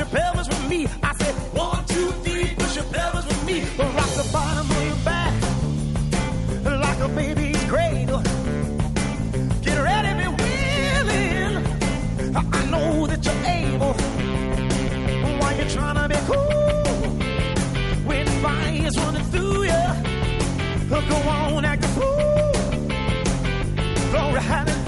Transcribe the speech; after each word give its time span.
Your 0.00 0.08
pelvis 0.08 0.48
with 0.48 0.68
me. 0.68 0.86
I 1.02 1.12
said 1.14 1.34
one, 1.52 1.84
two, 1.84 2.10
three, 2.24 2.54
push 2.54 2.74
your 2.76 2.86
pelvis 2.86 3.26
with 3.26 3.44
me. 3.44 3.60
Rock 3.78 4.10
the 4.16 4.28
bottom 4.32 4.70
of 4.70 4.86
your 4.86 4.96
back 5.04 5.34
like 6.86 7.00
a 7.00 7.08
baby's 7.08 7.62
cradle. 7.64 8.22
Get 9.60 9.76
ready, 9.88 10.12
be 10.20 10.26
willing. 10.40 11.56
I 12.34 12.64
know 12.72 13.06
that 13.08 13.20
you're 13.26 13.44
able. 13.60 13.92
Why 15.38 15.50
you 15.58 15.66
trying 15.68 15.98
to 16.00 16.08
be 16.08 16.20
cool 16.30 17.10
when 18.08 18.26
fire's 18.42 18.96
running 18.98 19.24
through 19.32 19.64
you? 19.64 19.82
Go 20.88 21.16
on, 21.28 21.64
act 21.66 21.84
a 21.84 21.88
fool. 21.88 22.52
Glory, 24.10 24.40
hallelujah. 24.40 24.79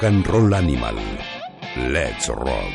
Rock 0.00 0.08
and 0.08 0.26
Roll 0.26 0.54
Animal. 0.54 0.96
Let's 1.76 2.28
Rock. 2.28 2.74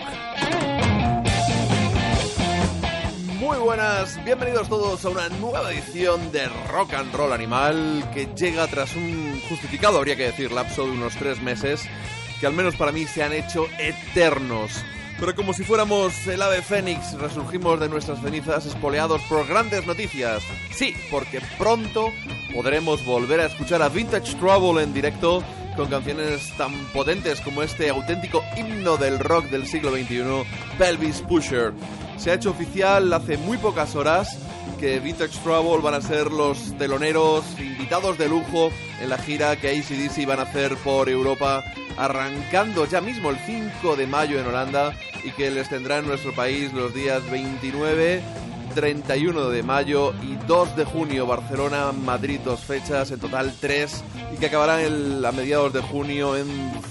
Muy 3.39 3.57
buenas, 3.57 4.23
bienvenidos 4.23 4.69
todos 4.69 5.03
a 5.05 5.09
una 5.09 5.29
nueva 5.29 5.71
edición 5.71 6.31
de 6.31 6.47
Rock 6.71 6.93
and 6.93 7.11
Roll 7.15 7.33
Animal 7.33 8.07
que 8.13 8.27
llega 8.35 8.67
tras 8.67 8.95
un 8.95 9.41
justificado, 9.49 9.97
habría 9.97 10.15
que 10.15 10.25
decir, 10.25 10.51
lapso 10.51 10.85
de 10.85 10.91
unos 10.91 11.15
tres 11.15 11.41
meses 11.41 11.81
que 12.39 12.45
al 12.45 12.53
menos 12.53 12.75
para 12.75 12.91
mí 12.91 13.07
se 13.07 13.23
han 13.23 13.33
hecho 13.33 13.65
eternos. 13.79 14.85
Pero 15.19 15.33
como 15.33 15.53
si 15.53 15.63
fuéramos 15.63 16.27
el 16.27 16.41
ave 16.41 16.61
fénix, 16.61 17.13
resurgimos 17.13 17.79
de 17.79 17.87
nuestras 17.87 18.21
cenizas 18.21 18.65
espoleados 18.65 19.21
por 19.23 19.47
grandes 19.47 19.87
noticias. 19.87 20.43
Sí, 20.71 20.93
porque 21.09 21.41
pronto 21.57 22.11
podremos 22.53 23.03
volver 23.05 23.39
a 23.39 23.45
escuchar 23.45 23.81
a 23.81 23.89
Vintage 23.89 24.35
Trouble 24.35 24.83
en 24.83 24.93
directo 24.93 25.41
con 25.75 25.89
canciones 25.89 26.55
tan 26.57 26.73
potentes 26.93 27.41
como 27.41 27.63
este 27.63 27.89
auténtico 27.89 28.43
himno 28.57 28.97
del 28.97 29.19
rock 29.19 29.45
del 29.45 29.67
siglo 29.67 29.91
XXI, 29.91 30.43
Pelvis 30.77 31.21
Pusher. 31.21 31.73
Se 32.17 32.31
ha 32.31 32.35
hecho 32.35 32.51
oficial 32.51 33.11
hace 33.11 33.37
muy 33.37 33.57
pocas 33.57 33.95
horas 33.95 34.37
que 34.79 34.99
Vintage 34.99 35.39
Trouble 35.39 35.81
van 35.81 35.93
a 35.93 36.01
ser 36.01 36.31
los 36.31 36.77
teloneros 36.77 37.43
invitados 37.59 38.17
de 38.17 38.27
lujo 38.27 38.71
en 39.01 39.09
la 39.09 39.17
gira 39.17 39.55
que 39.55 39.69
ACDC 39.69 40.25
van 40.25 40.39
a 40.39 40.43
hacer 40.43 40.75
por 40.77 41.09
Europa, 41.09 41.63
arrancando 41.97 42.85
ya 42.85 43.01
mismo 43.01 43.29
el 43.29 43.37
5 43.37 43.95
de 43.95 44.07
mayo 44.07 44.39
en 44.39 44.47
Holanda 44.47 44.93
y 45.23 45.31
que 45.31 45.51
les 45.51 45.69
tendrá 45.69 45.99
en 45.99 46.07
nuestro 46.07 46.33
país 46.33 46.73
los 46.73 46.93
días 46.93 47.29
29, 47.29 48.21
31 48.75 49.49
de 49.49 49.63
mayo 49.63 50.13
y 50.21 50.35
2 50.47 50.75
de 50.75 50.85
junio 50.85 51.25
Barcelona, 51.25 51.91
Madrid, 51.91 52.39
dos 52.43 52.59
fechas, 52.59 53.09
en 53.11 53.19
total 53.19 53.53
tres, 53.59 54.03
y 54.33 54.37
que 54.37 54.47
acabarán 54.47 55.25
a 55.25 55.31
mediados 55.31 55.73
de 55.73 55.81
junio 55.81 56.35
en 56.35 56.47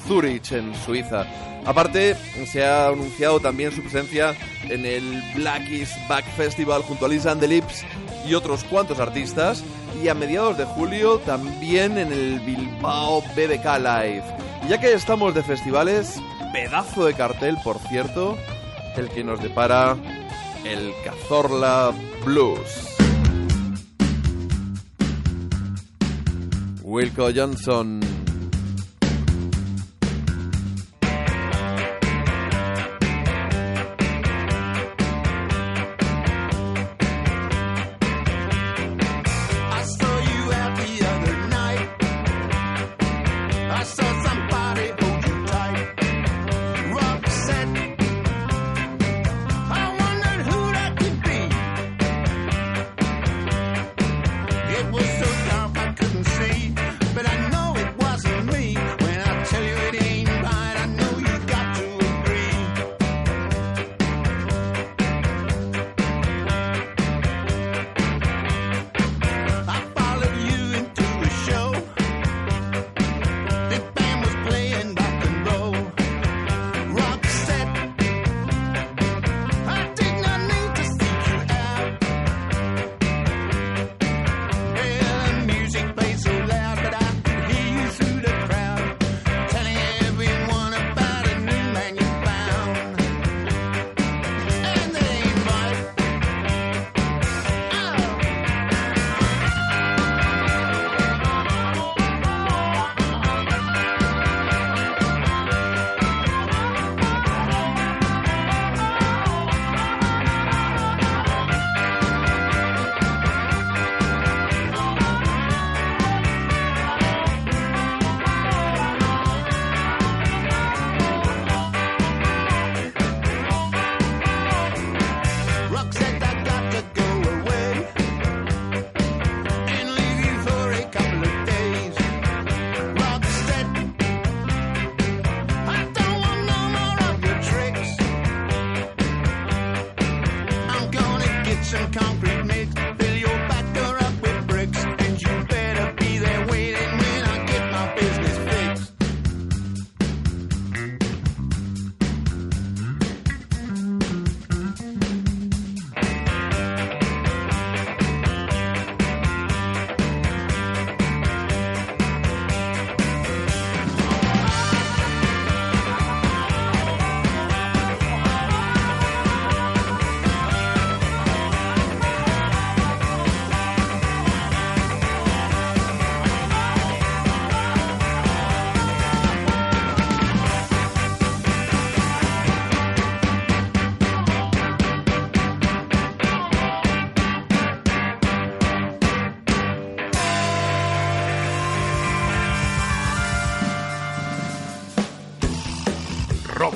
Zurich, 0.07 0.53
en 0.53 0.75
Suiza. 0.75 1.27
Aparte, 1.67 2.15
se 2.51 2.65
ha 2.65 2.89
anunciado 2.89 3.41
también 3.41 3.73
su 3.73 3.81
presencia 3.83 4.35
en 4.65 4.85
el 4.85 5.23
Black 5.35 5.69
is 5.71 5.91
Back 6.09 6.25
Festival 6.37 6.83
junto 6.83 7.07
a 7.07 7.09
Liz 7.09 7.27
and 7.27 7.41
the 7.41 7.49
Lips 7.49 7.85
y 8.27 8.35
otros 8.35 8.65
cuantos 8.65 8.99
artistas, 8.99 9.63
y 10.03 10.09
a 10.09 10.15
mediados 10.15 10.59
de 10.59 10.65
julio 10.65 11.19
también 11.21 11.99
en 11.99 12.13
el 12.13 12.41
Bilbao 12.41 13.23
BBK 13.37 13.79
Live. 13.79 14.44
Ya 14.69 14.81
que 14.81 14.95
estamos 14.95 15.35
de 15.35 15.43
festivales, 15.43 16.23
pedazo 16.53 17.05
de 17.05 17.13
cartel, 17.13 17.59
por 17.63 17.79
cierto, 17.81 18.39
el 18.97 19.11
que 19.11 19.23
nos 19.23 19.43
depara 19.43 19.97
el 20.65 20.93
Cazorla 21.05 21.93
Blues. 22.25 22.97
Wilco 26.83 27.29
Johnson. 27.35 28.14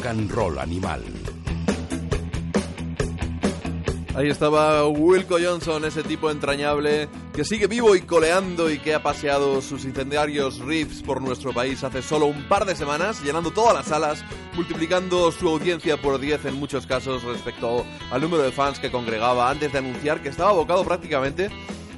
And 0.08 0.30
Roll 0.30 0.58
Animal. 0.58 1.02
Ahí 4.14 4.28
estaba 4.28 4.88
Wilco 4.88 5.36
Johnson, 5.40 5.84
ese 5.84 6.02
tipo 6.02 6.30
entrañable 6.30 7.08
que 7.34 7.44
sigue 7.44 7.66
vivo 7.66 7.94
y 7.94 8.00
coleando 8.00 8.70
y 8.70 8.78
que 8.78 8.94
ha 8.94 9.02
paseado 9.02 9.60
sus 9.60 9.84
incendiarios 9.84 10.58
riffs 10.60 11.02
por 11.02 11.20
nuestro 11.20 11.52
país 11.52 11.84
hace 11.84 12.02
solo 12.02 12.26
un 12.26 12.48
par 12.48 12.64
de 12.64 12.74
semanas, 12.74 13.22
llenando 13.22 13.52
todas 13.52 13.74
las 13.74 13.86
salas, 13.86 14.24
multiplicando 14.54 15.30
su 15.30 15.48
audiencia 15.48 16.00
por 16.00 16.18
10 16.18 16.46
en 16.46 16.54
muchos 16.54 16.86
casos 16.86 17.22
respecto 17.22 17.84
al 18.10 18.20
número 18.22 18.42
de 18.42 18.50
fans 18.50 18.80
que 18.80 18.90
congregaba 18.90 19.50
antes 19.50 19.70
de 19.70 19.78
anunciar 19.78 20.22
que 20.22 20.30
estaba 20.30 20.50
abocado 20.50 20.84
prácticamente 20.84 21.50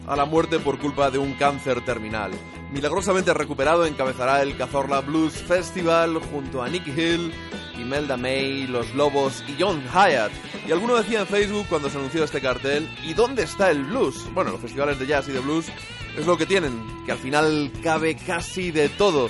a 0.06 0.16
la 0.16 0.24
muerte 0.24 0.58
por 0.58 0.78
culpa 0.78 1.10
de 1.10 1.18
un 1.18 1.34
cáncer 1.34 1.84
terminal. 1.84 2.32
Milagrosamente 2.72 3.32
recuperado 3.34 3.86
encabezará 3.86 4.42
el 4.42 4.56
Cazorla 4.56 5.00
Blues 5.00 5.34
Festival 5.34 6.20
junto 6.30 6.62
a 6.62 6.68
Nicky 6.68 6.90
Hill, 6.90 7.32
Imelda 7.80 8.16
May, 8.16 8.66
Los 8.66 8.94
Lobos 8.94 9.44
y 9.48 9.60
John 9.60 9.82
Hyatt. 9.92 10.32
Y 10.66 10.72
alguno 10.72 10.96
decía 10.96 11.20
en 11.20 11.26
Facebook 11.26 11.66
cuando 11.68 11.90
se 11.90 11.98
anunció 11.98 12.24
este 12.24 12.40
cartel, 12.40 12.88
¿y 13.02 13.14
dónde 13.14 13.42
está 13.42 13.70
el 13.70 13.84
blues? 13.84 14.28
Bueno, 14.32 14.52
los 14.52 14.60
festivales 14.60 14.98
de 14.98 15.06
jazz 15.06 15.28
y 15.28 15.32
de 15.32 15.40
blues 15.40 15.66
es 16.16 16.26
lo 16.26 16.36
que 16.36 16.46
tienen, 16.46 16.72
que 17.06 17.12
al 17.12 17.18
final 17.18 17.70
cabe 17.82 18.16
casi 18.16 18.70
de 18.70 18.88
todo. 18.88 19.28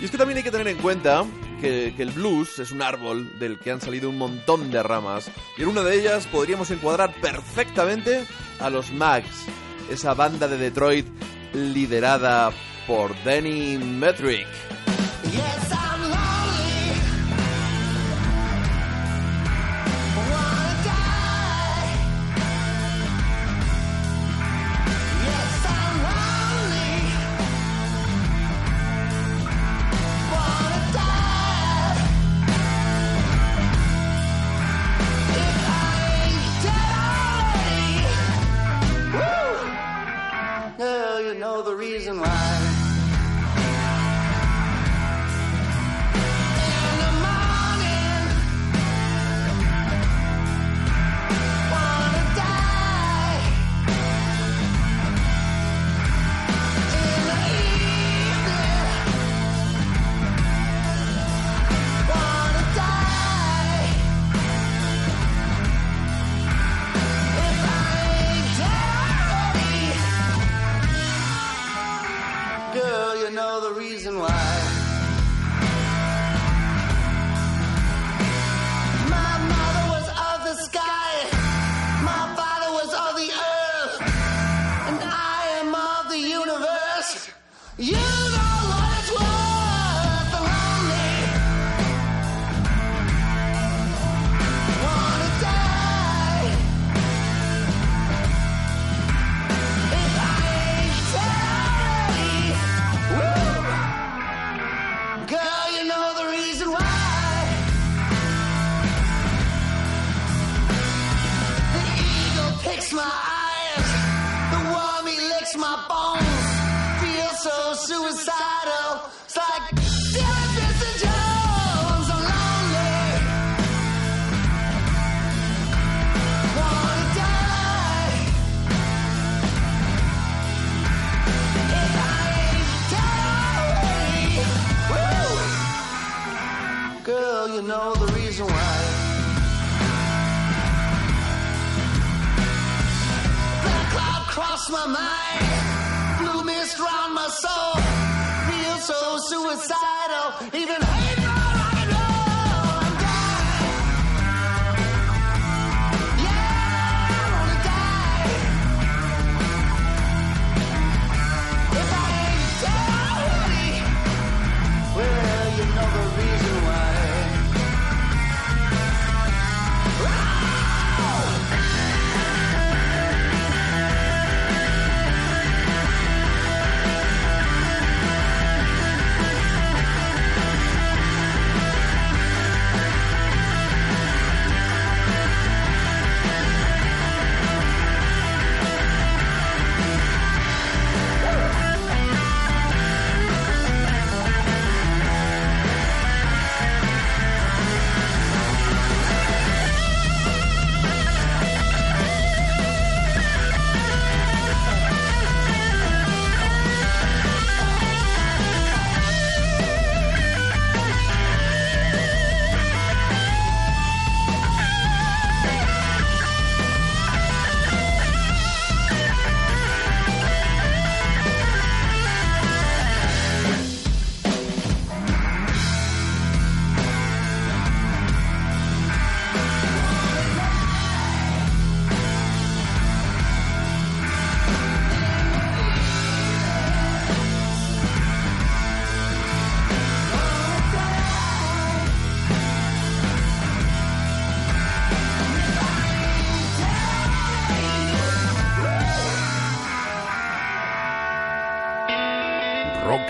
Y 0.00 0.04
es 0.04 0.10
que 0.10 0.18
también 0.18 0.38
hay 0.38 0.44
que 0.44 0.50
tener 0.50 0.68
en 0.68 0.78
cuenta 0.78 1.24
que, 1.60 1.94
el 1.96 2.10
blues 2.10 2.58
es 2.58 2.72
un 2.72 2.82
árbol 2.82 3.38
del 3.38 3.58
que 3.58 3.70
han 3.70 3.80
salido 3.80 4.10
un 4.10 4.18
montón 4.18 4.70
de 4.70 4.82
ramas. 4.82 5.30
Y 5.56 5.62
en 5.62 5.68
una 5.68 5.82
de 5.82 6.00
ellas 6.00 6.26
podríamos 6.26 6.70
encuadrar 6.70 7.14
perfectamente 7.20 8.24
a 8.58 8.68
los 8.68 8.90
Mags, 8.92 9.46
esa 9.88 10.14
banda 10.14 10.48
de 10.48 10.56
Detroit 10.56 11.06
liderada 11.52 12.50
por 12.86 13.14
Danny 13.24 13.78
Metric. 13.78 14.46
Yes, 15.30 15.91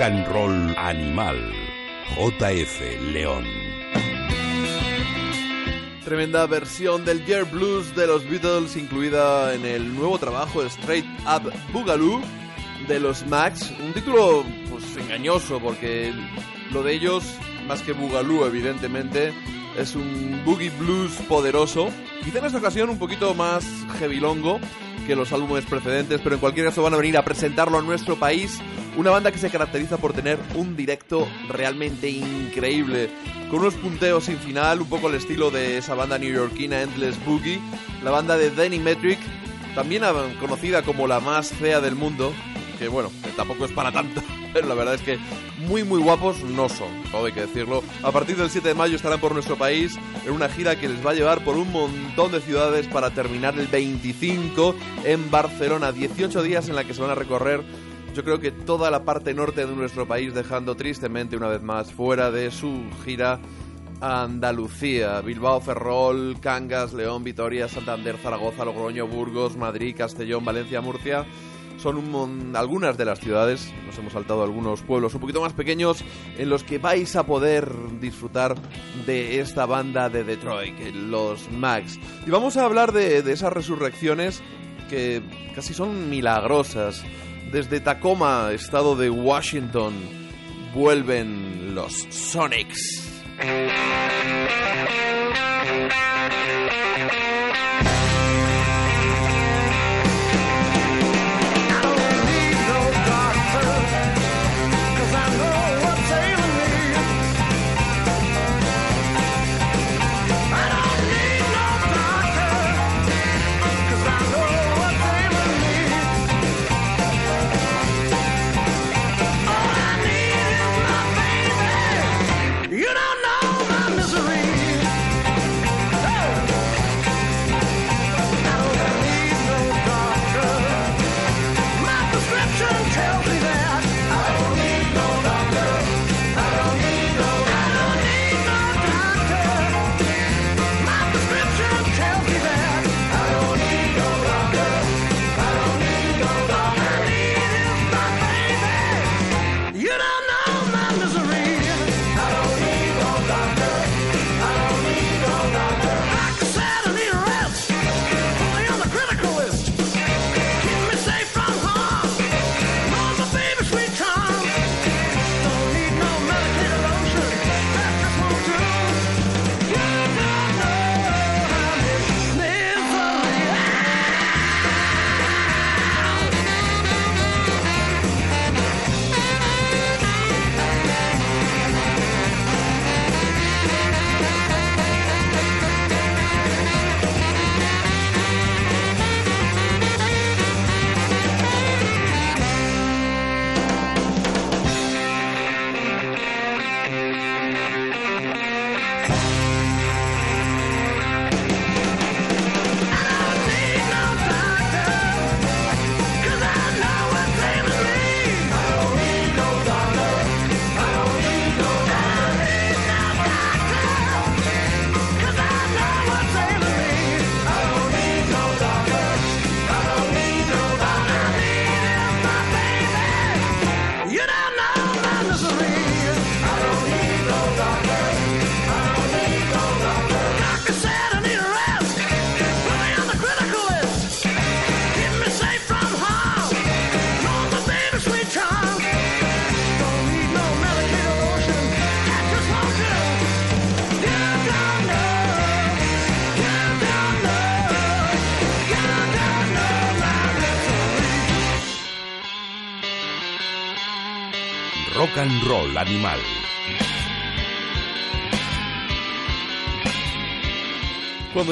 Roll 0.02 0.74
Animal. 0.76 1.36
JF 2.16 2.80
León. 3.12 3.44
Tremenda 6.04 6.44
versión 6.48 7.04
del 7.04 7.24
Year 7.24 7.44
Blues 7.44 7.94
de 7.94 8.08
los 8.08 8.28
Beatles 8.28 8.76
incluida 8.76 9.54
en 9.54 9.64
el 9.64 9.94
nuevo 9.94 10.18
trabajo 10.18 10.64
Straight 10.64 11.06
Up 11.20 11.52
Boogaloo 11.72 12.20
de 12.88 12.98
los 12.98 13.24
Max. 13.28 13.72
Un 13.80 13.92
título 13.92 14.44
pues 14.68 14.96
engañoso 14.96 15.60
porque 15.60 16.12
lo 16.72 16.82
de 16.82 16.94
ellos, 16.94 17.22
más 17.68 17.80
que 17.82 17.92
Boogaloo 17.92 18.44
evidentemente, 18.44 19.32
es 19.78 19.94
un 19.94 20.42
boogie 20.44 20.70
blues 20.80 21.12
poderoso. 21.28 21.90
Quizá 22.24 22.40
en 22.40 22.46
esta 22.46 22.58
ocasión 22.58 22.90
un 22.90 22.98
poquito 22.98 23.34
más 23.34 23.64
heavylongo 24.00 24.58
que 25.06 25.14
los 25.14 25.32
álbumes 25.32 25.64
precedentes, 25.64 26.20
pero 26.20 26.34
en 26.34 26.40
cualquier 26.40 26.66
caso 26.66 26.82
van 26.82 26.94
a 26.94 26.96
venir 26.96 27.16
a 27.16 27.24
presentarlo 27.24 27.78
a 27.78 27.82
nuestro 27.82 28.16
país. 28.16 28.60
Una 28.94 29.10
banda 29.10 29.32
que 29.32 29.38
se 29.38 29.48
caracteriza 29.48 29.96
por 29.96 30.12
tener 30.12 30.38
un 30.54 30.76
directo 30.76 31.26
realmente 31.48 32.10
increíble, 32.10 33.08
con 33.50 33.60
unos 33.60 33.74
punteos 33.74 34.24
sin 34.24 34.36
final, 34.36 34.82
un 34.82 34.88
poco 34.88 35.08
al 35.08 35.14
estilo 35.14 35.50
de 35.50 35.78
esa 35.78 35.94
banda 35.94 36.18
neoyorquina 36.18 36.82
Endless 36.82 37.16
Boogie, 37.24 37.58
la 38.04 38.10
banda 38.10 38.36
de 38.36 38.50
Danny 38.50 38.78
Metric, 38.78 39.18
también 39.74 40.02
conocida 40.38 40.82
como 40.82 41.06
la 41.06 41.20
más 41.20 41.48
fea 41.48 41.80
del 41.80 41.94
mundo, 41.94 42.34
que 42.78 42.88
bueno, 42.88 43.10
tampoco 43.34 43.64
es 43.64 43.72
para 43.72 43.92
tanto, 43.92 44.22
pero 44.52 44.68
la 44.68 44.74
verdad 44.74 44.94
es 44.94 45.00
que 45.00 45.18
muy 45.66 45.84
muy 45.84 46.02
guapos 46.02 46.42
no 46.42 46.68
son, 46.68 47.02
todo 47.10 47.24
hay 47.24 47.32
que 47.32 47.46
decirlo. 47.46 47.82
A 48.02 48.12
partir 48.12 48.36
del 48.36 48.50
7 48.50 48.68
de 48.68 48.74
mayo 48.74 48.96
estarán 48.96 49.20
por 49.20 49.32
nuestro 49.32 49.56
país 49.56 49.98
en 50.26 50.32
una 50.32 50.50
gira 50.50 50.76
que 50.76 50.90
les 50.90 51.04
va 51.04 51.12
a 51.12 51.14
llevar 51.14 51.42
por 51.44 51.56
un 51.56 51.72
montón 51.72 52.30
de 52.30 52.42
ciudades 52.42 52.88
para 52.88 53.10
terminar 53.10 53.58
el 53.58 53.68
25 53.68 54.74
en 55.04 55.30
Barcelona, 55.30 55.92
18 55.92 56.42
días 56.42 56.68
en 56.68 56.76
la 56.76 56.84
que 56.84 56.92
se 56.92 57.00
van 57.00 57.10
a 57.10 57.14
recorrer 57.14 57.62
yo 58.14 58.24
creo 58.24 58.40
que 58.40 58.50
toda 58.50 58.90
la 58.90 59.04
parte 59.04 59.32
norte 59.32 59.66
de 59.66 59.74
nuestro 59.74 60.06
país, 60.06 60.34
dejando 60.34 60.76
tristemente 60.76 61.36
una 61.36 61.48
vez 61.48 61.62
más 61.62 61.92
fuera 61.92 62.30
de 62.30 62.50
su 62.50 62.82
gira 63.04 63.40
Andalucía, 64.00 65.20
Bilbao, 65.20 65.60
Ferrol, 65.60 66.36
Cangas, 66.40 66.92
León, 66.92 67.24
Vitoria, 67.24 67.68
Santander, 67.68 68.16
Zaragoza, 68.18 68.64
Logroño, 68.64 69.06
Burgos, 69.06 69.56
Madrid, 69.56 69.94
Castellón, 69.96 70.44
Valencia, 70.44 70.80
Murcia. 70.80 71.24
Son 71.78 72.54
algunas 72.54 72.98
de 72.98 73.04
las 73.04 73.18
ciudades, 73.18 73.72
nos 73.86 73.96
hemos 73.98 74.12
saltado 74.12 74.42
algunos 74.42 74.82
pueblos 74.82 75.14
un 75.14 75.20
poquito 75.20 75.40
más 75.40 75.52
pequeños 75.52 76.04
en 76.36 76.50
los 76.50 76.64
que 76.64 76.78
vais 76.78 77.16
a 77.16 77.24
poder 77.24 77.72
disfrutar 77.98 78.56
de 79.06 79.40
esta 79.40 79.66
banda 79.66 80.08
de 80.08 80.22
Detroit, 80.22 80.78
los 80.94 81.50
Max. 81.50 81.98
Y 82.26 82.30
vamos 82.30 82.56
a 82.56 82.64
hablar 82.64 82.92
de, 82.92 83.22
de 83.22 83.32
esas 83.32 83.52
resurrecciones 83.52 84.42
que 84.90 85.22
casi 85.54 85.74
son 85.74 86.10
milagrosas 86.10 87.02
desde 87.50 87.80
Tacoma, 87.80 88.50
estado 88.52 88.96
de 88.96 89.10
Washington, 89.10 89.94
vuelven 90.74 91.74
los 91.74 91.92
Sonics. 92.10 93.22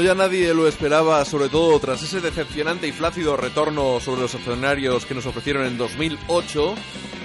Cuando 0.00 0.14
ya 0.14 0.28
nadie 0.28 0.54
lo 0.54 0.66
esperaba, 0.66 1.22
sobre 1.26 1.50
todo 1.50 1.78
tras 1.78 2.02
ese 2.02 2.22
decepcionante 2.22 2.88
y 2.88 2.92
flácido 2.92 3.36
retorno 3.36 4.00
sobre 4.00 4.22
los 4.22 4.34
escenarios 4.34 5.04
que 5.04 5.14
nos 5.14 5.26
ofrecieron 5.26 5.66
en 5.66 5.76
2008, 5.76 6.74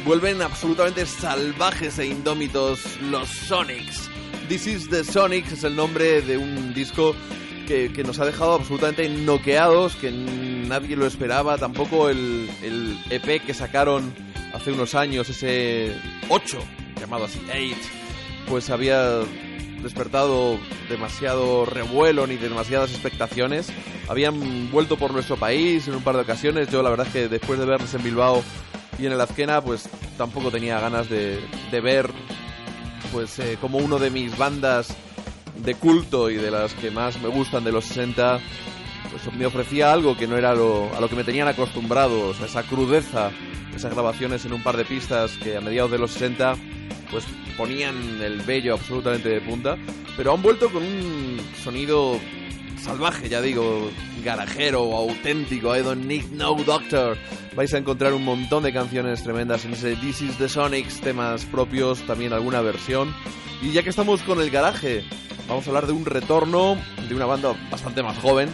vuelven 0.03 0.41
absolutamente 0.41 1.05
salvajes 1.05 1.99
e 1.99 2.07
indómitos 2.07 2.99
los 2.99 3.29
Sonics. 3.29 4.09
This 4.49 4.67
is 4.67 4.89
the 4.89 5.05
Sonics 5.05 5.53
es 5.53 5.63
el 5.63 5.73
nombre 5.73 6.21
de 6.21 6.37
un 6.37 6.73
disco 6.73 7.15
que, 7.65 7.93
que 7.93 8.03
nos 8.03 8.19
ha 8.19 8.25
dejado 8.25 8.55
absolutamente 8.55 9.07
noqueados, 9.07 9.95
que 9.95 10.11
nadie 10.11 10.97
lo 10.97 11.05
esperaba, 11.05 11.57
tampoco 11.57 12.09
el, 12.09 12.49
el 12.61 12.97
EP 13.09 13.41
que 13.45 13.53
sacaron 13.53 14.13
hace 14.53 14.73
unos 14.73 14.95
años, 14.95 15.29
ese 15.29 15.95
8, 16.27 16.57
llamado 16.99 17.23
así 17.23 17.39
8, 17.49 17.77
pues 18.49 18.69
había 18.69 19.21
despertado 19.85 20.57
demasiado 20.89 21.63
revuelo 21.63 22.25
ni 22.25 22.37
demasiadas 22.37 22.89
expectaciones. 22.89 23.71
Habían 24.09 24.71
vuelto 24.71 24.97
por 24.97 25.13
nuestro 25.13 25.37
país 25.37 25.87
en 25.87 25.93
un 25.93 26.01
par 26.01 26.15
de 26.15 26.23
ocasiones. 26.23 26.69
Yo 26.71 26.81
la 26.81 26.89
verdad 26.89 27.05
es 27.05 27.13
que 27.13 27.27
después 27.29 27.59
de 27.59 27.65
verles 27.65 27.93
en 27.93 28.03
Bilbao 28.03 28.43
y 28.97 29.05
en 29.05 29.11
el 29.11 29.21
Azquena, 29.21 29.61
pues 29.61 29.87
tampoco 30.17 30.49
tenía 30.49 30.79
ganas 30.79 31.07
de, 31.07 31.39
ver 31.83 32.09
pues 33.13 33.37
eh, 33.37 33.59
como 33.61 33.77
uno 33.77 33.99
de 33.99 34.09
mis 34.09 34.35
bandas 34.35 34.95
de 35.63 35.75
culto 35.75 36.31
y 36.31 36.35
de 36.35 36.49
las 36.49 36.73
que 36.73 36.89
más 36.89 37.21
me 37.21 37.29
gustan 37.29 37.63
de 37.63 37.71
los 37.71 37.85
60, 37.85 38.39
pues 39.11 39.35
me 39.35 39.45
ofrecía 39.45 39.93
algo 39.93 40.17
que 40.17 40.25
no 40.25 40.35
era 40.35 40.55
lo, 40.55 40.89
a 40.95 40.99
lo 40.99 41.07
que 41.07 41.15
me 41.15 41.23
tenían 41.23 41.47
acostumbrados, 41.47 42.41
a 42.41 42.45
esa 42.45 42.63
crudeza, 42.63 43.29
esas 43.75 43.93
grabaciones 43.93 44.45
en 44.45 44.53
un 44.53 44.63
par 44.63 44.77
de 44.77 44.85
pistas 44.85 45.37
que 45.37 45.57
a 45.57 45.61
mediados 45.61 45.91
de 45.91 45.99
los 45.99 46.11
60 46.11 46.55
pues 47.11 47.25
ponían 47.57 48.21
el 48.21 48.41
bello 48.41 48.73
absolutamente 48.73 49.29
de 49.29 49.41
punta, 49.41 49.77
pero 50.17 50.33
han 50.33 50.41
vuelto 50.41 50.69
con 50.69 50.83
un 50.83 51.39
sonido 51.63 52.19
salvaje, 52.81 53.29
ya 53.29 53.41
digo, 53.41 53.89
garajero, 54.23 54.95
auténtico, 54.95 55.75
I 55.75 55.81
don't 55.81 56.05
need 56.05 56.25
no 56.31 56.55
doctor. 56.55 57.17
Vais 57.55 57.73
a 57.73 57.77
encontrar 57.77 58.13
un 58.13 58.23
montón 58.23 58.63
de 58.63 58.73
canciones 58.73 59.23
tremendas 59.23 59.65
en 59.65 59.73
ese 59.73 59.95
This 59.95 60.21
is 60.21 60.37
the 60.37 60.47
Sonics, 60.47 61.01
temas 61.01 61.45
propios, 61.45 62.01
también 62.05 62.33
alguna 62.33 62.61
versión. 62.61 63.13
Y 63.61 63.71
ya 63.71 63.81
que 63.81 63.89
estamos 63.89 64.21
con 64.21 64.39
el 64.39 64.51
garaje, 64.51 65.03
vamos 65.47 65.65
a 65.65 65.69
hablar 65.69 65.87
de 65.87 65.93
un 65.93 66.05
retorno 66.05 66.77
de 67.07 67.15
una 67.15 67.25
banda 67.25 67.53
bastante 67.71 68.03
más 68.03 68.17
joven, 68.19 68.49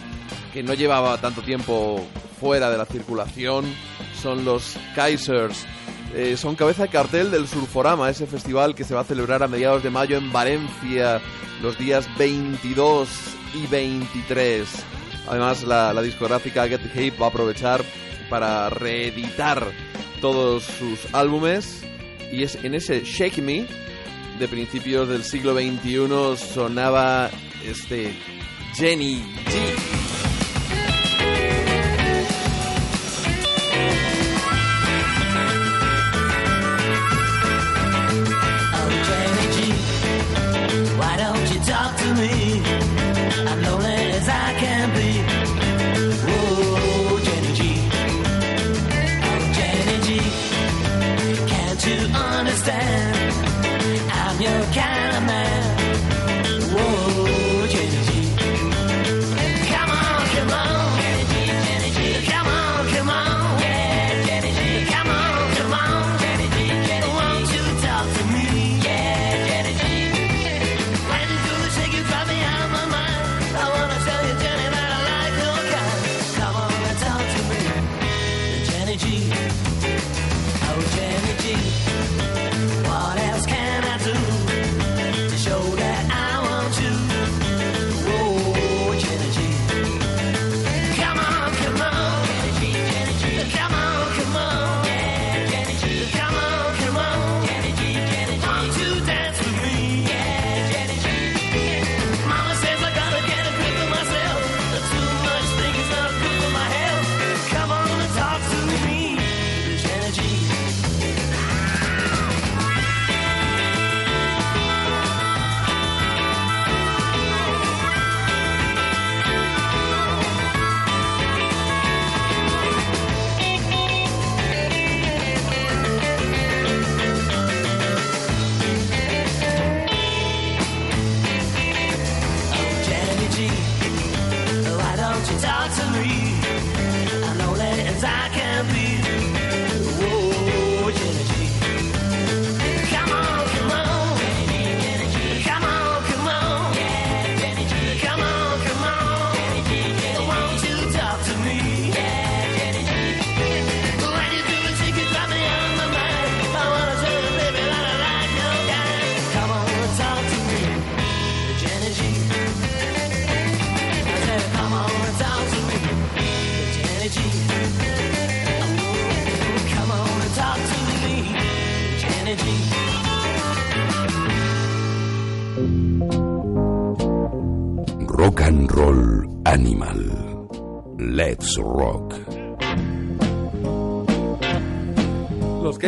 que 0.52 0.62
no 0.62 0.74
llevaba 0.74 1.18
tanto 1.20 1.42
tiempo 1.42 2.02
fuera 2.40 2.70
de 2.70 2.78
la 2.78 2.86
circulación, 2.86 3.64
son 4.20 4.44
los 4.44 4.76
Kaisers. 4.94 5.66
Eh, 6.14 6.36
son 6.36 6.56
cabeza 6.56 6.82
de 6.82 6.88
cartel 6.90 7.30
del 7.30 7.48
Surforama, 7.48 8.10
ese 8.10 8.26
festival 8.26 8.74
que 8.74 8.84
se 8.84 8.94
va 8.94 9.00
a 9.00 9.04
celebrar 9.04 9.42
a 9.42 9.48
mediados 9.48 9.82
de 9.82 9.88
mayo 9.88 10.18
en 10.18 10.30
Valencia, 10.30 11.22
los 11.62 11.78
días 11.78 12.06
22 12.18 13.08
y 13.54 13.66
23. 13.66 14.68
Además, 15.28 15.62
la, 15.62 16.02
discográfica 16.02 16.68
Get 16.68 16.82
Hip 16.94 17.20
va 17.20 17.26
a 17.26 17.28
aprovechar 17.30 17.82
para 18.28 18.68
reeditar 18.68 19.66
todos 20.20 20.64
sus 20.64 20.98
álbumes. 21.14 21.82
Y 22.30 22.42
es 22.42 22.56
en 22.62 22.74
ese 22.74 23.04
Shake 23.04 23.38
Me 23.38 23.66
de 24.38 24.48
principios 24.48 25.08
del 25.08 25.24
siglo 25.24 25.54
XXI 25.54 26.36
sonaba 26.36 27.30
este 27.64 28.12
Jenny 28.74 29.22
G. 29.46 30.01
your 54.42 54.60
kind 54.72 55.01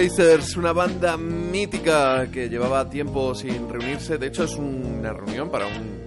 Los 0.04 0.16
Kaisers, 0.16 0.56
una 0.56 0.72
banda 0.74 1.16
mítica 1.16 2.26
que 2.30 2.50
llevaba 2.50 2.90
tiempo 2.90 3.34
sin 3.34 3.68
reunirse. 3.70 4.18
De 4.18 4.26
hecho, 4.26 4.44
es 4.44 4.54
una 4.56 5.12
reunión 5.14 5.50
para 5.50 5.66
un. 5.66 6.04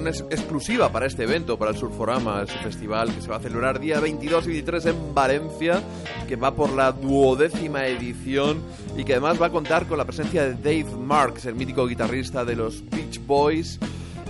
Una 0.00 0.10
ex- 0.10 0.24
exclusiva 0.30 0.90
para 0.92 1.06
este 1.06 1.24
evento, 1.24 1.58
para 1.58 1.70
el 1.72 1.76
Surforama, 1.76 2.42
ese 2.42 2.56
festival 2.58 3.12
que 3.14 3.20
se 3.22 3.28
va 3.28 3.36
a 3.36 3.40
celebrar 3.40 3.80
día 3.80 3.98
22 4.00 4.44
y 4.44 4.48
23 4.48 4.86
en 4.86 5.14
Valencia, 5.14 5.82
que 6.28 6.36
va 6.36 6.54
por 6.54 6.72
la 6.74 6.92
duodécima 6.92 7.86
edición 7.86 8.60
y 8.96 9.04
que 9.04 9.12
además 9.14 9.40
va 9.40 9.46
a 9.46 9.50
contar 9.50 9.86
con 9.86 9.98
la 9.98 10.04
presencia 10.04 10.44
de 10.44 10.54
Dave 10.54 10.96
Marks, 10.96 11.46
el 11.46 11.54
mítico 11.54 11.86
guitarrista 11.86 12.44
de 12.44 12.54
los 12.56 12.88
Beach 12.90 13.20
Boys, 13.26 13.78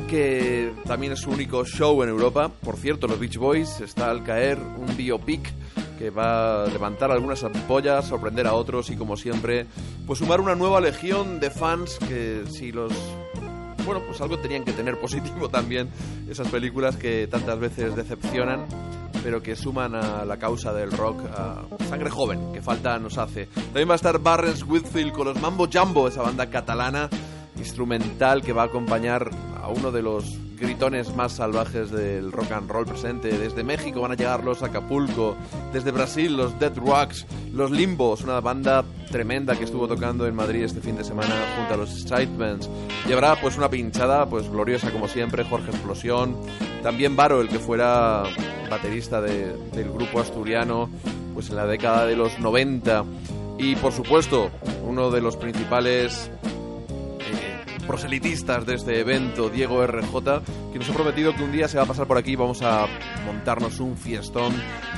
que 0.08 0.72
también 0.86 1.12
es 1.12 1.20
su 1.20 1.30
único 1.30 1.64
show 1.64 2.02
en 2.02 2.08
Europa. 2.10 2.50
Por 2.62 2.76
cierto, 2.76 3.06
los 3.06 3.18
Beach 3.18 3.36
Boys 3.38 3.80
está 3.80 4.10
al 4.10 4.22
caer 4.22 4.58
un 4.58 4.96
biopic 4.96 5.50
que 5.98 6.10
va 6.10 6.64
a 6.64 6.66
levantar 6.66 7.10
algunas 7.10 7.42
ampollas, 7.44 8.06
sorprender 8.06 8.46
a 8.46 8.54
otros 8.54 8.90
y 8.90 8.96
como 8.96 9.16
siempre, 9.16 9.66
pues 10.06 10.18
sumar 10.18 10.40
una 10.40 10.54
nueva 10.54 10.80
legión 10.80 11.40
de 11.40 11.50
fans 11.50 11.98
que 12.08 12.44
si 12.50 12.72
los 12.72 12.92
bueno, 13.84 14.00
pues 14.06 14.20
algo 14.20 14.38
tenían 14.38 14.64
que 14.64 14.72
tener 14.72 14.98
positivo 15.00 15.48
también 15.48 15.90
esas 16.28 16.48
películas 16.48 16.96
que 16.96 17.26
tantas 17.26 17.58
veces 17.58 17.94
decepcionan, 17.94 18.66
pero 19.22 19.42
que 19.42 19.56
suman 19.56 19.94
a 19.94 20.24
la 20.24 20.38
causa 20.38 20.72
del 20.72 20.90
rock 20.90 21.20
a 21.36 21.64
sangre 21.88 22.10
joven, 22.10 22.52
que 22.52 22.62
falta 22.62 22.98
nos 22.98 23.18
hace. 23.18 23.46
También 23.46 23.88
va 23.88 23.94
a 23.94 23.96
estar 23.96 24.18
Barrens 24.18 24.62
Whitfield 24.62 25.12
con 25.12 25.26
los 25.26 25.40
Mambo 25.40 25.68
Jumbo, 25.72 26.08
esa 26.08 26.22
banda 26.22 26.48
catalana 26.48 27.08
instrumental 27.56 28.42
que 28.42 28.52
va 28.52 28.62
a 28.62 28.66
acompañar 28.66 29.30
a 29.60 29.68
uno 29.68 29.90
de 29.90 30.02
los 30.02 30.38
gritones 30.56 31.14
más 31.14 31.32
salvajes 31.32 31.90
del 31.90 32.30
rock 32.32 32.52
and 32.52 32.70
roll 32.70 32.86
presente. 32.86 33.36
Desde 33.36 33.64
México 33.64 34.00
van 34.00 34.12
a 34.12 34.14
llegar 34.14 34.44
los 34.44 34.62
Acapulco, 34.62 35.36
desde 35.72 35.90
Brasil 35.90 36.36
los 36.36 36.58
Dead 36.58 36.72
Rocks, 36.76 37.26
los 37.52 37.70
Limbos, 37.70 38.22
una 38.22 38.40
banda 38.40 38.84
tremenda 39.10 39.56
que 39.56 39.64
estuvo 39.64 39.86
tocando 39.88 40.26
en 40.26 40.34
Madrid 40.34 40.62
este 40.62 40.80
fin 40.80 40.96
de 40.96 41.04
semana 41.04 41.34
junto 41.56 41.74
a 41.74 41.76
los 41.76 41.90
Stripemans. 41.90 42.70
Llevará 43.06 43.36
pues 43.40 43.56
una 43.58 43.68
pinchada 43.68 44.26
pues 44.26 44.48
gloriosa 44.48 44.90
como 44.90 45.08
siempre, 45.08 45.44
Jorge 45.44 45.70
Explosión, 45.70 46.36
también 46.82 47.16
Varo, 47.16 47.40
el 47.40 47.48
que 47.48 47.58
fuera 47.58 48.22
baterista 48.70 49.20
de- 49.20 49.54
del 49.74 49.90
grupo 49.92 50.20
asturiano 50.20 50.88
pues 51.34 51.50
en 51.50 51.56
la 51.56 51.66
década 51.66 52.06
de 52.06 52.16
los 52.16 52.38
90 52.38 53.04
y 53.58 53.74
por 53.76 53.92
supuesto 53.92 54.50
uno 54.86 55.10
de 55.10 55.20
los 55.20 55.36
principales 55.36 56.30
proselitistas 57.84 58.66
de 58.66 58.74
este 58.74 59.00
evento, 59.00 59.48
Diego 59.48 59.86
RJ, 59.86 60.42
que 60.72 60.78
nos 60.78 60.88
ha 60.88 60.92
prometido 60.92 61.34
que 61.34 61.42
un 61.42 61.52
día 61.52 61.68
se 61.68 61.76
va 61.76 61.84
a 61.84 61.86
pasar 61.86 62.06
por 62.06 62.18
aquí 62.18 62.32
y 62.32 62.36
vamos 62.36 62.62
a 62.62 62.86
montarnos 63.26 63.80
un 63.80 63.96
fiestón 63.96 64.52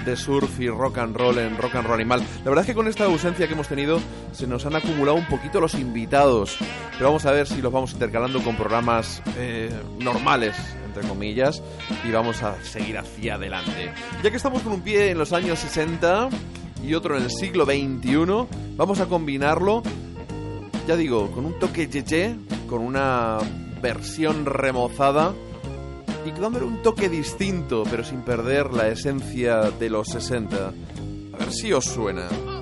de 0.04 0.16
surf 0.16 0.60
y 0.60 0.68
rock 0.68 0.98
and 0.98 1.16
roll 1.16 1.38
en 1.38 1.56
Rock 1.56 1.76
and 1.76 1.86
Roll 1.86 2.00
Animal. 2.00 2.20
La 2.44 2.50
verdad 2.50 2.62
es 2.62 2.66
que 2.66 2.74
con 2.74 2.88
esta 2.88 3.04
ausencia 3.04 3.46
que 3.46 3.54
hemos 3.54 3.68
tenido 3.68 4.00
se 4.32 4.46
nos 4.46 4.64
han 4.66 4.76
acumulado 4.76 5.16
un 5.16 5.26
poquito 5.26 5.60
los 5.60 5.74
invitados, 5.74 6.56
pero 6.92 7.06
vamos 7.06 7.26
a 7.26 7.32
ver 7.32 7.46
si 7.46 7.60
los 7.60 7.72
vamos 7.72 7.92
intercalando 7.92 8.42
con 8.42 8.56
programas 8.56 9.22
eh, 9.36 9.70
normales, 9.98 10.56
entre 10.86 11.02
comillas, 11.08 11.62
y 12.06 12.10
vamos 12.10 12.42
a 12.42 12.62
seguir 12.62 12.98
hacia 12.98 13.34
adelante. 13.34 13.92
Ya 14.22 14.30
que 14.30 14.36
estamos 14.36 14.62
con 14.62 14.72
un 14.72 14.80
pie 14.80 15.10
en 15.10 15.18
los 15.18 15.32
años 15.32 15.58
60 15.58 16.28
y 16.84 16.94
otro 16.94 17.16
en 17.16 17.24
el 17.24 17.30
siglo 17.30 17.64
XXI, 17.64 18.76
vamos 18.76 19.00
a 19.00 19.06
combinarlo, 19.06 19.82
ya 20.86 20.96
digo, 20.96 21.30
con 21.32 21.46
un 21.46 21.58
toque 21.58 21.88
yeche, 21.88 22.36
con 22.66 22.80
una 22.80 23.38
versión 23.80 24.46
remozada 24.46 25.34
y 26.24 26.32
dándole 26.32 26.66
un 26.66 26.82
toque 26.82 27.08
distinto, 27.08 27.84
pero 27.90 28.04
sin 28.04 28.22
perder 28.22 28.72
la 28.72 28.88
esencia 28.88 29.70
de 29.70 29.90
los 29.90 30.08
60. 30.08 30.68
A 30.68 31.36
ver 31.38 31.52
si 31.52 31.72
os 31.72 31.84
suena. 31.84 32.55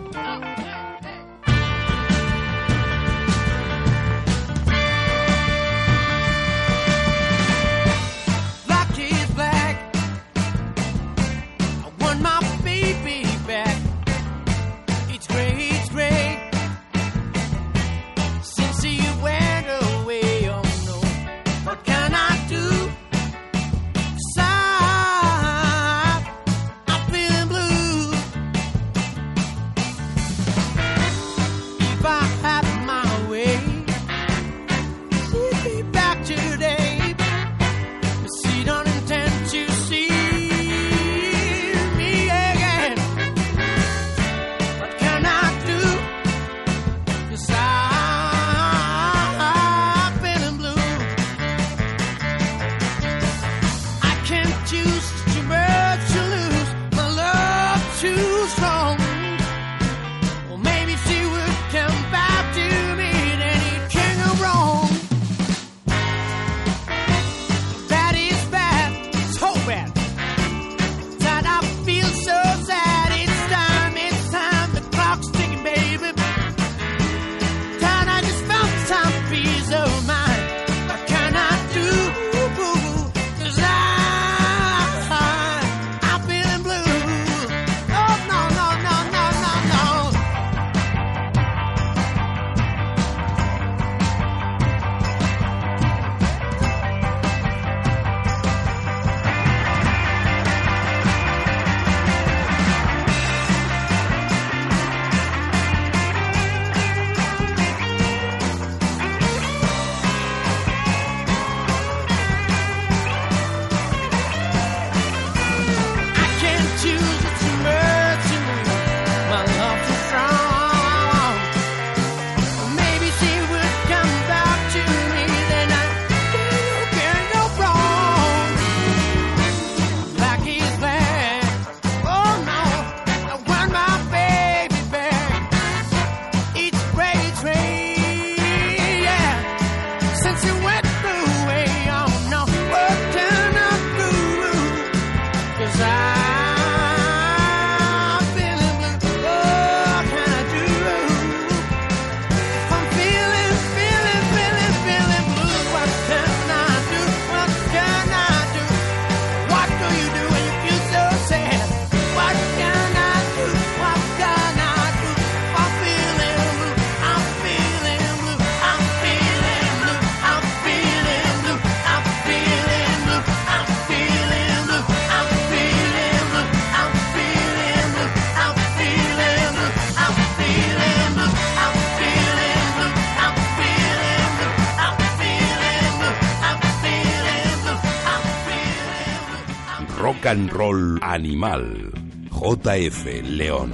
Rock 190.24 190.30
and 190.30 190.50
Roll 190.52 190.98
Animal. 191.02 191.92
JF 192.30 193.04
León. 193.24 193.72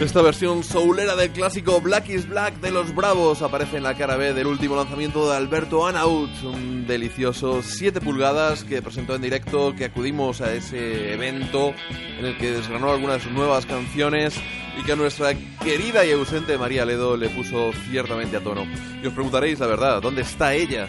Esta 0.00 0.20
versión 0.20 0.62
soulera 0.62 1.16
del 1.16 1.30
clásico 1.30 1.80
Black 1.80 2.10
is 2.10 2.28
Black 2.28 2.60
de 2.60 2.70
los 2.70 2.94
Bravos 2.94 3.40
aparece 3.40 3.78
en 3.78 3.84
la 3.84 3.94
cara 3.94 4.16
B 4.16 4.34
del 4.34 4.48
último 4.48 4.76
lanzamiento 4.76 5.30
de 5.30 5.36
Alberto 5.36 5.86
Anaut, 5.86 6.30
un 6.42 6.86
delicioso 6.86 7.62
7 7.62 8.02
pulgadas 8.02 8.64
que 8.64 8.82
presentó 8.82 9.14
en 9.14 9.22
directo, 9.22 9.74
que 9.74 9.86
acudimos 9.86 10.42
a 10.42 10.52
ese 10.52 11.14
evento 11.14 11.72
en 12.18 12.26
el 12.26 12.36
que 12.36 12.50
desgranó 12.50 12.90
algunas 12.90 13.16
de 13.16 13.22
sus 13.22 13.32
nuevas 13.32 13.64
canciones 13.64 14.34
y 14.78 14.84
que 14.84 14.92
a 14.92 14.96
nuestra 14.96 15.32
querida 15.62 16.04
y 16.04 16.10
ausente 16.10 16.58
María 16.58 16.84
Ledo 16.84 17.16
le 17.16 17.30
puso 17.30 17.72
ciertamente 17.88 18.36
a 18.36 18.40
tono. 18.40 18.66
Y 19.02 19.06
os 19.06 19.14
preguntaréis, 19.14 19.58
la 19.58 19.68
verdad, 19.68 20.02
¿dónde 20.02 20.20
está 20.20 20.52
ella? 20.52 20.86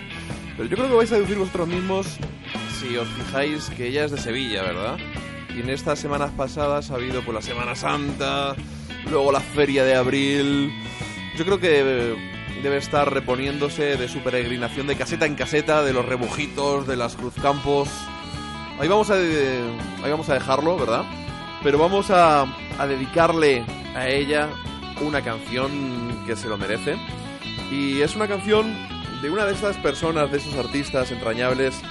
Pero 0.57 0.67
yo 0.67 0.75
creo 0.75 0.89
que 0.89 0.95
vais 0.95 1.11
a 1.11 1.15
deducir 1.15 1.37
vosotros 1.37 1.67
mismos 1.67 2.19
si 2.79 2.97
os 2.97 3.07
fijáis 3.07 3.69
que 3.69 3.87
ella 3.87 4.05
es 4.05 4.11
de 4.11 4.17
Sevilla, 4.17 4.63
¿verdad? 4.63 4.97
Y 5.55 5.61
en 5.61 5.69
estas 5.69 5.99
semanas 5.99 6.31
pasadas 6.35 6.91
ha 6.91 6.95
habido 6.95 7.21
pues 7.21 7.35
la 7.35 7.41
Semana 7.41 7.75
Santa, 7.75 8.55
luego 9.09 9.31
la 9.31 9.39
Feria 9.39 9.83
de 9.83 9.95
Abril. 9.95 10.71
Yo 11.37 11.45
creo 11.45 11.59
que 11.59 11.81
eh, 11.81 12.15
debe 12.61 12.77
estar 12.77 13.11
reponiéndose 13.11 13.97
de 13.97 14.07
su 14.09 14.19
peregrinación 14.19 14.87
de 14.87 14.95
caseta 14.95 15.25
en 15.25 15.35
caseta, 15.35 15.83
de 15.83 15.93
los 15.93 16.05
rebujitos, 16.05 16.87
de 16.87 16.97
las 16.97 17.15
cruzcampos. 17.15 17.89
Ahí 18.79 18.87
vamos 18.87 19.09
a, 19.09 19.19
eh, 19.19 19.61
ahí 20.03 20.11
vamos 20.11 20.29
a 20.29 20.33
dejarlo, 20.33 20.77
¿verdad? 20.77 21.05
Pero 21.63 21.77
vamos 21.77 22.09
a, 22.11 22.41
a 22.77 22.87
dedicarle 22.87 23.63
a 23.95 24.09
ella 24.09 24.49
una 25.01 25.21
canción 25.21 26.23
que 26.27 26.35
se 26.35 26.49
lo 26.49 26.57
merece. 26.57 26.97
Y 27.71 28.01
es 28.01 28.15
una 28.15 28.27
canción 28.27 28.75
de 29.21 29.29
una 29.29 29.45
de 29.45 29.53
estas 29.53 29.77
personas, 29.77 30.29
de 30.31 30.37
esos 30.37 30.55
artistas 30.55 31.11
entrañables 31.11 31.81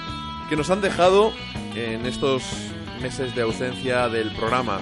que 0.49 0.55
nos 0.55 0.69
han 0.69 0.81
dejado 0.81 1.31
en 1.75 2.05
estos 2.05 2.43
meses 3.01 3.35
de 3.35 3.41
ausencia 3.41 4.09
del 4.09 4.31
programa. 4.35 4.79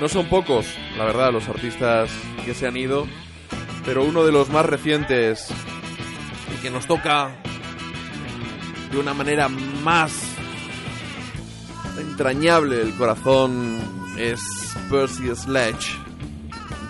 No 0.00 0.08
son 0.08 0.26
pocos, 0.26 0.66
la 0.96 1.04
verdad, 1.04 1.32
los 1.32 1.48
artistas 1.48 2.10
que 2.44 2.54
se 2.54 2.66
han 2.66 2.76
ido 2.76 3.06
pero 3.84 4.04
uno 4.04 4.24
de 4.24 4.32
los 4.32 4.48
más 4.50 4.66
recientes 4.66 5.48
y 6.54 6.62
que 6.62 6.70
nos 6.70 6.86
toca 6.86 7.34
de 8.90 8.98
una 8.98 9.14
manera 9.14 9.48
más 9.48 10.12
entrañable 11.98 12.80
el 12.82 12.94
corazón 12.94 13.78
es 14.16 14.40
Percy 14.90 15.34
Sledge. 15.34 15.98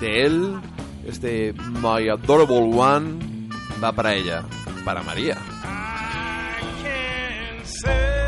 De 0.01 0.25
él, 0.25 0.61
este 1.07 1.55
My 1.81 2.09
Adorable 2.09 2.75
One 2.75 3.49
va 3.83 3.93
para 3.93 4.15
ella, 4.15 4.45
para 4.85 5.03
María. 5.03 5.39
say 7.83 8.22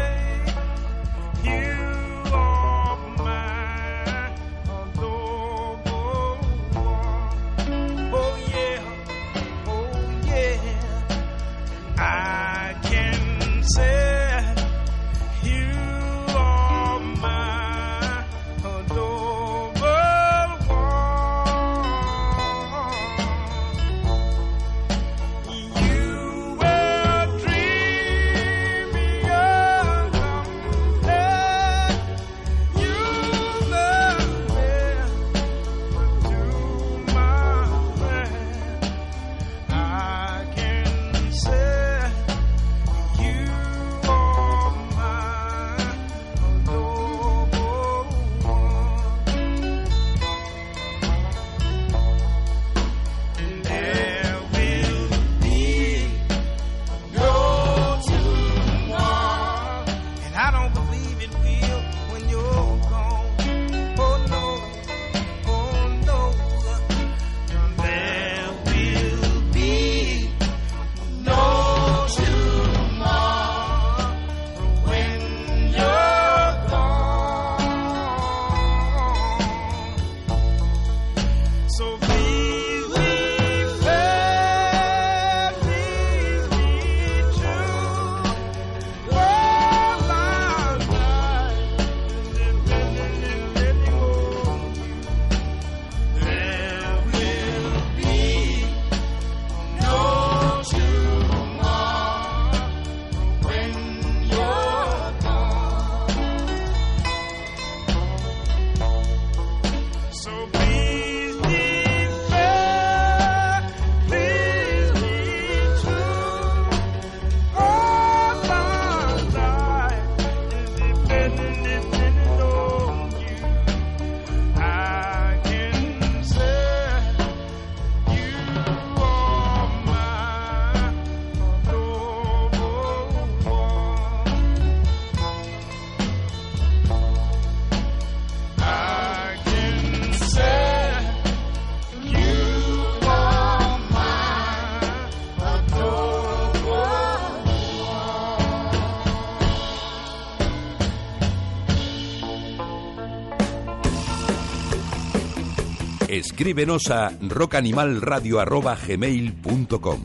Escríbenos 156.35 156.91
a 156.91 157.13
rockanimalradio.gmail.com 157.21 160.01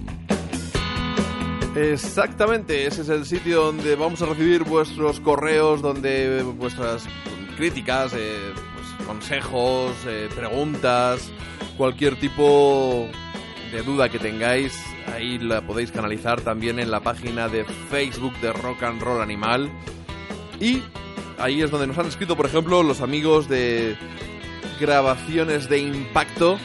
Exactamente, 1.75 2.85
ese 2.85 3.01
es 3.01 3.09
el 3.09 3.25
sitio 3.25 3.63
donde 3.63 3.95
vamos 3.95 4.21
a 4.21 4.27
recibir 4.27 4.63
vuestros 4.63 5.19
correos, 5.21 5.81
donde 5.81 6.43
vuestras 6.43 7.07
críticas, 7.57 8.13
eh, 8.15 8.53
pues, 8.75 9.07
consejos, 9.07 9.95
eh, 10.05 10.29
preguntas, 10.35 11.31
cualquier 11.79 12.19
tipo 12.19 13.07
de 13.71 13.81
duda 13.81 14.09
que 14.09 14.19
tengáis, 14.19 14.79
ahí 15.11 15.39
la 15.39 15.65
podéis 15.65 15.91
canalizar 15.91 16.41
también 16.41 16.77
en 16.77 16.91
la 16.91 16.99
página 16.99 17.47
de 17.47 17.65
Facebook 17.89 18.39
de 18.39 18.53
Rock 18.53 18.83
and 18.83 19.01
Roll 19.01 19.23
Animal. 19.23 19.71
Y 20.59 20.83
ahí 21.39 21.63
es 21.63 21.71
donde 21.71 21.87
nos 21.87 21.97
han 21.97 22.05
escrito, 22.05 22.37
por 22.37 22.45
ejemplo, 22.45 22.83
los 22.83 23.01
amigos 23.01 23.49
de 23.49 23.97
Grabaciones 24.79 25.67
de 25.67 25.79
Impacto, 25.79 26.57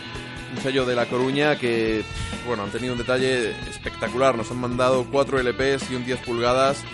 un 0.54 0.62
sello 0.62 0.86
de 0.86 0.94
La 0.94 1.06
Coruña 1.06 1.58
que, 1.58 2.04
bueno, 2.46 2.62
han 2.62 2.70
tenido 2.70 2.92
un 2.92 2.98
detalle 2.98 3.50
espectacular. 3.68 4.36
Nos 4.36 4.50
han 4.50 4.58
mandado 4.58 5.04
4 5.10 5.40
LPs 5.40 5.90
y 5.90 5.96
un 5.96 6.04
10 6.04 6.20
pulgadas. 6.20 6.84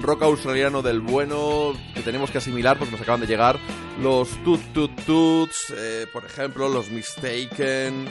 Rock 0.00 0.22
australiano 0.22 0.80
del 0.80 1.00
bueno 1.00 1.74
que 1.94 2.00
tenemos 2.00 2.30
que 2.30 2.38
asimilar 2.38 2.78
porque 2.78 2.92
nos 2.92 3.00
acaban 3.02 3.20
de 3.20 3.26
llegar. 3.26 3.58
Los 4.00 4.30
Toot 4.42 4.72
Toot 4.72 5.04
Toots, 5.04 5.74
eh, 5.76 6.06
por 6.10 6.24
ejemplo, 6.24 6.68
los 6.68 6.90
Mistaken, 6.90 8.06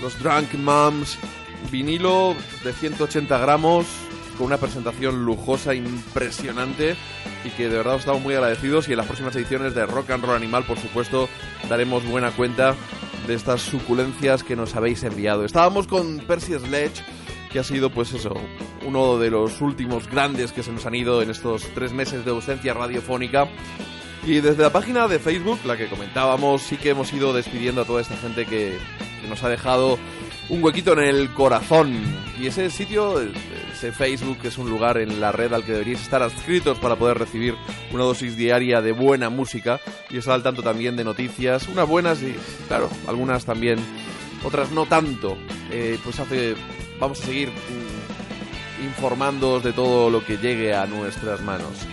los 0.00 0.18
Drunk 0.20 0.54
Mums. 0.54 1.18
Vinilo 1.70 2.34
de 2.64 2.72
180 2.72 3.38
gramos 3.38 3.86
con 4.36 4.46
una 4.46 4.58
presentación 4.58 5.24
lujosa, 5.24 5.74
impresionante 5.74 6.96
y 7.44 7.50
que 7.50 7.68
de 7.68 7.76
verdad 7.76 7.94
os 7.94 8.00
estamos 8.00 8.22
muy 8.22 8.34
agradecidos 8.34 8.88
y 8.88 8.92
en 8.92 8.98
las 8.98 9.06
próximas 9.06 9.34
ediciones 9.36 9.74
de 9.74 9.86
Rock 9.86 10.10
and 10.10 10.24
Roll 10.24 10.36
Animal, 10.36 10.64
por 10.64 10.78
supuesto, 10.78 11.28
daremos 11.68 12.04
buena 12.06 12.30
cuenta 12.30 12.74
de 13.26 13.34
estas 13.34 13.62
suculencias 13.62 14.42
que 14.42 14.56
nos 14.56 14.74
habéis 14.74 15.02
enviado. 15.04 15.44
Estábamos 15.44 15.86
con 15.86 16.18
Percy 16.20 16.58
Sledge, 16.58 17.02
que 17.52 17.58
ha 17.58 17.64
sido, 17.64 17.90
pues 17.90 18.12
eso, 18.12 18.34
uno 18.84 19.18
de 19.18 19.30
los 19.30 19.60
últimos 19.60 20.08
grandes 20.08 20.52
que 20.52 20.62
se 20.62 20.72
nos 20.72 20.86
han 20.86 20.94
ido 20.94 21.22
en 21.22 21.30
estos 21.30 21.64
tres 21.74 21.92
meses 21.92 22.24
de 22.24 22.30
ausencia 22.30 22.74
radiofónica. 22.74 23.48
Y 24.24 24.40
desde 24.40 24.62
la 24.62 24.70
página 24.70 25.08
de 25.08 25.18
Facebook, 25.18 25.58
la 25.64 25.76
que 25.76 25.88
comentábamos, 25.88 26.62
sí 26.62 26.76
que 26.76 26.90
hemos 26.90 27.12
ido 27.12 27.32
despidiendo 27.32 27.82
a 27.82 27.84
toda 27.84 28.00
esta 28.00 28.16
gente 28.16 28.46
que, 28.46 28.78
que 29.20 29.28
nos 29.28 29.42
ha 29.42 29.48
dejado 29.48 29.98
un 30.48 30.62
huequito 30.62 30.92
en 30.92 31.00
el 31.00 31.30
corazón. 31.30 31.92
Y 32.40 32.46
ese 32.46 32.70
sitio, 32.70 33.20
Facebook, 33.90 34.38
es 34.44 34.58
un 34.58 34.70
lugar 34.70 34.98
en 34.98 35.20
la 35.20 35.32
red 35.32 35.52
al 35.52 35.64
que 35.64 35.72
deberíais 35.72 36.02
estar 36.02 36.22
adscritos 36.22 36.78
para 36.78 36.94
poder 36.94 37.18
recibir 37.18 37.56
una 37.92 38.04
dosis 38.04 38.36
diaria 38.36 38.80
de 38.80 38.92
buena 38.92 39.30
música 39.30 39.80
y 40.10 40.18
estar 40.18 40.34
al 40.34 40.42
tanto 40.42 40.62
también 40.62 40.94
de 40.94 41.04
noticias, 41.04 41.66
unas 41.68 41.88
buenas 41.88 42.22
y, 42.22 42.36
claro, 42.68 42.88
algunas 43.08 43.44
también, 43.44 43.78
otras 44.44 44.70
no 44.70 44.86
tanto. 44.86 45.36
Eh, 45.70 45.98
pues 46.04 46.20
hace, 46.20 46.54
vamos 47.00 47.20
a 47.22 47.24
seguir 47.24 47.48
mm, 47.48 48.84
informándoos 48.84 49.64
de 49.64 49.72
todo 49.72 50.10
lo 50.10 50.24
que 50.24 50.36
llegue 50.36 50.74
a 50.74 50.86
nuestras 50.86 51.40
manos. 51.40 51.86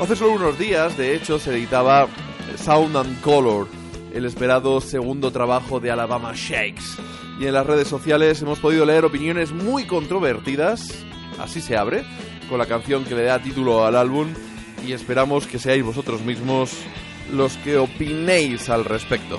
Hace 0.00 0.16
solo 0.16 0.32
unos 0.32 0.58
días, 0.58 0.96
de 0.96 1.14
hecho, 1.14 1.38
se 1.38 1.50
editaba 1.52 2.08
Sound 2.56 2.96
and 2.96 3.20
Color, 3.20 3.68
el 4.12 4.24
esperado 4.24 4.80
segundo 4.80 5.30
trabajo 5.30 5.80
de 5.80 5.90
Alabama 5.90 6.32
Shakes. 6.34 6.96
Y 7.40 7.46
en 7.46 7.52
las 7.52 7.66
redes 7.66 7.88
sociales 7.88 8.40
hemos 8.42 8.58
podido 8.58 8.84
leer 8.84 9.04
opiniones 9.04 9.52
muy 9.52 9.86
controvertidas, 9.86 11.04
así 11.38 11.60
se 11.60 11.76
abre, 11.76 12.04
con 12.48 12.58
la 12.58 12.66
canción 12.66 13.04
que 13.04 13.14
le 13.14 13.24
da 13.24 13.38
título 13.38 13.84
al 13.84 13.96
álbum 13.96 14.28
y 14.86 14.92
esperamos 14.92 15.46
que 15.46 15.58
seáis 15.58 15.84
vosotros 15.84 16.22
mismos 16.22 16.72
los 17.32 17.56
que 17.58 17.76
opinéis 17.76 18.68
al 18.70 18.84
respecto. 18.84 19.38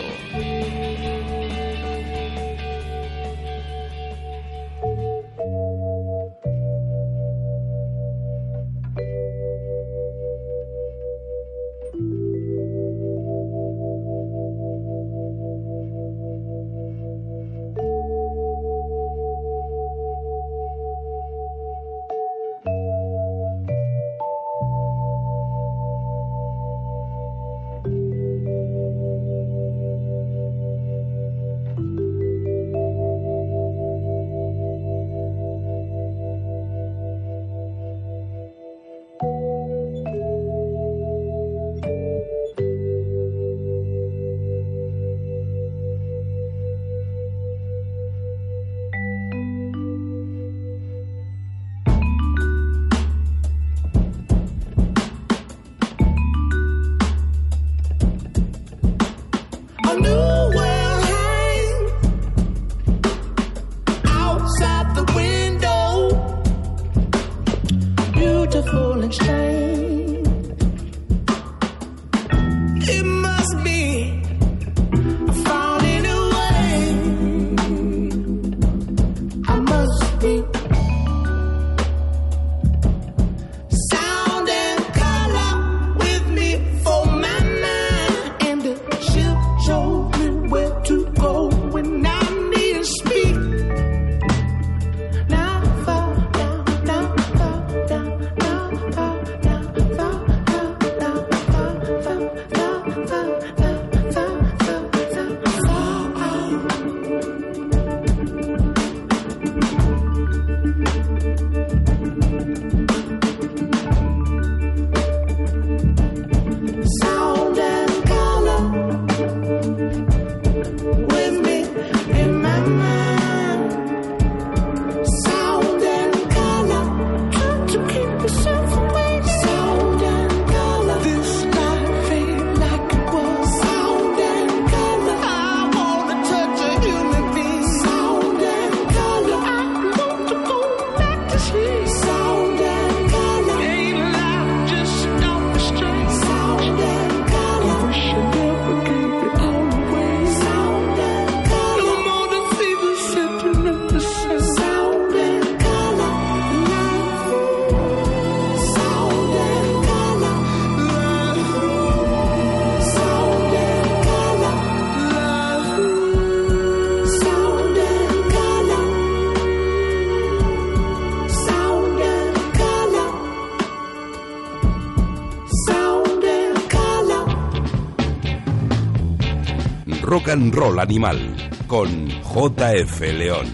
And 180.39 180.55
Roll 180.55 180.79
Animal 180.79 181.35
con 181.67 182.07
JF 182.07 183.01
León. 183.13 183.45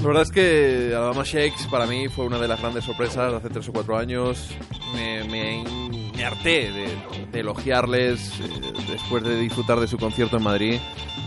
La 0.00 0.06
verdad 0.06 0.22
es 0.22 0.32
que 0.32 0.92
Alabama 0.94 1.22
Shakes 1.24 1.68
para 1.70 1.86
mí 1.86 2.08
fue 2.08 2.26
una 2.26 2.38
de 2.38 2.48
las 2.48 2.60
grandes 2.60 2.84
sorpresas 2.84 3.32
hace 3.32 3.48
tres 3.50 3.68
o 3.68 3.72
cuatro 3.72 3.96
años. 3.96 4.50
Me, 4.94 5.22
me, 5.24 5.64
me 6.16 6.24
harté 6.24 6.72
de, 6.72 6.96
de 7.30 7.40
elogiarles 7.40 8.40
eh, 8.40 8.72
después 8.90 9.22
de 9.22 9.38
disfrutar 9.38 9.78
de 9.78 9.86
su 9.86 9.96
concierto 9.96 10.38
en 10.38 10.42
Madrid. 10.42 10.80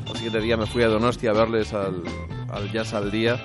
Al 0.06 0.16
siguiente 0.16 0.42
día 0.42 0.58
me 0.58 0.66
fui 0.66 0.84
a 0.84 0.88
Donostia 0.90 1.32
a 1.32 1.34
verles 1.34 1.74
al, 1.74 2.04
al 2.50 2.72
Jazz 2.74 2.94
al 2.94 3.12
Día. 3.12 3.42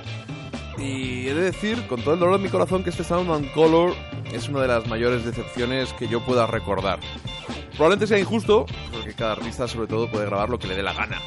Y 0.79 1.29
he 1.29 1.35
de 1.35 1.43
decir, 1.43 1.87
con 1.87 2.03
todo 2.03 2.15
el 2.15 2.21
dolor 2.21 2.39
de 2.39 2.45
mi 2.45 2.51
corazón, 2.51 2.83
que 2.83 2.91
este 2.91 3.05
Sound 3.05 3.31
and 3.31 3.53
Color 3.53 3.95
es 4.33 4.49
una 4.49 4.63
de 4.63 4.69
las 4.69 4.87
mayores 4.89 5.25
decepciones 5.25 5.93
que 5.93 6.09
yo 6.09 6.25
pueda 6.25 6.47
recordar. 6.49 6.99
Probablemente 7.77 8.07
sea 8.07 8.19
injusto, 8.19 8.67
cada 9.23 9.33
artista 9.35 9.69
sobre 9.69 9.87
todo 9.87 10.11
puede 10.11 10.27
grabar 10.27 10.51
lo 10.51 10.59
que 10.59 10.67
le 10.67 10.75
dé 10.75 10.83
la 10.83 10.93
gana. 10.93 11.19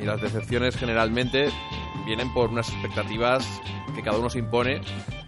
Y 0.00 0.04
las 0.04 0.20
decepciones 0.22 0.76
generalmente 0.76 1.48
vienen 2.06 2.32
por 2.32 2.50
unas 2.50 2.68
expectativas 2.70 3.44
que 3.96 4.02
cada 4.02 4.16
uno 4.18 4.30
se 4.30 4.38
impone 4.38 4.80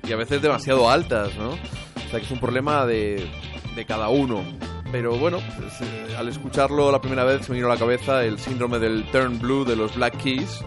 y 0.06 0.12
a 0.12 0.16
veces 0.16 0.40
demasiado 0.40 0.88
altas, 0.88 1.34
¿no? 1.36 1.50
O 1.50 2.08
sea 2.10 2.20
que 2.20 2.26
es 2.26 2.30
un 2.30 2.38
problema 2.38 2.86
de, 2.86 3.28
de 3.74 3.84
cada 3.84 4.08
uno. 4.10 4.44
Pero 4.92 5.16
bueno, 5.18 5.38
pues, 5.58 5.80
eh, 5.80 6.14
al 6.16 6.28
escucharlo 6.28 6.92
la 6.92 7.00
primera 7.00 7.24
vez 7.24 7.44
se 7.46 7.50
me 7.50 7.56
vino 7.58 7.66
a 7.68 7.74
la 7.74 7.80
cabeza 7.80 8.24
el 8.24 8.38
síndrome 8.38 8.78
del 8.78 9.04
Turn 9.10 9.40
Blue 9.40 9.64
de 9.64 9.74
los 9.74 9.96
Black 9.96 10.16
Keys. 10.22 10.60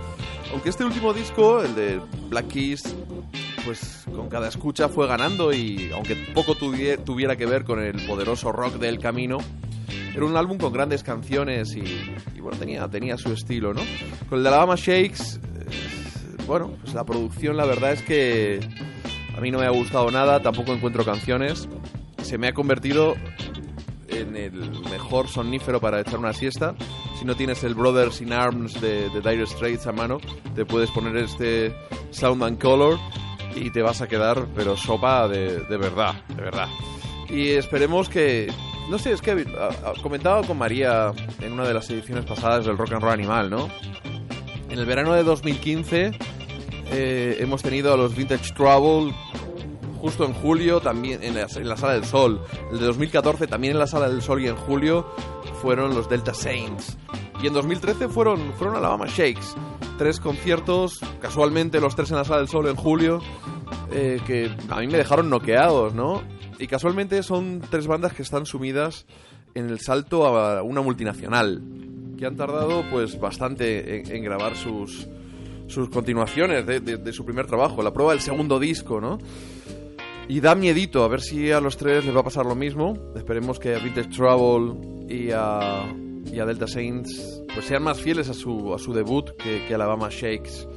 Aunque 0.51 0.67
este 0.69 0.83
último 0.83 1.13
disco, 1.13 1.61
el 1.63 1.75
de 1.75 2.01
Black 2.29 2.47
Keys, 2.49 2.93
pues 3.65 4.03
con 4.13 4.27
cada 4.29 4.47
escucha 4.49 4.89
fue 4.89 5.07
ganando 5.07 5.53
y 5.53 5.91
aunque 5.93 6.15
poco 6.33 6.55
tuvie- 6.55 7.01
tuviera 7.03 7.35
que 7.37 7.45
ver 7.45 7.63
con 7.63 7.81
el 7.81 8.05
poderoso 8.05 8.51
rock 8.51 8.73
del 8.75 8.99
camino, 8.99 9.37
era 10.17 10.25
un 10.25 10.35
álbum 10.35 10.57
con 10.57 10.73
grandes 10.73 11.03
canciones 11.03 11.75
y, 11.75 11.83
y, 12.35 12.41
bueno, 12.41 12.57
tenía, 12.57 12.87
tenía 12.87 13.17
su 13.17 13.31
estilo, 13.31 13.71
¿no? 13.71 13.81
Con 14.27 14.39
el 14.39 14.43
de 14.43 14.49
Alabama 14.49 14.73
Shakes, 14.75 15.35
eh, 15.35 16.39
bueno, 16.47 16.71
pues 16.81 16.95
la 16.95 17.05
producción 17.05 17.55
la 17.55 17.65
verdad 17.65 17.93
es 17.93 18.01
que 18.01 18.59
a 19.37 19.39
mí 19.41 19.51
no 19.51 19.59
me 19.59 19.67
ha 19.67 19.69
gustado 19.69 20.09
nada, 20.09 20.41
tampoco 20.41 20.73
encuentro 20.73 21.05
canciones. 21.05 21.69
Se 22.23 22.39
me 22.39 22.47
ha 22.47 22.53
convertido 22.53 23.13
en 24.07 24.35
el 24.35 24.71
mejor 24.89 25.27
sonífero 25.27 25.79
para 25.79 26.01
echar 26.01 26.17
una 26.17 26.33
siesta. 26.33 26.73
Si 27.19 27.23
no 27.23 27.35
tienes 27.35 27.63
el 27.63 27.75
Brothers 27.75 28.19
in 28.19 28.33
Arms 28.33 28.81
de, 28.81 29.11
de 29.11 29.21
Dire 29.21 29.45
Straits 29.45 29.85
a 29.85 29.91
mano, 29.91 30.17
te 30.55 30.65
puedes 30.65 30.89
poner 30.89 31.15
este 31.17 31.75
Sound 32.09 32.43
and 32.43 32.59
Color 32.59 32.97
y 33.55 33.69
te 33.69 33.83
vas 33.83 34.01
a 34.01 34.07
quedar, 34.07 34.47
pero 34.55 34.75
sopa 34.75 35.27
de, 35.27 35.59
de 35.59 35.77
verdad, 35.77 36.15
de 36.29 36.41
verdad. 36.41 36.69
Y 37.29 37.49
esperemos 37.49 38.09
que. 38.09 38.51
No 38.89 38.97
sé, 38.97 39.11
es 39.11 39.21
que 39.21 39.31
a- 39.31 39.89
a- 39.89 40.01
comentaba 40.01 40.41
con 40.43 40.57
María 40.57 41.11
en 41.41 41.53
una 41.53 41.67
de 41.67 41.73
las 41.73 41.89
ediciones 41.89 42.25
pasadas 42.25 42.65
del 42.65 42.77
Rock 42.77 42.93
and 42.93 43.01
Roll 43.03 43.11
Animal, 43.13 43.49
¿no? 43.49 43.67
En 44.69 44.79
el 44.79 44.85
verano 44.85 45.13
de 45.13 45.23
2015 45.23 46.11
eh, 46.91 47.37
hemos 47.39 47.61
tenido 47.61 47.93
a 47.93 47.97
los 47.97 48.15
Vintage 48.15 48.53
Trouble 48.53 49.13
justo 49.99 50.25
en 50.25 50.33
julio, 50.33 50.79
también 50.79 51.21
en 51.23 51.35
la, 51.35 51.47
en 51.53 51.67
la 51.67 51.75
Sala 51.75 51.93
del 51.93 52.05
Sol. 52.05 52.41
El 52.71 52.79
de 52.79 52.85
2014 52.85 53.47
también 53.47 53.73
en 53.73 53.79
la 53.79 53.87
Sala 53.87 54.07
del 54.09 54.21
Sol 54.21 54.41
y 54.41 54.47
en 54.47 54.55
julio 54.55 55.05
fueron 55.61 55.93
los 55.95 56.07
Delta 56.07 56.33
Saints. 56.33 56.97
Y 57.41 57.47
en 57.47 57.53
2013 57.53 58.07
fueron, 58.07 58.53
fueron 58.53 58.75
Alabama 58.77 59.05
Shakes. 59.07 59.47
Tres 59.97 60.19
conciertos, 60.19 60.99
casualmente 61.19 61.81
los 61.81 61.95
tres 61.95 62.11
en 62.11 62.17
la 62.17 62.23
Sala 62.25 62.37
del 62.39 62.47
Sol 62.47 62.67
en 62.67 62.75
julio, 62.75 63.19
eh, 63.91 64.21
que 64.27 64.55
a 64.69 64.79
mí 64.79 64.87
me 64.87 64.97
dejaron 64.97 65.29
noqueados, 65.29 65.93
¿no? 65.93 66.21
Y 66.59 66.67
casualmente 66.67 67.21
son 67.23 67.61
tres 67.69 67.87
bandas 67.87 68.13
que 68.13 68.23
están 68.23 68.45
sumidas 68.45 69.05
en 69.53 69.69
el 69.69 69.79
salto 69.79 70.25
a 70.25 70.61
una 70.63 70.81
multinacional, 70.81 71.61
que 72.17 72.25
han 72.25 72.35
tardado 72.35 72.83
pues 72.89 73.19
bastante 73.19 73.99
en, 73.99 74.15
en 74.15 74.23
grabar 74.23 74.55
sus, 74.55 75.07
sus 75.67 75.89
continuaciones 75.89 76.65
de, 76.65 76.79
de- 76.79 76.97
de 76.97 77.13
su 77.13 77.23
primer 77.25 77.45
trabajo, 77.47 77.81
la 77.83 77.93
prueba 77.93 78.11
del 78.13 78.21
segundo 78.21 78.59
disco, 78.59 78.99
¿no? 78.99 79.17
Y 80.29 80.41
da 80.41 80.55
miedito, 80.55 81.03
a 81.03 81.07
ver 81.07 81.21
si 81.21 81.51
a 81.51 81.61
los 81.61 81.77
tres 81.77 82.03
les 82.05 82.13
va 82.15 82.19
a 82.19 82.23
pasar 82.23 82.45
lo 82.45 82.55
mismo. 82.55 82.97
Esperemos 83.15 83.59
que 83.59 83.75
a 83.75 83.79
Vintage 83.79 84.09
Trouble 84.09 84.75
y 85.07 85.29
a, 85.31 85.85
y 86.25 86.39
a 86.39 86.45
Delta 86.45 86.67
Saints 86.67 87.41
pues 87.53 87.65
sean 87.65 87.83
más 87.83 88.01
fieles 88.01 88.27
a 88.29 88.33
su, 88.33 88.73
a 88.73 88.77
su 88.79 88.93
debut 88.93 89.29
que, 89.37 89.63
que 89.65 89.73
Alabama 89.73 90.09
Shakes. 90.11 90.67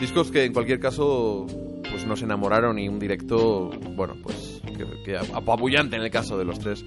Discos 0.00 0.30
que 0.30 0.44
en 0.44 0.52
cualquier 0.52 0.78
caso 0.78 1.46
pues 1.94 2.06
nos 2.08 2.22
enamoraron 2.22 2.76
y 2.80 2.88
un 2.88 2.98
directo, 2.98 3.70
bueno, 3.94 4.16
pues 4.20 4.60
que, 4.76 4.84
que 5.04 5.16
apabullante 5.16 5.94
en 5.94 6.02
el 6.02 6.10
caso 6.10 6.36
de 6.36 6.44
los 6.44 6.58
tres. 6.58 6.84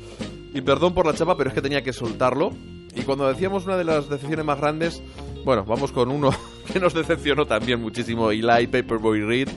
Y 0.53 0.59
perdón 0.59 0.93
por 0.93 1.05
la 1.05 1.13
chapa, 1.13 1.37
pero 1.37 1.49
es 1.49 1.53
que 1.53 1.61
tenía 1.61 1.81
que 1.81 1.93
soltarlo. 1.93 2.51
Y 2.93 3.03
cuando 3.03 3.25
decíamos 3.25 3.65
una 3.65 3.77
de 3.77 3.85
las 3.85 4.09
decepciones 4.09 4.43
más 4.45 4.59
grandes, 4.59 5.01
bueno, 5.45 5.63
vamos 5.63 5.93
con 5.93 6.11
uno 6.11 6.31
que 6.73 6.81
nos 6.81 6.93
decepcionó 6.93 7.45
también 7.45 7.79
muchísimo, 7.81 8.31
Eli 8.31 8.67
Paperboy 8.67 9.21
Reed, 9.21 9.47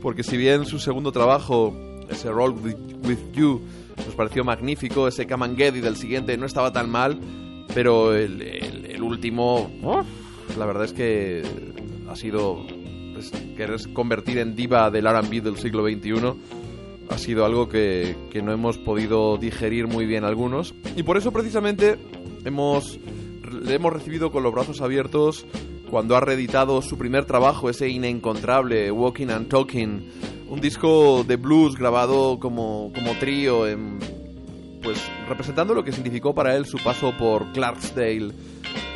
porque 0.00 0.22
si 0.22 0.36
bien 0.36 0.64
su 0.64 0.78
segundo 0.78 1.10
trabajo, 1.10 1.74
ese 2.08 2.30
Roll 2.30 2.52
With, 2.52 3.32
You, 3.32 3.62
nos 3.96 4.14
pareció 4.14 4.44
magnífico, 4.44 5.08
ese 5.08 5.22
It 5.24 5.28
del 5.74 5.96
siguiente 5.96 6.36
no 6.36 6.46
estaba 6.46 6.72
tan 6.72 6.88
mal, 6.88 7.18
pero 7.74 8.14
el, 8.14 8.40
el- 8.42 8.86
el 8.92 9.02
último, 9.02 9.70
la 10.56 10.66
verdad 10.66 10.84
es 10.84 10.92
que 10.92 11.42
ha 12.08 12.14
sido 12.14 12.64
querer 13.30 13.80
convertir 13.92 14.38
en 14.38 14.54
diva 14.54 14.90
del 14.90 15.06
R&B 15.06 15.40
del 15.40 15.56
siglo 15.56 15.84
XXI 15.84 16.34
ha 17.08 17.18
sido 17.18 17.44
algo 17.44 17.68
que, 17.68 18.16
que 18.30 18.42
no 18.42 18.52
hemos 18.52 18.78
podido 18.78 19.36
digerir 19.36 19.86
muy 19.86 20.06
bien 20.06 20.24
algunos. 20.24 20.74
Y 20.96 21.02
por 21.02 21.16
eso 21.16 21.32
precisamente 21.32 21.98
hemos, 22.44 22.98
le 23.62 23.74
hemos 23.74 23.92
recibido 23.92 24.30
con 24.32 24.42
los 24.42 24.52
brazos 24.52 24.80
abiertos 24.80 25.44
cuando 25.90 26.16
ha 26.16 26.20
reeditado 26.20 26.80
su 26.82 26.98
primer 26.98 27.24
trabajo, 27.24 27.70
ese 27.70 27.88
inencontrable 27.88 28.90
Walking 28.90 29.28
and 29.28 29.48
Talking, 29.48 30.10
un 30.48 30.60
disco 30.60 31.24
de 31.24 31.36
blues 31.36 31.76
grabado 31.76 32.38
como, 32.40 32.90
como 32.94 33.12
trío, 33.18 33.66
en, 33.68 33.98
pues 34.82 34.98
representando 35.28 35.74
lo 35.74 35.84
que 35.84 35.92
significó 35.92 36.34
para 36.34 36.56
él 36.56 36.66
su 36.66 36.78
paso 36.78 37.12
por 37.16 37.52
Clarksdale, 37.52 38.32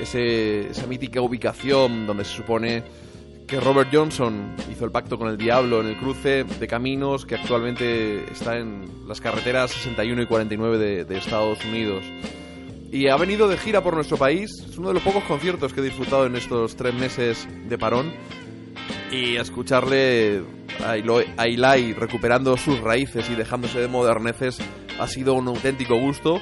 ese, 0.00 0.70
esa 0.70 0.86
mítica 0.86 1.20
ubicación 1.20 2.06
donde 2.06 2.24
se 2.24 2.34
supone 2.34 2.82
que 3.48 3.58
Robert 3.58 3.88
Johnson 3.90 4.54
hizo 4.70 4.84
el 4.84 4.92
pacto 4.92 5.18
con 5.18 5.28
el 5.28 5.38
diablo 5.38 5.80
en 5.80 5.86
el 5.86 5.96
cruce 5.96 6.44
de 6.44 6.68
caminos 6.68 7.24
que 7.24 7.34
actualmente 7.34 8.30
está 8.30 8.58
en 8.58 9.08
las 9.08 9.22
carreteras 9.22 9.70
61 9.70 10.22
y 10.22 10.26
49 10.26 11.04
de, 11.04 11.16
Estados 11.16 11.64
Unidos. 11.64 12.04
Y 12.92 13.08
ha 13.08 13.16
venido 13.16 13.48
de 13.48 13.56
gira 13.56 13.82
por 13.82 13.94
nuestro 13.94 14.18
país. 14.18 14.50
Es 14.68 14.76
uno 14.76 14.88
de 14.88 14.94
los 14.94 15.02
pocos 15.02 15.24
conciertos 15.24 15.72
que 15.72 15.80
he 15.80 15.84
disfrutado 15.84 16.26
en 16.26 16.36
estos 16.36 16.76
tres 16.76 16.94
meses 16.94 17.48
de 17.68 17.78
parón. 17.78 18.12
Y 19.10 19.36
escucharle 19.36 20.42
a 20.84 20.96
Eli 21.46 21.94
recuperando 21.94 22.56
sus 22.58 22.80
raíces 22.80 23.28
y 23.30 23.34
dejándose 23.34 23.80
de 23.80 23.88
moderneces 23.88 24.58
ha 25.00 25.06
sido 25.06 25.32
un 25.34 25.48
auténtico 25.48 25.96
gusto. 25.96 26.40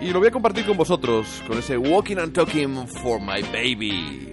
Y 0.00 0.10
lo 0.10 0.18
voy 0.18 0.28
a 0.28 0.32
compartir 0.32 0.66
con 0.66 0.76
vosotros, 0.76 1.42
con 1.46 1.58
ese 1.58 1.78
Walking 1.78 2.16
and 2.16 2.32
Talking 2.32 2.88
for 2.88 3.20
My 3.20 3.42
Baby. 3.52 4.32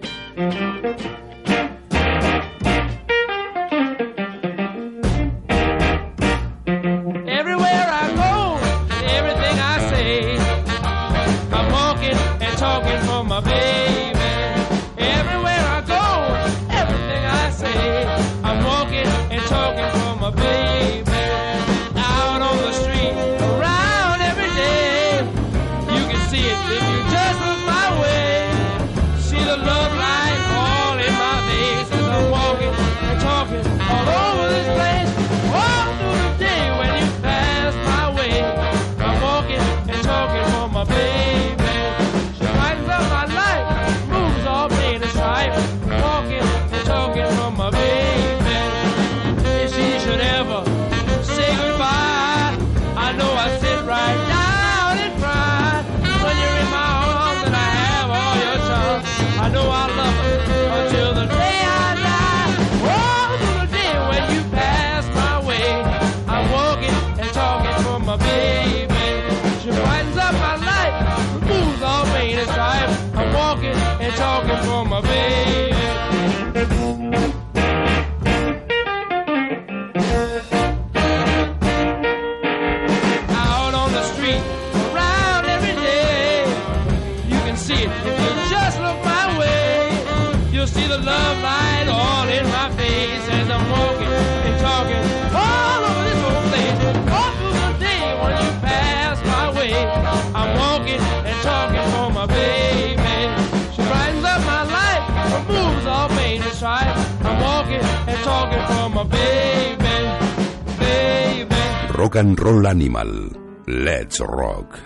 Rock 111.97 112.15
and 112.15 112.39
Roll 112.39 112.67
Animal. 112.67 113.29
Let's 113.67 114.19
rock. 114.19 114.79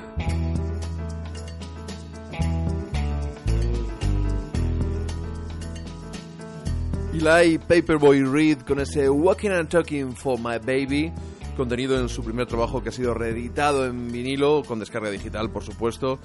Eli 7.13 7.57
Paperboy 7.57 8.23
Reed 8.23 8.63
con 8.65 8.79
ese 8.79 9.09
Walking 9.09 9.51
and 9.51 9.69
Talking 9.69 10.13
for 10.13 10.37
My 10.37 10.57
Baby, 10.59 11.11
contenido 11.59 11.99
en 11.99 12.09
su 12.09 12.23
primer 12.23 12.47
trabajo 12.47 12.81
que 12.81 12.89
ha 12.89 12.91
sido 12.91 13.13
reeditado 13.13 13.85
en 13.85 14.11
vinilo, 14.11 14.63
con 14.65 14.79
descarga 14.79 15.11
digital, 15.11 15.51
por 15.51 15.63
supuesto, 15.63 16.17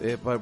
eh, 0.00 0.16
pa- 0.22 0.40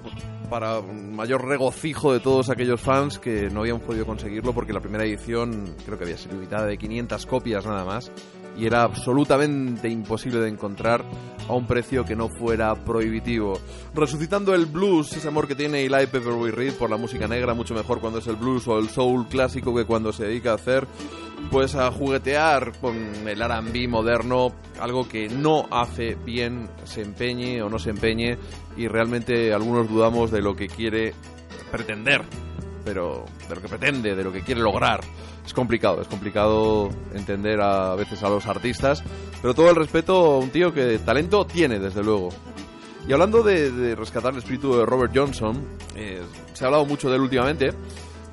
para, 0.50 0.82
mayor 0.82 1.46
regocijo 1.46 2.12
de 2.12 2.20
todos 2.20 2.50
aquellos 2.50 2.80
fans 2.80 3.18
que 3.18 3.48
no 3.48 3.60
habían 3.60 3.80
podido 3.80 4.04
conseguirlo 4.04 4.52
porque 4.52 4.72
la 4.74 4.80
primera 4.80 5.04
edición 5.04 5.74
creo 5.86 5.96
que 5.96 6.04
había 6.04 6.18
sido 6.18 6.34
limitada 6.34 6.66
de 6.66 6.76
500 6.76 7.24
copias 7.26 7.64
nada 7.64 7.84
más 7.84 8.10
y 8.58 8.66
era 8.66 8.82
absolutamente 8.82 9.88
imposible 9.88 10.40
de 10.40 10.48
encontrar 10.48 11.04
a 11.50 11.54
un 11.54 11.66
precio 11.66 12.04
que 12.04 12.16
no 12.16 12.28
fuera 12.28 12.74
prohibitivo. 12.74 13.58
Resucitando 13.94 14.54
el 14.54 14.66
blues, 14.66 15.12
ese 15.12 15.28
amor 15.28 15.46
que 15.46 15.54
tiene 15.54 15.84
Eli 15.84 16.06
Pepperboy 16.06 16.50
Reed 16.50 16.74
por 16.74 16.90
la 16.90 16.96
música 16.96 17.26
negra, 17.26 17.54
mucho 17.54 17.74
mejor 17.74 18.00
cuando 18.00 18.18
es 18.20 18.26
el 18.26 18.36
blues 18.36 18.66
o 18.68 18.78
el 18.78 18.88
soul 18.88 19.28
clásico 19.28 19.74
que 19.74 19.84
cuando 19.84 20.12
se 20.12 20.24
dedica 20.24 20.52
a 20.52 20.54
hacer, 20.54 20.86
pues 21.50 21.74
a 21.74 21.90
juguetear 21.90 22.72
con 22.80 22.96
el 23.26 23.42
R&B 23.42 23.88
moderno, 23.88 24.52
algo 24.80 25.08
que 25.08 25.28
no 25.28 25.66
hace 25.70 26.14
bien, 26.14 26.68
se 26.84 27.02
empeñe 27.02 27.62
o 27.62 27.68
no 27.68 27.78
se 27.78 27.90
empeñe, 27.90 28.38
y 28.76 28.88
realmente 28.88 29.52
algunos 29.52 29.88
dudamos 29.88 30.30
de 30.30 30.42
lo 30.42 30.54
que 30.54 30.68
quiere 30.68 31.14
pretender 31.70 32.24
pero 32.84 33.24
de 33.48 33.54
lo 33.54 33.62
que 33.62 33.68
pretende, 33.68 34.14
de 34.14 34.24
lo 34.24 34.32
que 34.32 34.42
quiere 34.42 34.60
lograr. 34.60 35.00
Es 35.50 35.54
complicado, 35.54 36.00
es 36.00 36.06
complicado 36.06 36.90
entender 37.12 37.60
a, 37.60 37.96
veces 37.96 38.22
a 38.22 38.28
los 38.28 38.46
artistas, 38.46 39.02
pero 39.42 39.52
todo 39.52 39.68
el 39.68 39.74
respeto 39.74 40.14
a 40.14 40.38
un 40.38 40.50
tío 40.50 40.72
que 40.72 41.00
talento 41.00 41.44
tiene, 41.44 41.80
desde 41.80 42.04
luego. 42.04 42.28
Y 43.08 43.12
hablando 43.12 43.42
de, 43.42 43.72
de 43.72 43.96
rescatar 43.96 44.32
el 44.32 44.38
espíritu 44.38 44.76
de 44.76 44.86
Robert 44.86 45.12
Johnson, 45.12 45.60
eh, 45.96 46.22
se 46.52 46.62
ha 46.62 46.68
hablado 46.68 46.86
mucho 46.86 47.10
de 47.10 47.16
él 47.16 47.22
últimamente, 47.22 47.72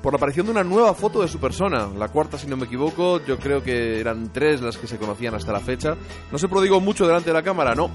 por 0.00 0.12
la 0.12 0.18
aparición 0.18 0.46
de 0.46 0.52
una 0.52 0.62
nueva 0.62 0.94
foto 0.94 1.20
de 1.20 1.26
su 1.26 1.40
persona, 1.40 1.88
la 1.88 2.06
cuarta 2.06 2.38
si 2.38 2.46
no 2.46 2.56
me 2.56 2.66
equivoco, 2.66 3.20
yo 3.26 3.36
creo 3.36 3.64
que 3.64 3.98
eran 3.98 4.32
tres 4.32 4.62
las 4.62 4.76
que 4.76 4.86
se 4.86 4.96
conocían 4.96 5.34
hasta 5.34 5.50
la 5.50 5.58
fecha. 5.58 5.96
No 6.30 6.38
se 6.38 6.46
prodigó 6.46 6.80
mucho 6.80 7.04
delante 7.04 7.30
de 7.30 7.34
la 7.34 7.42
cámara, 7.42 7.74
no. 7.74 7.90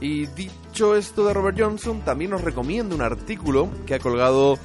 Y 0.00 0.26
dicho 0.26 0.94
esto 0.94 1.26
de 1.26 1.34
Robert 1.34 1.58
Johnson, 1.58 2.02
también 2.02 2.32
os 2.32 2.42
recomiendo 2.42 2.94
un 2.94 3.02
artículo 3.02 3.68
que 3.86 3.96
ha 3.96 3.98
colgado 3.98 4.56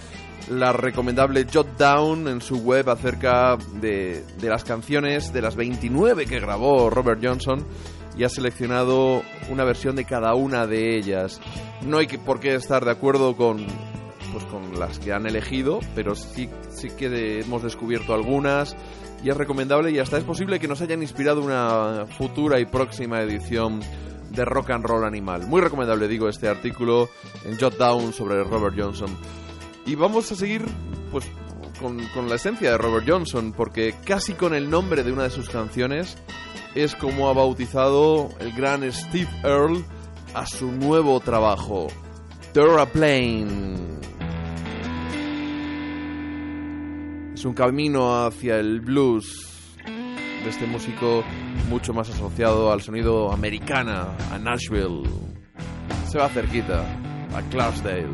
la 0.50 0.72
recomendable 0.74 1.45
Jot 1.52 1.78
Down 1.78 2.28
en 2.28 2.41
su 2.41 2.58
web 2.58 2.89
acerca 2.89 3.58
de, 3.82 4.24
de 4.39 4.50
las 4.50 4.64
canciones 4.64 5.34
de 5.34 5.41
las 5.41 5.56
29 5.56 6.26
que 6.26 6.39
grabó 6.39 6.89
Robert 6.89 7.20
Johnson 7.24 7.66
y 8.18 8.24
ha 8.24 8.30
seleccionado 8.30 9.22
una 9.50 9.64
versión 9.64 9.95
de 9.95 10.06
cada 10.06 10.34
una 10.34 10.66
de 10.66 10.98
ellas. 10.98 11.39
No 11.86 12.00
hay 12.00 12.08
por 12.08 12.39
qué 12.39 12.56
estar 12.56 12.84
de 12.84 12.91
acuerdo 12.91 13.36
con, 13.36 13.66
pues, 14.32 14.43
con 14.45 14.80
las 14.80 15.00
que 15.00 15.14
han 15.14 15.28
elegido, 15.28 15.80
pero 15.95 16.16
sí, 16.16 16.50
sí 16.70 16.89
que 16.98 17.41
hemos 17.41 17.64
descubierto 17.64 18.14
algunas 18.14 18.76
y 19.24 19.30
es 19.30 19.38
recomendable 19.38 19.91
y 19.91 20.00
hasta 20.00 20.18
es 20.18 20.24
posible 20.24 20.60
que 20.60 20.68
nos 20.68 20.82
hayan 20.82 21.02
inspirado 21.02 21.41
una 21.41 22.06
futura 22.18 22.60
y 22.60 22.66
próxima 22.66 23.22
edición 23.22 23.82
de 24.32 24.45
Rock 24.45 24.72
and 24.72 24.86
Roll 24.86 25.06
Animal. 25.06 25.48
Muy 25.48 25.62
recomendable, 25.62 26.08
digo, 26.08 26.28
este 26.28 26.48
artículo 26.48 27.10
en 27.45 27.60
Jot 27.60 27.78
Down 27.78 28.14
sobre 28.14 28.43
Robert 28.43 28.76
Johnson. 28.78 29.10
Y 29.88 29.96
vamos 29.96 30.30
a 30.34 30.36
seguir 30.36 30.66
pues 31.12 31.26
con, 31.80 31.98
la 32.28 32.36
esencia 32.36 32.72
de 32.72 32.78
Robert 32.78 33.08
Johnson, 33.08 33.54
porque 33.56 33.96
casi 34.04 34.34
con 34.34 34.54
el 34.54 34.70
nombre 34.70 35.04
de 35.04 35.14
una 35.14 35.24
de 35.24 35.30
sus 35.30 35.50
canciones 35.50 36.18
es 36.76 36.94
como 36.96 37.30
ha 37.30 37.34
bautizado 37.34 38.30
el 38.40 38.52
gran 38.52 38.84
Steve 38.92 39.30
Earle 39.44 39.86
a 40.34 40.46
su 40.46 40.72
nuevo 40.72 41.20
trabajo, 41.22 41.88
Terraplane. 42.54 43.76
Es 47.34 47.46
un 47.46 47.54
camino 47.54 48.26
hacia 48.26 48.58
el 48.58 48.82
blues 48.82 49.78
de 50.44 50.50
este 50.50 50.66
músico 50.66 51.24
mucho 51.70 51.94
más 51.94 52.10
asociado 52.10 52.72
al 52.74 52.82
sonido 52.82 53.32
americana, 53.32 54.18
a 54.32 54.38
Nashville. 54.38 55.04
Se 56.10 56.18
va 56.18 56.28
cerquita, 56.30 56.84
a 57.34 57.42
Clarksdale. 57.50 58.08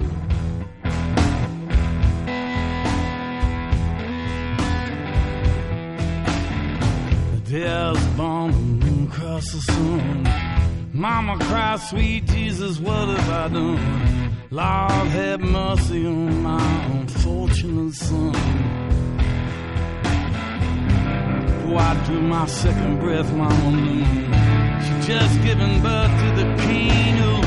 Death's 7.54 8.04
bombing 8.18 9.08
across 9.08 9.52
the 9.52 9.62
sun. 9.62 10.28
Mama 10.92 11.38
cried, 11.38 11.80
sweet 11.82 12.26
Jesus, 12.26 12.80
what 12.80 13.10
have 13.10 13.30
I 13.30 13.48
done? 13.54 14.38
Lord, 14.50 15.08
have 15.18 15.40
mercy 15.40 16.04
on 16.08 16.42
my 16.42 16.86
unfortunate 16.86 17.94
son. 17.94 18.34
Oh, 21.68 21.78
I 21.78 22.04
drew 22.08 22.22
my 22.22 22.48
second 22.48 23.00
breath, 23.00 23.32
Mama. 23.32 24.82
She 24.84 25.08
just 25.08 25.42
given 25.44 25.80
birth 25.84 26.12
to 26.22 26.30
the 26.42 26.56
king 26.64 27.20
of 27.20 27.43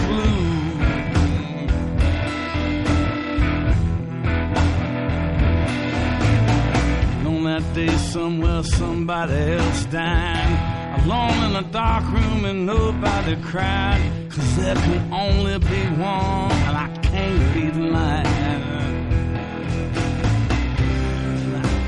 that 7.47 7.75
day 7.75 7.97
somewhere 8.13 8.63
somebody 8.63 9.35
else 9.35 9.85
died. 9.87 11.03
Alone 11.05 11.51
in 11.51 11.57
a 11.65 11.67
dark 11.71 12.05
room 12.13 12.45
and 12.45 12.67
nobody 12.67 13.37
cried. 13.43 14.03
Cause 14.31 14.57
there 14.57 14.75
can 14.75 15.13
only 15.13 15.59
be 15.59 15.83
one 15.97 16.53
and 16.67 16.77
I 16.77 16.89
can't 17.03 17.55
be 17.55 17.71
the 17.71 17.87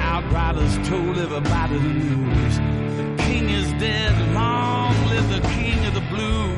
outriders 0.00 0.88
told 0.88 1.18
everybody 1.18 1.78
the 1.78 1.94
news 2.04 2.56
The 2.98 3.22
king 3.24 3.48
is 3.50 3.72
dead, 3.74 4.34
long 4.34 4.94
live 5.08 5.28
the 5.30 5.48
king 5.48 5.84
of 5.86 5.94
the 5.94 6.00
blues 6.12 6.57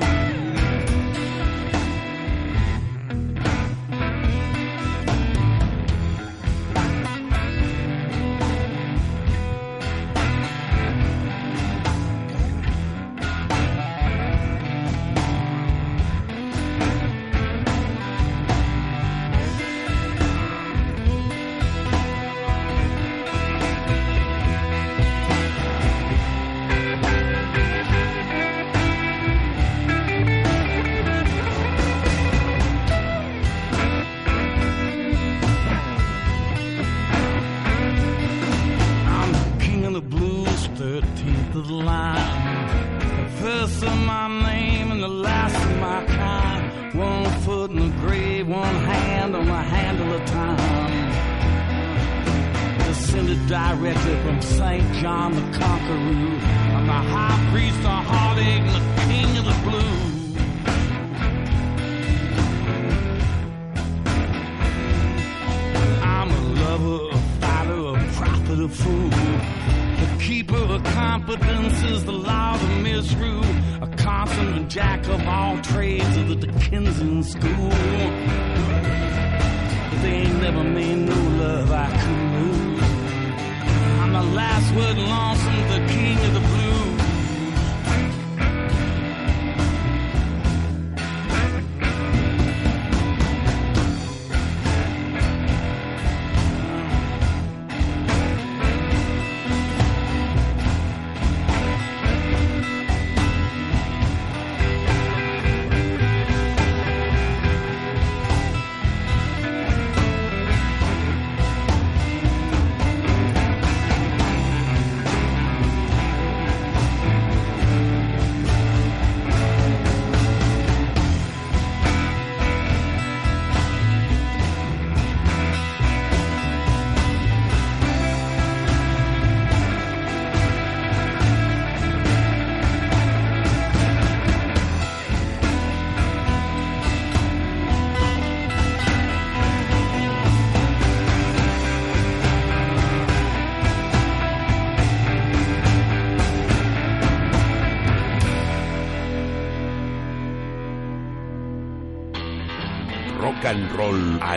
Descended 53.31 53.49
directly 53.49 54.16
from 54.24 54.43
St. 54.43 54.95
John 54.95 55.33
the 55.35 55.41
Conqueror. 55.57 55.97
I'm 55.97 56.87
the 56.87 56.93
high 56.93 57.49
priest 57.53 57.78
of 57.78 58.05
heartache 58.05 58.62
and 58.62 58.74
the 58.74 59.03
king 59.03 59.39
of 59.39 59.45
the 59.45 59.55
blues. 59.62 60.37
I'm 66.03 66.31
a 66.31 66.41
lover, 66.61 67.09
a 67.11 67.18
fighter, 67.41 67.83
a 67.89 68.12
prophet, 68.14 68.59
a 68.59 68.68
fool. 68.68 69.11
The 69.11 70.24
keeper 70.24 70.57
of 70.57 70.83
confidence 70.83 71.83
is 71.85 72.05
the 72.05 72.12
law 72.12 72.55
of 72.55 72.83
misrule. 72.83 73.45
A 73.81 73.87
constant 73.97 74.68
jack 74.68 75.07
of 75.07 75.24
all 75.28 75.61
trades 75.61 76.16
of 76.16 76.28
the 76.28 76.35
Dickensian 76.35 77.22
school. 77.22 77.70
They 80.03 80.14
ain't 80.24 80.41
never 80.43 80.64
made 80.64 80.99
no 80.99 81.14
love 81.14 81.70
I 81.70 81.91
could 81.91 82.69
last 84.22 84.74
word 84.74 84.98
lonesome, 84.98 85.60
the 85.68 85.92
king 85.92 86.18
of 86.26 86.34
the 86.34 86.59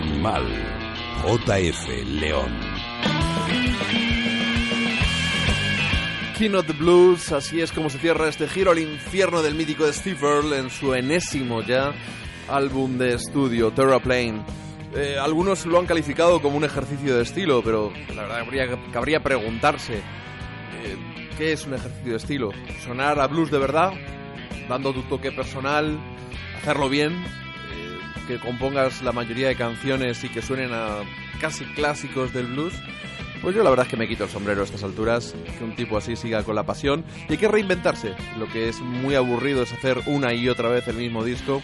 Animal. 0.03 0.45
JF 1.23 1.87
León. 2.19 2.51
King 6.37 6.55
of 6.55 6.67
the 6.67 6.73
Blues, 6.73 7.31
así 7.31 7.61
es 7.61 7.71
como 7.71 7.89
se 7.89 7.99
cierra 7.99 8.27
este 8.27 8.49
giro 8.49 8.71
al 8.71 8.79
infierno 8.79 9.41
del 9.41 9.55
mítico 9.55 9.85
Steve 9.93 10.19
Earle 10.21 10.57
en 10.57 10.69
su 10.69 10.93
enésimo 10.93 11.61
ya 11.61 11.93
álbum 12.49 12.97
de 12.97 13.13
estudio, 13.13 13.71
Terraplane. 13.71 14.43
Eh, 14.93 15.15
algunos 15.17 15.65
lo 15.65 15.79
han 15.79 15.85
calificado 15.85 16.41
como 16.41 16.57
un 16.57 16.65
ejercicio 16.65 17.15
de 17.15 17.23
estilo, 17.23 17.61
pero 17.63 17.93
la 18.13 18.23
verdad 18.23 18.39
habría, 18.41 18.91
cabría 18.91 19.23
preguntarse 19.23 19.99
eh, 19.99 21.31
¿qué 21.37 21.53
es 21.53 21.65
un 21.65 21.75
ejercicio 21.75 22.11
de 22.11 22.17
estilo? 22.17 22.49
¿Sonar 22.83 23.21
a 23.21 23.27
blues 23.27 23.51
de 23.51 23.57
verdad? 23.57 23.93
¿Dando 24.67 24.91
tu 24.91 25.03
toque 25.03 25.31
personal? 25.31 25.97
¿Hacerlo 26.57 26.89
bien? 26.89 27.42
¿Que 28.27 28.39
compongas 28.39 29.01
la 29.01 29.11
mayoría 29.11 29.49
de 29.49 29.55
canciones 29.55 30.23
y 30.23 30.29
que 30.29 30.41
suenen 30.41 30.71
a 30.73 30.99
casi 31.41 31.65
clásicos 31.65 32.33
del 32.33 32.47
blues? 32.47 32.73
Pues 33.41 33.53
yo 33.53 33.63
la 33.63 33.69
verdad 33.69 33.85
es 33.85 33.91
que 33.91 33.97
me 33.97 34.07
quito 34.07 34.23
el 34.23 34.29
sombrero 34.29 34.61
a 34.61 34.63
estas 34.63 34.83
alturas, 34.83 35.35
que 35.57 35.63
un 35.65 35.75
tipo 35.75 35.97
así 35.97 36.15
siga 36.15 36.43
con 36.43 36.55
la 36.55 36.63
pasión. 36.65 37.03
Y 37.27 37.33
hay 37.33 37.37
que 37.37 37.49
reinventarse. 37.49 38.15
Lo 38.39 38.47
que 38.47 38.69
es 38.69 38.79
muy 38.79 39.15
aburrido 39.15 39.63
es 39.63 39.73
hacer 39.73 39.99
una 40.05 40.33
y 40.33 40.47
otra 40.47 40.69
vez 40.69 40.87
el 40.87 40.95
mismo 40.95 41.25
disco. 41.25 41.61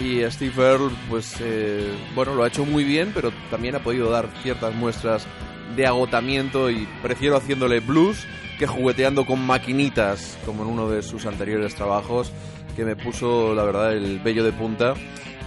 Y 0.00 0.28
Steve 0.28 0.52
Earle, 0.60 0.90
pues 1.08 1.36
eh, 1.40 1.88
bueno, 2.16 2.34
lo 2.34 2.42
ha 2.42 2.48
hecho 2.48 2.64
muy 2.64 2.82
bien, 2.82 3.12
pero 3.14 3.32
también 3.48 3.76
ha 3.76 3.78
podido 3.78 4.10
dar 4.10 4.28
ciertas 4.42 4.74
muestras 4.74 5.28
de 5.76 5.86
agotamiento 5.86 6.68
y 6.68 6.88
prefiero 7.00 7.36
haciéndole 7.36 7.78
blues 7.78 8.26
que 8.58 8.66
jugueteando 8.66 9.24
con 9.24 9.46
maquinitas, 9.46 10.36
como 10.44 10.64
en 10.64 10.70
uno 10.70 10.90
de 10.90 11.02
sus 11.02 11.26
anteriores 11.26 11.76
trabajos, 11.76 12.32
que 12.74 12.84
me 12.84 12.96
puso, 12.96 13.54
la 13.54 13.62
verdad, 13.62 13.92
el 13.92 14.18
vello 14.18 14.42
de 14.42 14.50
punta 14.50 14.94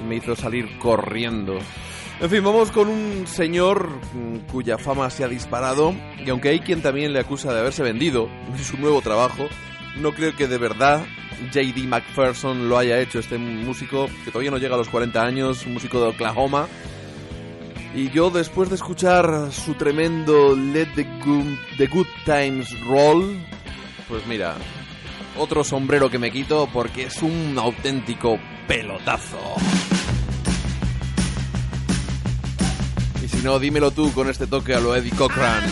me 0.07 0.15
hizo 0.15 0.35
salir 0.35 0.77
corriendo. 0.79 1.57
En 2.19 2.29
fin, 2.29 2.43
vamos 2.43 2.71
con 2.71 2.87
un 2.87 3.27
señor 3.27 3.89
cuya 4.51 4.77
fama 4.77 5.09
se 5.11 5.23
ha 5.23 5.27
disparado 5.27 5.93
y 6.25 6.29
aunque 6.29 6.49
hay 6.49 6.59
quien 6.61 6.81
también 6.81 7.13
le 7.13 7.19
acusa 7.19 7.53
de 7.53 7.59
haberse 7.59 7.83
vendido 7.83 8.27
en 8.51 8.63
su 8.63 8.77
nuevo 8.77 9.01
trabajo, 9.01 9.47
no 9.97 10.11
creo 10.13 10.35
que 10.35 10.47
de 10.47 10.57
verdad 10.57 11.05
JD 11.53 11.85
McPherson 11.85 12.69
lo 12.69 12.77
haya 12.77 12.99
hecho, 12.99 13.19
este 13.19 13.37
músico 13.37 14.07
que 14.25 14.31
todavía 14.31 14.51
no 14.51 14.57
llega 14.57 14.73
a 14.75 14.79
los 14.79 14.89
40 14.89 15.21
años, 15.21 15.65
un 15.65 15.73
músico 15.73 16.01
de 16.01 16.07
Oklahoma. 16.07 16.67
Y 17.93 18.09
yo 18.09 18.29
después 18.29 18.69
de 18.69 18.75
escuchar 18.75 19.51
su 19.51 19.75
tremendo 19.75 20.55
Let 20.55 20.89
the 20.95 21.07
the 21.77 21.87
Good 21.87 22.07
Times 22.25 22.67
Roll, 22.85 23.39
pues 24.07 24.25
mira, 24.27 24.55
otro 25.37 25.63
sombrero 25.63 26.09
que 26.09 26.19
me 26.19 26.31
quito 26.31 26.67
porque 26.71 27.03
es 27.03 27.21
un 27.21 27.57
auténtico 27.57 28.39
pelotazo. 28.67 29.55
Si 33.38 33.43
no, 33.43 33.59
dímelo 33.59 33.91
tú 33.91 34.11
con 34.13 34.29
este 34.29 34.47
toque 34.47 34.73
a 34.73 34.79
lo 34.79 34.95
Eddie 34.95 35.11
Cochran. 35.11 35.63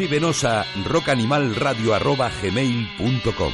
Escríbenos 0.00 0.44
a 0.44 0.64
rockanimalradio.gmail.com 0.86 3.52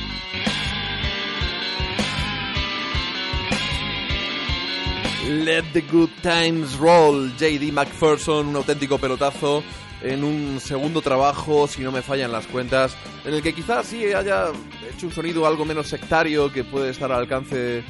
Let 5.28 5.64
the 5.72 5.80
good 5.90 6.10
times 6.22 6.78
roll. 6.78 7.32
JD 7.36 7.72
McPherson, 7.72 8.46
un 8.46 8.54
auténtico 8.54 8.96
pelotazo 8.96 9.64
en 10.00 10.22
un 10.22 10.60
segundo 10.60 11.02
trabajo, 11.02 11.66
si 11.66 11.82
no 11.82 11.90
me 11.90 12.02
fallan 12.02 12.30
las 12.30 12.46
cuentas, 12.46 12.96
en 13.24 13.34
el 13.34 13.42
que 13.42 13.52
quizás 13.52 13.86
sí 13.86 14.04
haya 14.12 14.52
hecho 14.88 15.08
un 15.08 15.12
sonido 15.12 15.48
algo 15.48 15.64
menos 15.64 15.88
sectario 15.88 16.52
que 16.52 16.62
puede 16.62 16.90
estar 16.90 17.10
al 17.10 17.22
alcance 17.22 17.82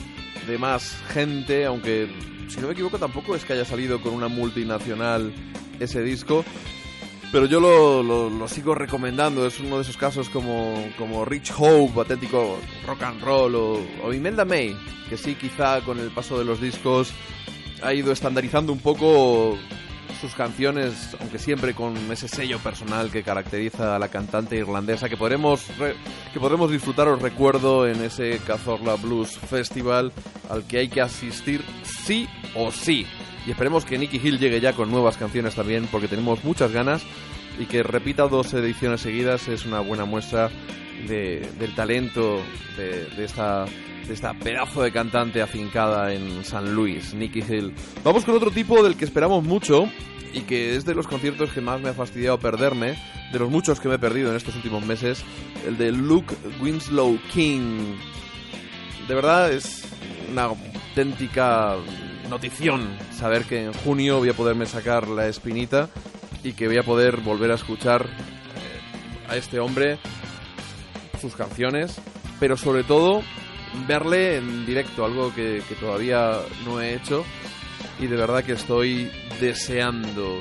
de 0.47 0.59
más 0.59 0.97
gente, 1.09 1.67
aunque 1.67 2.09
si 2.49 2.59
no 2.61 2.69
me 2.69 2.73
equivoco 2.73 2.99
tampoco 2.99 3.37
es 3.37 3.45
que 3.45 3.53
haya 3.53 3.67
salido 3.67 4.01
con 4.01 4.15
una 4.15 4.29
multinacional 4.29 5.35
ese 5.79 6.01
disco. 6.01 6.43
Pero 7.33 7.47
yo 7.47 7.61
lo, 7.61 8.03
lo- 8.03 8.49
sigo 8.49 8.75
recomendando, 8.75 9.47
es 9.47 9.59
uno 9.61 9.77
de 9.77 9.83
esos 9.83 9.97
casos 9.97 10.29
como, 10.31 10.89
como 10.97 11.25
Rich 11.25 11.53
Hope, 11.59 11.99
auténtico 11.99 12.57
rock 12.87 13.03
and 13.03 13.21
roll, 13.23 13.55
o, 13.57 13.87
o 14.05 14.13
Imelda 14.15 14.45
May, 14.45 14.75
que 15.11 15.17
sí 15.17 15.35
quizá 15.35 15.81
con 15.83 15.99
el 15.99 16.11
paso 16.11 16.39
de 16.39 16.45
los 16.45 16.61
discos 16.61 17.13
ha 17.83 17.93
ido 17.93 18.13
estandarizando 18.13 18.73
un 18.73 18.79
poco 18.79 19.59
sus 20.21 20.33
canciones, 20.35 21.15
aunque 21.21 21.39
siempre 21.39 21.75
con 21.75 21.95
ese 22.11 22.27
sello 22.29 22.59
personal 22.61 23.11
que 23.11 23.23
caracteriza 23.23 23.97
a 23.97 23.99
la 23.99 24.09
cantante 24.09 24.57
irlandesa, 24.57 25.09
que 25.11 25.17
podremos, 25.19 25.67
re- 25.77 25.97
que 26.33 26.41
podremos 26.41 26.71
disfrutar, 26.71 27.09
os 27.09 27.21
recuerdo, 27.21 27.87
en 27.87 28.03
ese 28.03 28.39
Cazorla 28.47 28.95
Blues 28.95 29.37
Festival 29.37 30.13
al 30.49 30.65
que 30.67 30.79
hay 30.79 30.89
que 30.89 31.03
asistir 31.03 31.63
sí 31.83 32.27
o 32.55 32.71
sí. 32.73 33.05
Y 33.47 33.51
esperemos 33.53 33.85
que 33.85 33.97
Nicky 33.99 34.17
Hill 34.23 34.39
llegue 34.39 34.61
ya 34.61 34.73
con 34.73 34.91
nuevas 34.91 35.17
canciones 35.17 35.55
también, 35.55 35.87
porque 35.91 36.09
tenemos 36.09 36.43
muchas 36.45 36.73
ganas 36.73 37.03
y 37.59 37.67
que 37.67 37.83
repita 37.83 38.27
dos 38.27 38.53
ediciones 38.55 39.01
seguidas 39.01 39.47
es 39.49 39.65
una 39.67 39.81
buena 39.81 40.05
muestra 40.05 40.51
de- 41.07 41.49
del 41.59 41.75
talento 41.75 42.43
de, 42.77 43.25
esta 43.25 43.65
de 44.07 44.13
esta 44.15 44.35
pedazo 44.35 44.83
de 44.83 44.93
cantante 44.93 45.43
afincada 45.43 46.13
en 46.13 46.45
San 46.45 46.75
Luis, 46.75 47.15
Nicky 47.15 47.41
Hill. 47.41 47.73
Vamos 48.05 48.25
con 48.25 48.35
otro 48.37 48.51
tipo 48.51 48.83
del 48.83 48.97
que 48.97 49.05
esperamos 49.05 49.43
mucho 49.45 49.89
y 50.33 50.41
que 50.43 50.77
es 50.77 50.85
de 50.85 50.95
los 50.95 51.07
conciertos 51.07 51.51
que 51.51 51.61
más 51.61 51.81
me 51.81 51.89
ha 51.91 51.95
fastidiado 51.95 52.39
perderme, 52.39 52.97
de 53.33 53.39
los 53.39 53.51
muchos 53.51 53.81
que 53.81 53.89
me 53.89 53.95
he 53.95 53.99
perdido 53.99 54.31
en 54.31 54.37
estos 54.37 54.55
últimos 54.57 54.85
meses, 54.85 55.25
el 55.67 55.77
de 55.79 55.93
Luke 55.93 56.35
Winslow 56.61 57.19
King. 57.33 57.95
De 59.09 59.15
verdad 59.15 59.53
es 59.53 59.83
una 60.31 60.45
auténtica 60.45 61.77
notición 62.29 62.97
saber 63.13 63.45
que 63.45 63.65
en 63.65 63.73
junio 63.73 64.19
voy 64.19 64.29
a 64.29 64.35
poderme 64.35 64.67
sacar 64.67 65.09
la 65.09 65.29
espinita 65.29 65.89
y 66.43 66.53
que 66.53 66.67
voy 66.67 66.79
a 66.79 66.83
poder 66.83 67.19
volver 67.19 67.51
a 67.51 67.55
escuchar 67.55 68.07
eh, 68.07 69.29
a 69.29 69.37
este 69.37 69.59
hombre, 69.59 69.99
sus 71.21 71.35
canciones, 71.35 72.01
pero 72.39 72.57
sobre 72.57 72.85
todo 72.85 73.23
verle 73.87 74.37
en 74.37 74.65
directo, 74.67 75.05
algo 75.05 75.35
que, 75.35 75.63
que 75.69 75.75
todavía 75.75 76.39
no 76.65 76.81
he 76.81 76.95
hecho 76.95 77.25
y 77.99 78.07
de 78.07 78.17
verdad 78.17 78.45
que 78.45 78.53
estoy 78.53 79.11
deseando. 79.41 80.41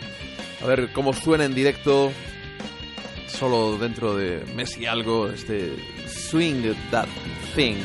A 0.63 0.67
ver 0.67 0.91
cómo 0.93 1.13
suena 1.13 1.45
en 1.45 1.53
directo, 1.53 2.11
solo 3.27 3.77
dentro 3.77 4.15
de 4.15 4.43
mes 4.55 4.77
y 4.77 4.85
algo, 4.85 5.29
este 5.29 5.75
Swing 6.07 6.73
That 6.91 7.07
Thing. 7.55 7.77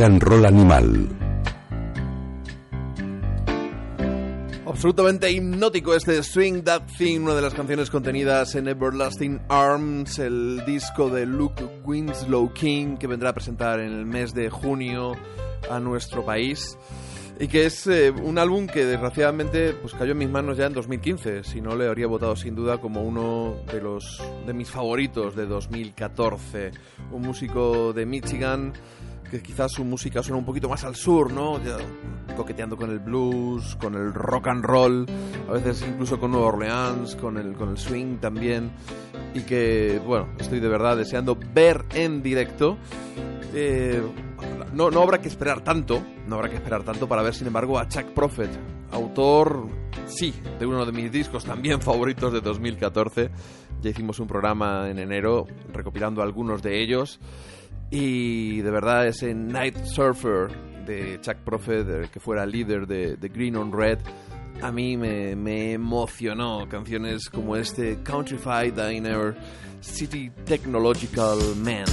rock 0.00 0.20
and 0.22 0.46
animal. 0.46 1.08
Absolutamente 4.66 5.30
hipnótico 5.30 5.94
este 5.94 6.22
Swing 6.22 6.62
That 6.62 6.82
Thing, 6.96 7.22
una 7.22 7.34
de 7.34 7.42
las 7.42 7.54
canciones 7.54 7.90
contenidas 7.90 8.54
en 8.54 8.68
Everlasting 8.68 9.40
Arms, 9.48 10.18
el 10.18 10.62
disco 10.64 11.10
de 11.10 11.26
Luke 11.26 11.62
Winslow 11.84 12.52
King 12.52 12.96
que 12.96 13.06
vendrá 13.06 13.30
a 13.30 13.32
presentar 13.34 13.80
en 13.80 13.92
el 13.92 14.06
mes 14.06 14.32
de 14.32 14.48
junio 14.48 15.16
a 15.68 15.80
nuestro 15.80 16.24
país 16.24 16.78
y 17.38 17.48
que 17.48 17.66
es 17.66 17.86
eh, 17.86 18.10
un 18.10 18.38
álbum 18.38 18.66
que 18.66 18.84
desgraciadamente 18.84 19.72
pues 19.72 19.94
cayó 19.94 20.12
en 20.12 20.18
mis 20.18 20.30
manos 20.30 20.56
ya 20.56 20.66
en 20.66 20.74
2015, 20.74 21.42
si 21.42 21.60
no 21.60 21.74
le 21.74 21.86
habría 21.86 22.06
votado 22.06 22.36
sin 22.36 22.54
duda 22.54 22.78
como 22.78 23.02
uno 23.02 23.56
de 23.72 23.80
los 23.80 24.22
de 24.46 24.52
mis 24.52 24.70
favoritos 24.70 25.34
de 25.34 25.46
2014, 25.46 26.70
un 27.12 27.22
músico 27.22 27.92
de 27.92 28.06
Michigan 28.06 28.72
que 29.30 29.40
quizás 29.40 29.72
su 29.72 29.84
música 29.84 30.22
suena 30.22 30.38
un 30.38 30.44
poquito 30.44 30.68
más 30.68 30.84
al 30.84 30.96
sur, 30.96 31.32
¿no? 31.32 31.60
Coqueteando 32.36 32.76
con 32.76 32.90
el 32.90 32.98
blues, 32.98 33.76
con 33.76 33.94
el 33.94 34.12
rock 34.12 34.48
and 34.48 34.64
roll, 34.64 35.06
a 35.48 35.52
veces 35.52 35.84
incluso 35.88 36.18
con 36.18 36.32
Nueva 36.32 36.48
Orleans, 36.48 37.16
con 37.16 37.38
el, 37.38 37.54
con 37.54 37.70
el 37.70 37.78
swing 37.78 38.18
también. 38.18 38.72
Y 39.32 39.42
que, 39.42 40.00
bueno, 40.04 40.28
estoy 40.38 40.58
de 40.60 40.68
verdad 40.68 40.96
deseando 40.96 41.38
ver 41.54 41.86
en 41.94 42.22
directo. 42.22 42.76
Eh, 43.54 44.02
no, 44.72 44.90
no 44.90 45.02
habrá 45.02 45.20
que 45.20 45.28
esperar 45.28 45.62
tanto, 45.62 46.02
no 46.26 46.36
habrá 46.36 46.48
que 46.48 46.56
esperar 46.56 46.82
tanto 46.82 47.08
para 47.08 47.22
ver, 47.22 47.34
sin 47.34 47.46
embargo, 47.46 47.78
a 47.78 47.88
Chuck 47.88 48.06
Prophet, 48.06 48.50
autor, 48.92 49.68
sí, 50.06 50.34
de 50.58 50.66
uno 50.66 50.84
de 50.84 50.92
mis 50.92 51.10
discos 51.10 51.44
también 51.44 51.80
favoritos 51.82 52.32
de 52.32 52.40
2014. 52.40 53.30
Ya 53.80 53.90
hicimos 53.90 54.18
un 54.20 54.26
programa 54.26 54.90
en 54.90 54.98
enero 54.98 55.46
recopilando 55.72 56.22
algunos 56.22 56.62
de 56.62 56.82
ellos. 56.82 57.20
Y 57.90 58.60
de 58.60 58.70
verdad 58.70 59.06
ese 59.08 59.34
Night 59.34 59.84
Surfer 59.84 60.48
de 60.86 61.20
Chuck 61.20 61.38
Prophet, 61.44 62.10
que 62.10 62.20
fuera 62.20 62.46
líder 62.46 62.86
de, 62.86 63.16
Green 63.28 63.56
on 63.56 63.72
Red, 63.72 63.98
a 64.62 64.70
mí 64.70 64.96
me, 64.96 65.72
emocionó. 65.72 66.68
Canciones 66.68 67.28
como 67.28 67.56
este 67.56 68.02
Countrified 68.02 68.74
Diner, 68.74 69.36
City 69.80 70.30
Technological 70.44 71.38
Man. 71.56 71.84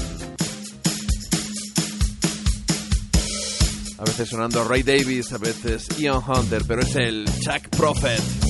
A 4.00 4.04
veces 4.04 4.30
sonando 4.30 4.64
Ray 4.64 4.84
Davis, 4.84 5.34
a 5.34 5.39
veces 5.39 5.88
Ian 5.98 6.22
Hunter, 6.28 6.62
pero 6.68 6.82
es 6.82 6.95
el 6.95 7.26
Chuck 7.41 7.70
Prophet. 7.76 8.47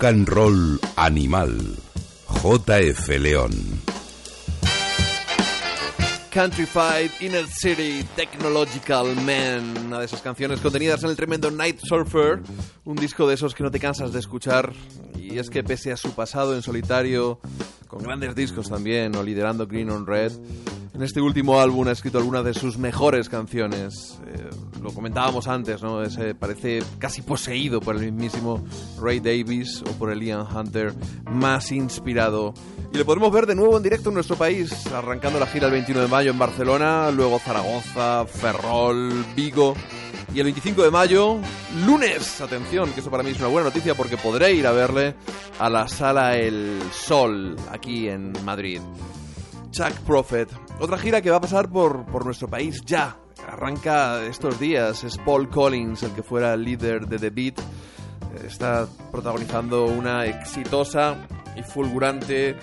Rock 0.00 0.08
and 0.08 0.80
Animal. 0.96 1.76
JF 2.42 3.08
León. 3.20 3.50
Countrified 6.30 7.10
Inner 7.20 7.46
City 7.46 8.02
Technological 8.16 9.14
Man, 9.16 9.74
una 9.86 9.98
de 9.98 10.06
esas 10.06 10.22
canciones 10.22 10.60
contenidas 10.60 11.04
en 11.04 11.10
el 11.10 11.16
tremendo 11.16 11.50
Night 11.50 11.80
Surfer, 11.82 12.40
un 12.86 12.96
disco 12.96 13.28
de 13.28 13.34
esos 13.34 13.54
que 13.54 13.62
no 13.62 13.70
te 13.70 13.78
cansas 13.78 14.12
de 14.12 14.20
escuchar. 14.20 14.72
Y 15.18 15.38
es 15.38 15.50
que 15.50 15.62
pese 15.62 15.92
a 15.92 15.98
su 15.98 16.12
pasado 16.12 16.54
en 16.54 16.62
solitario, 16.62 17.38
con 17.86 18.02
grandes 18.02 18.34
discos 18.34 18.70
también, 18.70 19.14
o 19.16 19.22
liderando 19.22 19.66
Green 19.66 19.90
on 19.90 20.06
Red, 20.06 20.32
en 21.00 21.04
este 21.04 21.20
último 21.20 21.60
álbum 21.60 21.88
ha 21.88 21.92
escrito 21.92 22.18
algunas 22.18 22.44
de 22.44 22.52
sus 22.52 22.76
mejores 22.76 23.28
canciones. 23.30 24.18
Eh, 24.26 24.50
lo 24.82 24.92
comentábamos 24.92 25.48
antes, 25.48 25.82
¿no? 25.82 26.02
Ese 26.02 26.34
parece 26.34 26.82
casi 26.98 27.22
poseído 27.22 27.80
por 27.80 27.96
el 27.96 28.12
mismísimo 28.12 28.62
Ray 29.00 29.20
Davis 29.20 29.82
o 29.88 29.92
por 29.92 30.10
el 30.10 30.22
Ian 30.22 30.46
Hunter 30.54 30.94
más 31.30 31.72
inspirado. 31.72 32.54
Y 32.92 32.98
lo 32.98 33.04
podemos 33.04 33.32
ver 33.32 33.46
de 33.46 33.54
nuevo 33.54 33.76
en 33.76 33.82
directo 33.82 34.08
en 34.08 34.14
nuestro 34.14 34.36
país, 34.36 34.86
arrancando 34.88 35.38
la 35.38 35.46
gira 35.46 35.66
el 35.66 35.72
21 35.72 36.02
de 36.02 36.08
mayo 36.08 36.30
en 36.30 36.38
Barcelona, 36.38 37.10
luego 37.10 37.38
Zaragoza, 37.38 38.26
Ferrol, 38.26 39.24
Vigo. 39.36 39.74
Y 40.34 40.38
el 40.38 40.44
25 40.44 40.82
de 40.82 40.90
mayo, 40.90 41.38
lunes, 41.84 42.40
atención, 42.40 42.92
que 42.92 43.00
eso 43.00 43.10
para 43.10 43.22
mí 43.24 43.30
es 43.30 43.38
una 43.38 43.48
buena 43.48 43.68
noticia 43.68 43.96
porque 43.96 44.16
podré 44.16 44.52
ir 44.52 44.66
a 44.66 44.72
verle 44.72 45.16
a 45.58 45.68
la 45.68 45.88
sala 45.88 46.36
El 46.36 46.80
Sol, 46.92 47.56
aquí 47.70 48.08
en 48.08 48.32
Madrid. 48.44 48.80
Chuck 49.70 49.92
Prophet. 50.00 50.48
Otra 50.80 50.98
gira 50.98 51.20
que 51.20 51.30
va 51.30 51.36
a 51.36 51.40
pasar 51.40 51.68
por, 51.68 52.04
por 52.06 52.24
nuestro 52.24 52.48
país 52.48 52.82
ya. 52.84 53.16
Arranca 53.46 54.24
estos 54.24 54.58
días. 54.58 55.04
Es 55.04 55.16
Paul 55.18 55.48
Collins, 55.48 56.02
el 56.02 56.12
que 56.12 56.22
fuera 56.22 56.56
líder 56.56 57.06
de 57.06 57.18
The 57.18 57.30
Beat. 57.30 57.60
Está 58.44 58.86
protagonizando 59.10 59.86
una 59.86 60.26
exitosa 60.26 61.16
y 61.56 61.62
fulgurante 61.62 62.50
eh, 62.50 62.56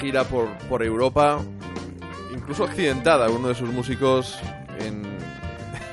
gira 0.00 0.24
por, 0.24 0.48
por 0.68 0.82
Europa. 0.82 1.40
Incluso 2.32 2.64
accidentada. 2.64 3.28
Uno 3.30 3.48
de 3.48 3.54
sus 3.54 3.70
músicos 3.70 4.38
en, 4.78 5.04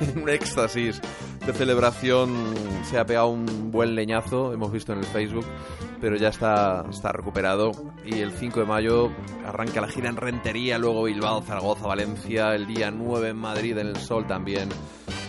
en 0.00 0.22
un 0.22 0.28
éxtasis 0.28 1.00
de 1.46 1.52
celebración 1.52 2.54
se 2.84 2.98
ha 2.98 3.04
pegado 3.04 3.28
un 3.28 3.70
buen 3.70 3.94
leñazo, 3.94 4.52
hemos 4.52 4.70
visto 4.70 4.92
en 4.92 5.00
el 5.00 5.04
Facebook, 5.04 5.46
pero 6.00 6.16
ya 6.16 6.28
está, 6.28 6.84
está 6.90 7.10
recuperado. 7.12 7.72
Y 8.04 8.20
el 8.20 8.32
5 8.32 8.60
de 8.60 8.66
mayo 8.66 9.10
arranca 9.44 9.80
la 9.80 9.88
gira 9.88 10.08
en 10.08 10.16
Rentería, 10.16 10.78
luego 10.78 11.04
Bilbao, 11.04 11.42
Zaragoza, 11.42 11.86
Valencia, 11.86 12.54
el 12.54 12.66
día 12.66 12.90
9 12.90 13.30
en 13.30 13.36
Madrid, 13.36 13.78
en 13.78 13.88
el 13.88 13.96
Sol 13.96 14.26
también. 14.26 14.68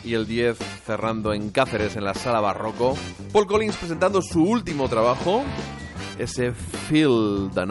Y 0.04 0.14
el 0.16 0.28
10 0.28 0.58
cerrando 0.86 1.34
en 1.34 1.50
Cáceres, 1.50 1.96
en 1.96 2.04
la 2.04 2.14
Sala 2.14 2.42
Barroco. 2.42 2.98
Paul 3.32 3.48
Collins 3.48 3.78
presentando 3.78 4.22
su 4.22 4.44
último 4.44 4.90
trabajo, 4.90 5.44
ese 6.18 6.54
Feel 6.54 7.50
the 7.54 7.66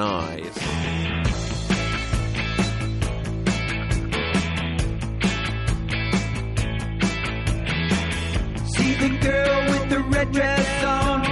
the 9.88 9.98
red 10.10 10.32
dress 10.32 10.84
on. 10.84 11.22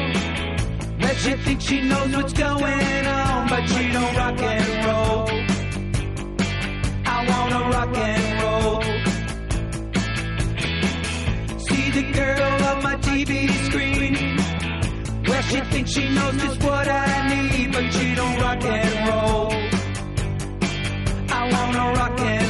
Well, 1.00 1.14
she 1.14 1.32
thinks 1.44 1.64
she 1.64 1.80
knows 1.82 2.14
what's 2.14 2.32
going 2.32 3.06
on, 3.06 3.48
but 3.48 3.66
she 3.68 3.90
don't 3.90 4.16
rock 4.16 4.40
and 4.42 4.84
roll. 4.86 5.28
I 7.06 7.26
wanna 7.28 7.70
rock 7.70 7.96
and 7.96 8.29
The 11.92 12.02
girl 12.12 12.64
on 12.68 12.82
my 12.84 12.94
TV 12.98 13.50
screen. 13.66 14.14
Well, 15.26 15.42
she 15.42 15.60
thinks 15.72 15.90
she 15.90 16.08
knows 16.08 16.36
just 16.40 16.62
what 16.62 16.86
I 16.86 17.28
need, 17.28 17.72
but 17.72 17.92
she 17.92 18.14
don't 18.14 18.40
rock 18.40 18.64
and 18.64 19.08
roll. 19.08 19.52
I 21.30 21.50
wanna 21.52 21.92
rock 21.98 22.20
and 22.20 22.49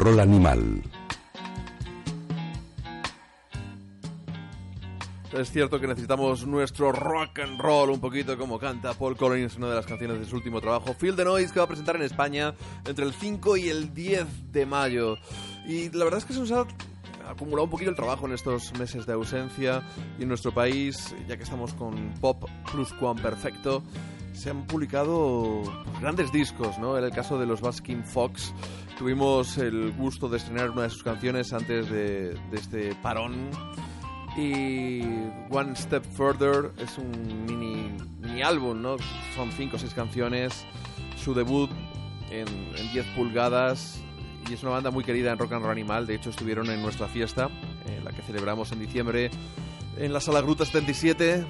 Roll 0.00 0.18
Animal. 0.18 0.82
Es 5.34 5.52
cierto 5.52 5.78
que 5.78 5.86
necesitamos 5.86 6.46
nuestro 6.46 6.90
rock 6.90 7.40
and 7.40 7.60
roll 7.60 7.90
un 7.90 8.00
poquito 8.00 8.38
como 8.38 8.58
canta 8.58 8.94
Paul 8.94 9.14
Collins, 9.14 9.56
una 9.56 9.68
de 9.68 9.74
las 9.74 9.84
canciones 9.84 10.18
de 10.18 10.24
su 10.24 10.36
último 10.36 10.62
trabajo, 10.62 10.94
Feel 10.94 11.16
the 11.16 11.24
Noise, 11.26 11.52
que 11.52 11.60
va 11.60 11.66
a 11.66 11.68
presentar 11.68 11.96
en 11.96 12.02
España 12.02 12.54
entre 12.86 13.04
el 13.04 13.12
5 13.12 13.58
y 13.58 13.68
el 13.68 13.92
10 13.92 14.50
de 14.50 14.64
mayo. 14.64 15.18
Y 15.66 15.90
la 15.90 16.04
verdad 16.04 16.20
es 16.20 16.24
que 16.24 16.32
se 16.32 16.40
nos 16.40 16.50
ha 16.52 16.64
acumulado 17.28 17.64
un 17.64 17.70
poquito 17.70 17.90
el 17.90 17.96
trabajo 17.96 18.26
en 18.26 18.32
estos 18.32 18.72
meses 18.78 19.04
de 19.04 19.12
ausencia 19.12 19.82
y 20.18 20.22
en 20.22 20.28
nuestro 20.28 20.50
país, 20.50 21.14
ya 21.28 21.36
que 21.36 21.42
estamos 21.42 21.74
con 21.74 22.14
Pop 22.22 22.48
Plus 22.72 22.90
Quan 22.94 23.16
Perfecto, 23.16 23.82
se 24.32 24.48
han 24.48 24.66
publicado 24.66 25.60
pues, 25.84 26.00
grandes 26.00 26.32
discos, 26.32 26.78
¿no? 26.78 26.96
En 26.96 27.04
el 27.04 27.10
caso 27.10 27.38
de 27.38 27.44
los 27.44 27.60
Baskin 27.60 28.02
Fox, 28.04 28.54
tuvimos 29.00 29.56
el 29.56 29.92
gusto 29.92 30.28
de 30.28 30.36
estrenar 30.36 30.68
una 30.68 30.82
de 30.82 30.90
sus 30.90 31.02
canciones 31.02 31.54
antes 31.54 31.88
de, 31.88 32.34
de 32.34 32.56
este 32.56 32.94
parón 32.96 33.48
y 34.36 35.00
One 35.48 35.74
Step 35.74 36.04
Further 36.04 36.70
es 36.76 36.98
un 36.98 37.46
mini, 37.46 37.90
mini 38.20 38.42
álbum, 38.42 38.82
¿no? 38.82 38.96
Son 39.34 39.50
cinco 39.52 39.76
o 39.76 39.78
seis 39.78 39.94
canciones. 39.94 40.66
Su 41.16 41.32
debut 41.32 41.70
en, 42.30 42.46
en 42.46 42.92
10 42.92 43.06
pulgadas. 43.16 44.02
Y 44.50 44.52
es 44.52 44.62
una 44.62 44.72
banda 44.72 44.90
muy 44.90 45.02
querida 45.02 45.32
en 45.32 45.38
Rock 45.38 45.52
and 45.52 45.62
Roll 45.62 45.72
Animal. 45.72 46.06
De 46.06 46.16
hecho, 46.16 46.28
estuvieron 46.28 46.68
en 46.68 46.82
nuestra 46.82 47.08
fiesta, 47.08 47.48
eh, 47.86 48.02
la 48.04 48.12
que 48.12 48.20
celebramos 48.20 48.70
en 48.72 48.80
diciembre, 48.80 49.30
en 49.96 50.12
la 50.12 50.20
Sala 50.20 50.42
Gruta 50.42 50.66
77. 50.66 51.46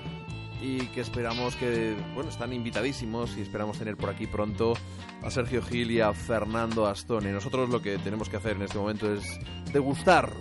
Y 0.60 0.86
que 0.88 1.00
esperamos 1.00 1.56
que, 1.56 1.96
bueno, 2.14 2.30
están 2.30 2.52
invitadísimos 2.52 3.36
y 3.36 3.42
esperamos 3.42 3.78
tener 3.78 3.96
por 3.96 4.10
aquí 4.10 4.26
pronto 4.26 4.74
a 5.22 5.30
Sergio 5.30 5.62
Gil 5.62 5.90
y 5.90 6.00
a 6.00 6.12
Fernando 6.12 6.86
Astone. 6.86 7.32
Nosotros 7.32 7.70
lo 7.70 7.80
que 7.80 7.98
tenemos 7.98 8.28
que 8.28 8.36
hacer 8.36 8.56
en 8.56 8.62
este 8.62 8.78
momento 8.78 9.12
es 9.12 9.24
degustar 9.72 10.32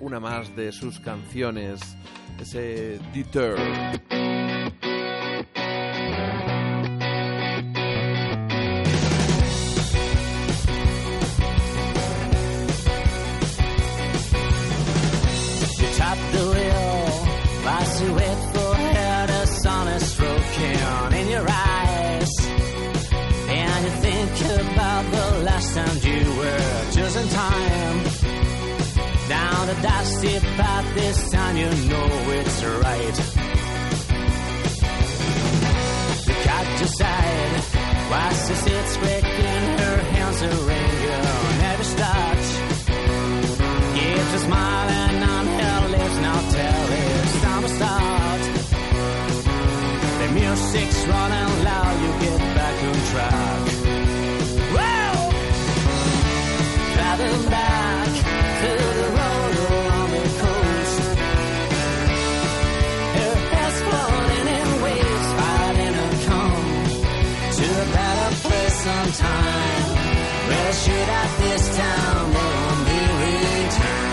una 0.00 0.20
más 0.20 0.54
de 0.54 0.72
sus 0.72 1.00
canciones, 1.00 1.96
ese 2.40 2.98
Deter. 3.12 4.33
The 30.24 30.30
dusty 30.30 30.46
path, 30.56 30.94
this 30.94 31.30
time 31.30 31.56
you 31.56 31.66
know 31.66 32.08
it's 32.30 32.64
right. 32.64 33.16
You 36.26 36.34
got 36.44 36.78
your 36.80 36.88
side, 36.88 37.60
why 38.10 38.28
she 38.32 38.54
sits 38.54 38.96
breaking 38.96 39.78
her 39.78 39.96
hands 40.14 40.42
a 40.42 40.48
ring, 40.48 40.90
girl, 41.04 41.42
never 41.60 41.84
starts. 41.84 42.58
Keeps 43.94 44.34
a 44.34 44.38
smiling 44.38 44.83
Well, 70.48 70.72
shoot 70.72 71.08
out 71.18 71.38
this 71.38 71.76
town, 71.76 72.32
there 72.32 72.50
won't 72.56 72.86
be 72.86 73.00
return. 73.24 74.03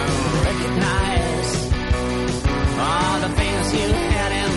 And 0.00 0.44
recognize 0.48 1.50
all 2.86 3.20
the 3.20 3.30
things 3.40 3.64
you 3.74 3.88
had 3.92 4.32
in 4.42 4.49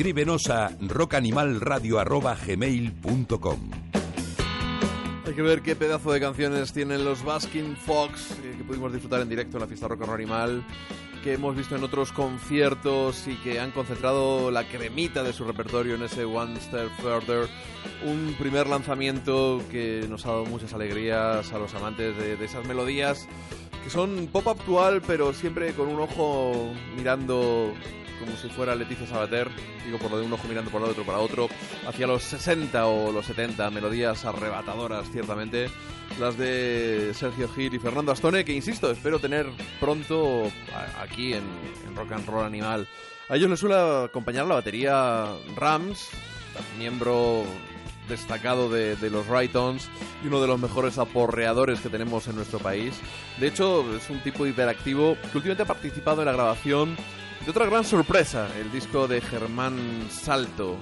Escríbenos 0.00 0.48
a 0.48 0.72
rockanimalradio.gmail.com 0.80 3.70
Hay 5.26 5.34
que 5.34 5.42
ver 5.42 5.60
qué 5.60 5.76
pedazo 5.76 6.12
de 6.12 6.20
canciones 6.20 6.72
tienen 6.72 7.04
los 7.04 7.22
Baskin 7.22 7.76
Fox 7.76 8.30
eh, 8.42 8.54
que 8.56 8.64
pudimos 8.64 8.94
disfrutar 8.94 9.20
en 9.20 9.28
directo 9.28 9.58
en 9.58 9.60
la 9.60 9.66
fiesta 9.66 9.88
Rock 9.88 10.08
Animal, 10.08 10.64
que 11.22 11.34
hemos 11.34 11.54
visto 11.54 11.76
en 11.76 11.84
otros 11.84 12.12
conciertos 12.12 13.28
y 13.28 13.34
que 13.42 13.60
han 13.60 13.72
concentrado 13.72 14.50
la 14.50 14.66
cremita 14.66 15.22
de 15.22 15.34
su 15.34 15.44
repertorio 15.44 15.96
en 15.96 16.04
ese 16.04 16.24
One 16.24 16.58
Step 16.58 16.88
Further. 17.02 17.46
Un 18.06 18.34
primer 18.38 18.68
lanzamiento 18.68 19.62
que 19.70 20.06
nos 20.08 20.24
ha 20.24 20.30
dado 20.30 20.46
muchas 20.46 20.72
alegrías 20.72 21.52
a 21.52 21.58
los 21.58 21.74
amantes 21.74 22.16
de, 22.16 22.38
de 22.38 22.44
esas 22.46 22.66
melodías 22.66 23.28
que 23.84 23.90
son 23.90 24.30
pop 24.32 24.48
actual, 24.48 25.02
pero 25.06 25.34
siempre 25.34 25.74
con 25.74 25.88
un 25.88 26.00
ojo 26.00 26.72
mirando 26.96 27.74
como 28.20 28.36
si 28.36 28.48
fuera 28.48 28.74
Leticia 28.74 29.06
Sabater, 29.06 29.48
digo 29.84 29.98
por 29.98 30.10
lo 30.10 30.20
de 30.20 30.26
un 30.26 30.32
ojo 30.32 30.46
mirando 30.46 30.70
por 30.70 30.82
el 30.82 30.90
otro 30.90 31.04
para 31.04 31.18
otro, 31.18 31.48
hacia 31.88 32.06
los 32.06 32.22
60 32.22 32.86
o 32.86 33.10
los 33.10 33.26
70, 33.26 33.70
melodías 33.70 34.24
arrebatadoras 34.24 35.10
ciertamente, 35.10 35.68
las 36.20 36.36
de 36.36 37.12
Sergio 37.14 37.48
Gil 37.48 37.74
y 37.74 37.78
Fernando 37.78 38.12
Astone, 38.12 38.44
que 38.44 38.52
insisto, 38.52 38.90
espero 38.90 39.18
tener 39.18 39.46
pronto 39.80 40.52
aquí 41.00 41.32
en, 41.32 41.44
en 41.88 41.96
Rock 41.96 42.12
and 42.12 42.28
Roll 42.28 42.44
Animal. 42.44 42.86
A 43.28 43.36
ellos 43.36 43.48
les 43.48 43.60
suele 43.60 43.76
acompañar 44.04 44.46
la 44.46 44.56
batería 44.56 45.26
Rams, 45.56 46.08
miembro 46.78 47.44
destacado 48.08 48.68
de, 48.68 48.96
de 48.96 49.08
los 49.08 49.26
Raytons 49.28 49.88
y 50.22 50.26
uno 50.26 50.42
de 50.42 50.48
los 50.48 50.60
mejores 50.60 50.98
aporreadores 50.98 51.80
que 51.80 51.88
tenemos 51.88 52.26
en 52.28 52.36
nuestro 52.36 52.58
país. 52.58 53.00
De 53.38 53.46
hecho, 53.46 53.84
es 53.96 54.10
un 54.10 54.20
tipo 54.20 54.46
hiperactivo 54.46 55.16
que 55.30 55.38
últimamente 55.38 55.62
ha 55.62 55.66
participado 55.66 56.20
en 56.20 56.26
la 56.26 56.32
grabación 56.32 56.96
De 57.44 57.50
otra 57.50 57.64
gran 57.66 57.84
sorpresa, 57.84 58.48
el 58.58 58.70
disco 58.70 59.08
de 59.08 59.20
Germán 59.20 60.08
Salto. 60.10 60.76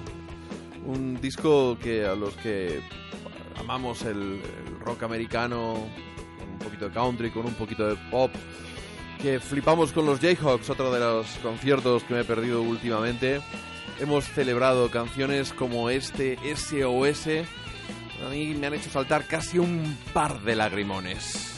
Un 0.85 1.19
disco 1.21 1.77
que 1.81 2.05
a 2.05 2.15
los 2.15 2.33
que 2.35 2.81
amamos 3.57 4.03
el, 4.03 4.41
el 4.67 4.79
rock 4.81 5.03
americano, 5.03 5.87
con 6.37 6.49
un 6.49 6.59
poquito 6.59 6.89
de 6.89 6.93
country, 6.93 7.31
con 7.31 7.45
un 7.45 7.53
poquito 7.53 7.87
de 7.87 7.95
pop, 8.11 8.31
que 9.21 9.39
flipamos 9.39 9.93
con 9.93 10.05
los 10.05 10.19
Jayhawks, 10.19 10.69
otro 10.69 10.91
de 10.91 10.99
los 10.99 11.27
conciertos 11.41 12.03
que 12.03 12.13
me 12.13 12.21
he 12.21 12.25
perdido 12.25 12.61
últimamente. 12.61 13.41
Hemos 13.99 14.25
celebrado 14.25 14.91
canciones 14.91 15.53
como 15.53 15.89
este 15.89 16.37
SOS. 16.55 17.27
A 18.25 18.29
mí 18.29 18.53
me 18.55 18.67
han 18.67 18.73
hecho 18.73 18.89
saltar 18.89 19.25
casi 19.25 19.59
un 19.59 19.97
par 20.13 20.41
de 20.41 20.55
lagrimones. 20.55 21.57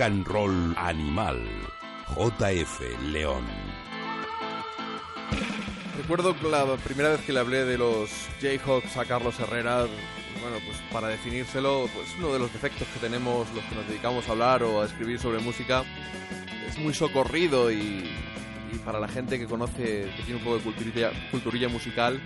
Roll 0.00 0.74
Animal. 0.78 1.38
JF 2.08 2.80
León. 3.12 3.44
Recuerdo 5.98 6.34
la 6.50 6.64
primera 6.76 7.10
vez 7.10 7.20
que 7.20 7.34
le 7.34 7.40
hablé 7.40 7.66
de 7.66 7.76
los 7.76 8.08
Jayhawks 8.40 8.96
a 8.96 9.04
Carlos 9.04 9.38
Herrera, 9.38 9.80
bueno, 10.40 10.56
pues 10.64 10.78
para 10.90 11.08
definírselo, 11.08 11.86
pues 11.94 12.14
uno 12.16 12.32
de 12.32 12.38
los 12.38 12.50
defectos 12.50 12.88
que 12.88 12.98
tenemos 12.98 13.46
los 13.54 13.62
que 13.64 13.74
nos 13.74 13.86
dedicamos 13.88 14.26
a 14.26 14.32
hablar 14.32 14.62
o 14.62 14.80
a 14.80 14.86
escribir 14.86 15.18
sobre 15.18 15.38
música 15.40 15.84
es 16.66 16.78
muy 16.78 16.94
socorrido 16.94 17.70
y, 17.70 18.10
para 18.86 19.00
la 19.00 19.08
gente 19.08 19.38
que 19.38 19.44
conoce, 19.44 20.10
que 20.16 20.22
tiene 20.24 20.36
un 20.36 20.44
poco 20.44 20.56
de 20.56 20.62
culturilla, 20.62 21.10
culturilla 21.30 21.68
musical, 21.68 22.22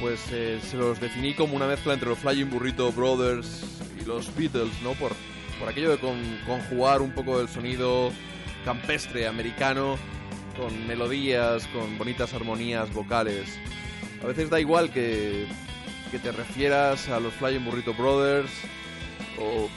pues 0.00 0.20
eh, 0.32 0.58
se 0.60 0.76
los 0.76 0.98
definí 0.98 1.34
como 1.34 1.54
una 1.54 1.68
mezcla 1.68 1.94
entre 1.94 2.08
los 2.08 2.18
Flying 2.18 2.50
Burrito 2.50 2.90
Brothers 2.90 3.62
y 4.00 4.04
los 4.04 4.34
Beatles, 4.34 4.82
¿no? 4.82 4.94
Por, 4.94 5.12
por 5.58 5.68
aquello 5.68 5.90
de 5.90 5.98
con- 5.98 6.38
conjugar 6.46 7.00
un 7.02 7.12
poco 7.12 7.40
el 7.40 7.48
sonido 7.48 8.12
campestre 8.64 9.26
americano 9.26 9.96
con 10.56 10.86
melodías, 10.86 11.66
con 11.68 11.98
bonitas 11.98 12.32
armonías 12.34 12.92
vocales. 12.92 13.58
A 14.22 14.26
veces 14.26 14.48
da 14.50 14.58
igual 14.60 14.90
que, 14.90 15.46
que 16.10 16.18
te 16.18 16.32
refieras 16.32 17.08
a 17.08 17.20
los 17.20 17.32
Flying 17.34 17.64
Burrito 17.64 17.92
Brothers 17.94 18.50
o 19.38 19.68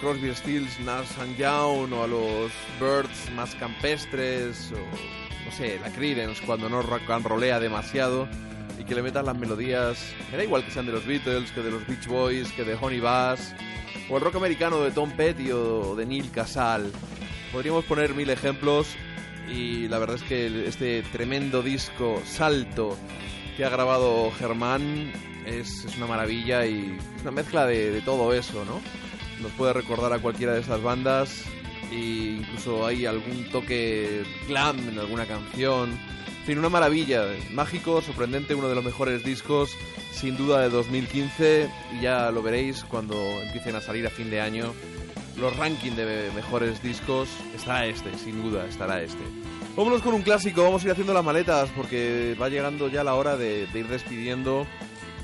Crosby, 0.00 0.34
Stills, 0.34 0.80
Nash 0.80 1.18
and 1.20 1.36
Young 1.36 1.92
o 1.92 2.02
a 2.02 2.06
los 2.06 2.50
Birds 2.80 3.30
más 3.36 3.54
campestres 3.54 4.72
o 4.72 5.44
no 5.44 5.52
sé, 5.56 5.78
la 5.80 5.90
Creedence 5.92 6.42
cuando 6.44 6.68
no 6.68 6.82
rock 6.82 7.08
and 7.10 7.26
rollea 7.26 7.60
demasiado 7.60 8.26
y 8.82 8.84
que 8.84 8.96
le 8.96 9.02
metas 9.02 9.24
las 9.24 9.38
melodías, 9.38 10.12
me 10.32 10.36
da 10.36 10.42
igual 10.42 10.64
que 10.64 10.72
sean 10.72 10.86
de 10.86 10.92
los 10.92 11.06
Beatles, 11.06 11.52
que 11.52 11.60
de 11.60 11.70
los 11.70 11.86
Beach 11.86 12.06
Boys, 12.08 12.50
que 12.50 12.64
de 12.64 12.74
Honey 12.74 12.98
Bass 12.98 13.54
o 14.10 14.16
el 14.16 14.24
rock 14.24 14.34
americano 14.36 14.80
de 14.80 14.90
Tom 14.90 15.12
Petty 15.12 15.52
o 15.52 15.94
de 15.94 16.04
Neil 16.04 16.32
Casal. 16.32 16.90
Podríamos 17.52 17.84
poner 17.84 18.12
mil 18.14 18.28
ejemplos 18.28 18.88
y 19.48 19.86
la 19.86 19.98
verdad 19.98 20.16
es 20.16 20.24
que 20.24 20.66
este 20.66 21.02
tremendo 21.12 21.62
disco 21.62 22.20
Salto 22.24 22.96
que 23.56 23.64
ha 23.64 23.68
grabado 23.68 24.32
Germán 24.32 25.12
es, 25.46 25.84
es 25.84 25.96
una 25.96 26.06
maravilla 26.06 26.66
y 26.66 26.98
es 27.16 27.22
una 27.22 27.30
mezcla 27.30 27.66
de, 27.66 27.92
de 27.92 28.00
todo 28.00 28.32
eso, 28.32 28.64
¿no? 28.64 28.80
Nos 29.40 29.52
puede 29.52 29.74
recordar 29.74 30.12
a 30.12 30.18
cualquiera 30.18 30.54
de 30.54 30.60
estas 30.60 30.82
bandas 30.82 31.44
e 31.92 32.38
incluso 32.40 32.84
hay 32.84 33.06
algún 33.06 33.48
toque 33.52 34.24
glam 34.48 34.76
en 34.88 34.98
alguna 34.98 35.26
canción. 35.26 35.96
En 36.42 36.46
fin, 36.46 36.58
una 36.58 36.70
maravilla, 36.70 37.24
mágico, 37.52 38.02
sorprendente, 38.02 38.56
uno 38.56 38.68
de 38.68 38.74
los 38.74 38.84
mejores 38.84 39.22
discos 39.22 39.70
sin 40.10 40.36
duda 40.36 40.60
de 40.60 40.70
2015 40.70 41.70
y 41.92 42.02
ya 42.02 42.32
lo 42.32 42.42
veréis 42.42 42.82
cuando 42.82 43.14
empiecen 43.40 43.76
a 43.76 43.80
salir 43.80 44.04
a 44.08 44.10
fin 44.10 44.28
de 44.28 44.40
año 44.40 44.74
los 45.36 45.56
rankings 45.56 45.96
de 45.96 46.32
mejores 46.34 46.82
discos. 46.82 47.28
Estará 47.54 47.86
este, 47.86 48.12
sin 48.18 48.42
duda, 48.42 48.66
estará 48.66 49.00
este. 49.00 49.22
Vámonos 49.76 50.02
con 50.02 50.14
un 50.14 50.22
clásico, 50.22 50.64
vamos 50.64 50.82
a 50.82 50.86
ir 50.86 50.90
haciendo 50.90 51.14
las 51.14 51.24
maletas 51.24 51.70
porque 51.76 52.36
va 52.42 52.48
llegando 52.48 52.88
ya 52.88 53.04
la 53.04 53.14
hora 53.14 53.36
de, 53.36 53.68
de 53.68 53.78
ir 53.78 53.86
despidiendo 53.86 54.66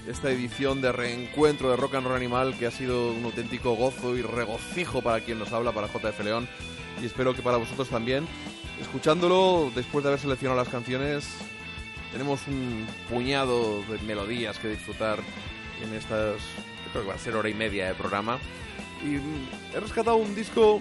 esta 0.06 0.30
edición 0.30 0.80
de 0.80 0.92
reencuentro 0.92 1.68
de 1.68 1.76
Rock 1.76 1.96
and 1.96 2.06
Roll 2.06 2.16
Animal 2.16 2.56
que 2.56 2.66
ha 2.66 2.70
sido 2.70 3.10
un 3.10 3.24
auténtico 3.24 3.74
gozo 3.74 4.16
y 4.16 4.22
regocijo 4.22 5.02
para 5.02 5.18
quien 5.18 5.40
nos 5.40 5.52
habla, 5.52 5.72
para 5.72 5.88
JF 5.88 6.20
León 6.20 6.48
y 7.02 7.06
espero 7.06 7.34
que 7.34 7.42
para 7.42 7.56
vosotros 7.56 7.88
también. 7.88 8.28
Escuchándolo, 8.80 9.70
después 9.74 10.04
de 10.04 10.10
haber 10.10 10.20
seleccionado 10.20 10.60
las 10.60 10.68
canciones, 10.68 11.28
tenemos 12.12 12.46
un 12.46 12.86
puñado 13.08 13.82
de 13.82 13.98
melodías 14.06 14.58
que 14.58 14.68
disfrutar 14.68 15.20
en 15.82 15.94
estas, 15.94 16.36
creo 16.92 17.02
que 17.02 17.08
va 17.08 17.14
a 17.14 17.18
ser 17.18 17.36
hora 17.36 17.48
y 17.48 17.54
media 17.54 17.86
de 17.88 17.94
programa. 17.94 18.38
Y 19.02 19.16
mm, 19.16 19.76
he 19.76 19.80
rescatado 19.80 20.16
un 20.16 20.34
disco 20.34 20.80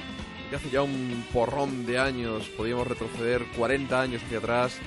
que 0.49 0.55
hace 0.55 0.69
ya 0.69 0.81
un 0.81 1.25
porrón 1.33 1.85
de 1.85 1.99
años, 1.99 2.47
podíamos 2.49 2.87
retroceder 2.87 3.43
40 3.57 4.01
años 4.01 4.23
hacia 4.23 4.37
atrás, 4.37 4.79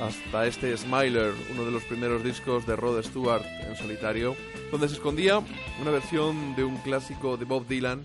hasta 0.00 0.46
este 0.46 0.76
Smiler, 0.76 1.34
uno 1.52 1.64
de 1.64 1.72
los 1.72 1.82
primeros 1.84 2.22
discos 2.22 2.66
de 2.66 2.76
Rod 2.76 3.02
Stewart 3.02 3.44
en 3.68 3.76
solitario, 3.76 4.36
donde 4.70 4.88
se 4.88 4.94
escondía 4.94 5.42
una 5.80 5.90
versión 5.90 6.54
de 6.54 6.64
un 6.64 6.76
clásico 6.78 7.36
de 7.36 7.44
Bob 7.44 7.66
Dylan 7.66 8.04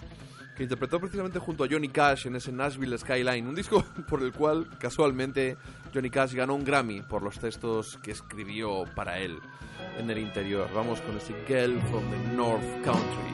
que 0.56 0.64
interpretó 0.64 1.00
precisamente 1.00 1.40
junto 1.40 1.64
a 1.64 1.68
Johnny 1.70 1.90
Cash 1.90 2.28
en 2.28 2.36
ese 2.36 2.52
Nashville 2.52 2.98
Skyline, 2.98 3.48
un 3.48 3.56
disco 3.56 3.84
por 4.08 4.22
el 4.22 4.32
cual 4.32 4.68
casualmente 4.80 5.58
Johnny 5.94 6.10
Cash 6.10 6.34
ganó 6.34 6.56
un 6.56 6.64
Grammy 6.64 7.02
por 7.02 7.24
los 7.24 7.40
textos 7.40 7.98
que 8.04 8.12
escribió 8.12 8.86
para 8.96 9.20
él 9.20 9.40
en 9.98 10.10
el 10.10 10.18
interior. 10.20 10.70
Vamos 10.74 11.02
con 11.02 11.18
ese 11.18 11.34
Girl 11.48 11.80
from 11.90 12.04
the 12.10 12.36
North 12.36 12.84
Country. 12.84 13.34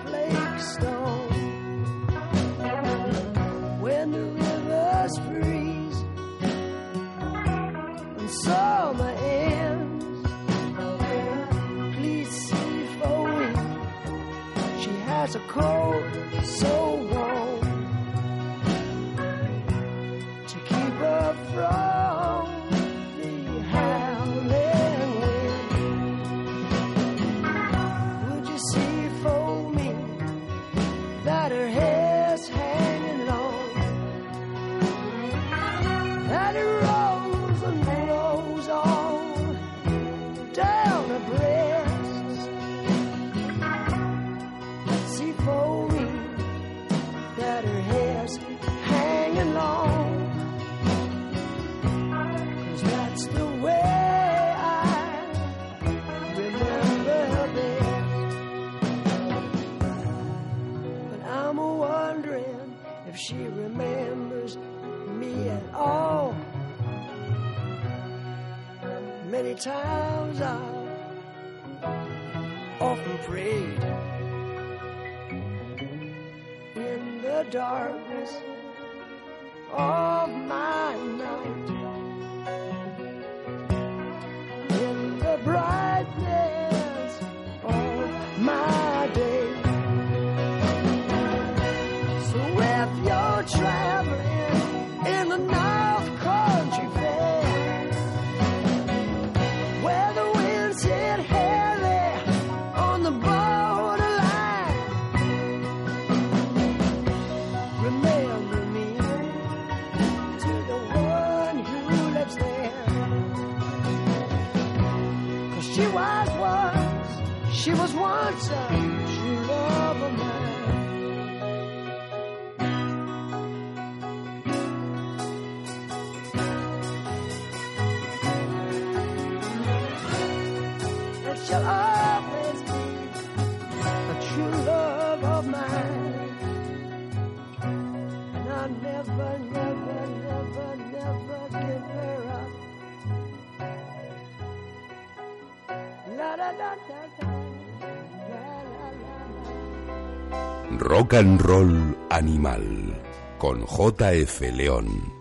Rock 151.11 151.19
and 151.19 151.41
Roll 151.41 151.97
Animal 152.09 153.01
con 153.37 153.65
JF 153.65 154.41
León. 154.53 155.13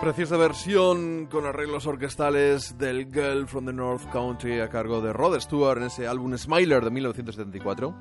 Preciosa 0.00 0.36
versión 0.36 1.26
con 1.26 1.46
arreglos 1.46 1.86
orquestales 1.86 2.76
del 2.76 3.06
Girl 3.12 3.46
from 3.46 3.66
the 3.66 3.72
North 3.72 4.10
Country 4.10 4.58
a 4.58 4.68
cargo 4.68 5.00
de 5.00 5.12
Rod 5.12 5.38
Stewart 5.38 5.78
en 5.78 5.84
ese 5.84 6.08
álbum 6.08 6.36
Smiler 6.36 6.82
de 6.82 6.90
1974. 6.90 7.94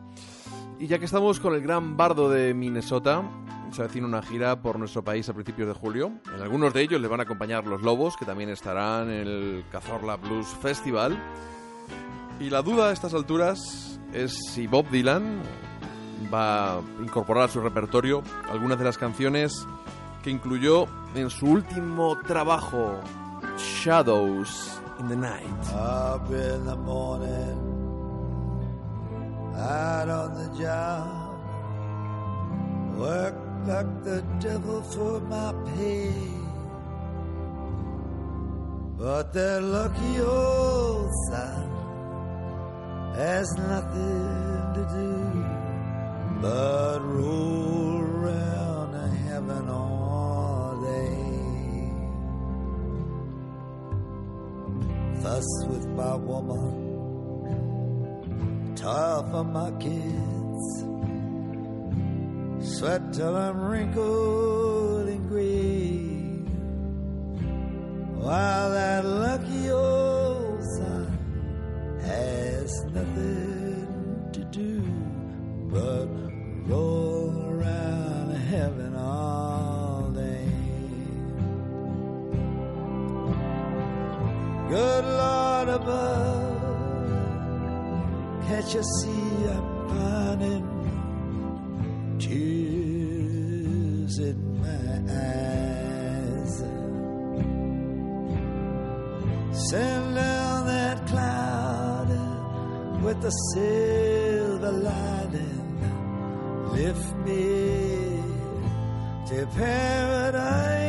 Y 0.79 0.87
ya 0.87 0.97
que 0.97 1.05
estamos 1.05 1.39
con 1.39 1.53
el 1.53 1.61
gran 1.61 1.95
bardo 1.95 2.27
de 2.27 2.55
Minnesota, 2.55 3.21
se 3.71 3.83
avecina 3.83 4.07
una 4.07 4.23
gira 4.23 4.63
por 4.63 4.79
nuestro 4.79 5.03
país 5.03 5.29
a 5.29 5.33
principios 5.33 5.67
de 5.67 5.75
julio. 5.75 6.11
En 6.33 6.41
algunos 6.41 6.73
de 6.73 6.81
ellos 6.81 6.99
le 6.99 7.07
van 7.07 7.19
a 7.19 7.23
acompañar 7.23 7.67
los 7.67 7.83
Lobos, 7.83 8.17
que 8.17 8.25
también 8.25 8.49
estarán 8.49 9.11
en 9.11 9.27
el 9.27 9.65
Cazorla 9.71 10.15
Blues 10.15 10.47
Festival. 10.59 11.21
Y 12.39 12.49
la 12.49 12.63
duda 12.63 12.89
a 12.89 12.93
estas 12.93 13.13
alturas 13.13 13.96
es 14.13 14.33
si 14.51 14.67
Bob 14.67 14.89
Dylan 14.89 15.41
va 16.33 16.77
a 16.77 16.81
incorporar 17.01 17.45
a 17.45 17.47
su 17.47 17.61
repertorio 17.61 18.23
algunas 18.49 18.77
de 18.79 18.85
las 18.85 18.97
canciones 18.97 19.65
que 20.23 20.29
incluyó 20.29 20.87
en 21.15 21.29
su 21.29 21.47
último 21.47 22.17
trabajo, 22.25 22.95
Shadows 23.57 24.81
in 24.99 25.07
the 25.07 25.15
Night. 25.15 25.45
Up 25.73 26.29
in 26.31 26.65
the 26.65 26.75
morning, 26.75 27.57
out 29.55 30.09
on 30.09 30.33
the 30.35 30.49
job, 30.57 31.39
work 32.97 33.35
like 33.65 34.03
the 34.03 34.23
devil 34.39 34.81
for 34.81 35.21
my 35.21 35.53
pay. 35.75 36.13
But 38.97 39.31
that 39.33 39.61
lucky 39.61 40.21
old 40.21 41.11
son 41.29 41.76
has 43.15 43.47
nothing 43.57 44.73
to 44.75 44.83
do 44.93 45.45
but 46.41 46.99
roll 47.01 47.99
around 48.01 48.93
heaven 49.27 49.69
all 49.69 50.81
day. 50.83 51.27
fuss 55.21 55.49
with 55.67 55.85
my 55.87 56.15
woman, 56.15 56.73
toil 58.75 59.23
for 59.31 59.43
my 59.43 59.71
kids, 59.85 60.65
sweat 62.77 63.13
till 63.13 63.35
I'm 63.35 63.59
wrinkled 63.59 65.07
and 65.09 65.27
gray, 65.27 65.97
while 68.23 68.69
that 68.71 69.05
lucky 69.05 69.69
old 69.69 70.06
has 72.07 72.85
nothing 72.85 74.29
to 74.31 74.43
do 74.45 74.81
but 75.69 76.07
roll 76.69 77.35
around 77.49 78.29
heaven 78.35 78.95
all 78.95 80.09
day. 80.13 80.47
Good 84.69 85.05
Lord 85.05 85.69
above, 85.69 86.61
can't 88.47 88.73
you 88.73 88.83
see 88.99 89.45
I'm 89.53 89.87
pining? 89.87 90.65
Tears 92.19 94.19
in 94.19 94.46
the 103.27 103.33
silver 103.53 104.71
lining. 104.71 105.63
Lift 106.71 107.15
me 107.27 108.23
to 109.27 109.45
paradise. 109.47 110.85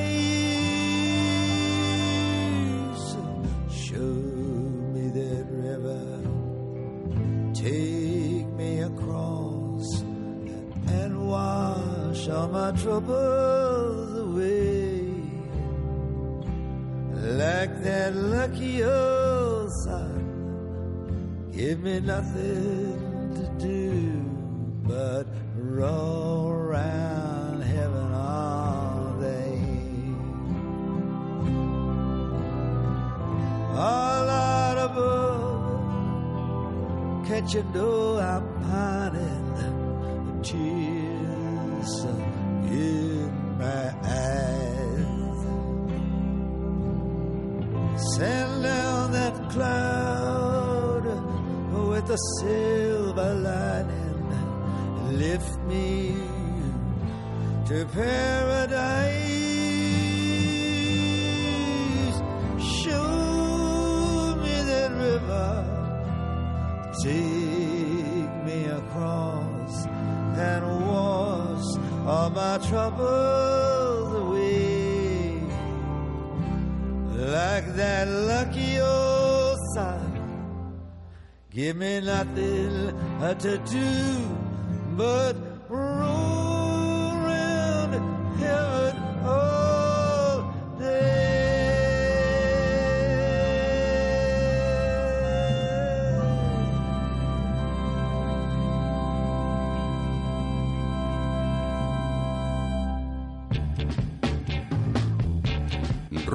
Show 3.86 4.14
me 4.94 5.04
that 5.18 5.46
river. 5.66 6.04
Take 7.54 8.46
me 8.60 8.70
across 8.90 9.88
and 11.00 11.12
wash 11.28 12.28
all 12.28 12.48
my 12.58 12.70
troubles 12.82 14.10
away. 14.26 15.00
Like 17.42 17.82
that 17.82 18.14
lucky 18.14 18.84
old 18.84 19.17
give 21.68 21.82
me 21.82 22.00
nothing 22.00 23.34
to 23.34 23.44
do 23.62 24.24
but 24.88 25.26
roll 25.54 26.48
around 26.48 27.60
heaven 27.60 28.10
all 28.14 29.14
day. 29.20 29.60
All 33.76 34.28
out 34.30 34.78
above, 34.78 35.58
can't 37.28 37.52
you 37.52 37.62
know 37.74 38.18
I'm 38.18 38.47
silver 52.40 53.34
lining. 53.34 55.18
Lift 55.18 55.58
me 55.62 56.14
to 57.66 57.84
paradise. 57.86 59.36
Show 62.82 64.36
me 64.42 64.54
that 64.70 64.90
river. 65.06 65.50
Take 67.02 68.32
me 68.44 68.64
across 68.66 69.86
and 70.36 70.64
wash 70.86 71.68
all 72.06 72.30
my 72.30 72.58
troubles 72.68 73.37
Me 81.74 82.00
nothing 82.00 82.94
but. 84.96 85.36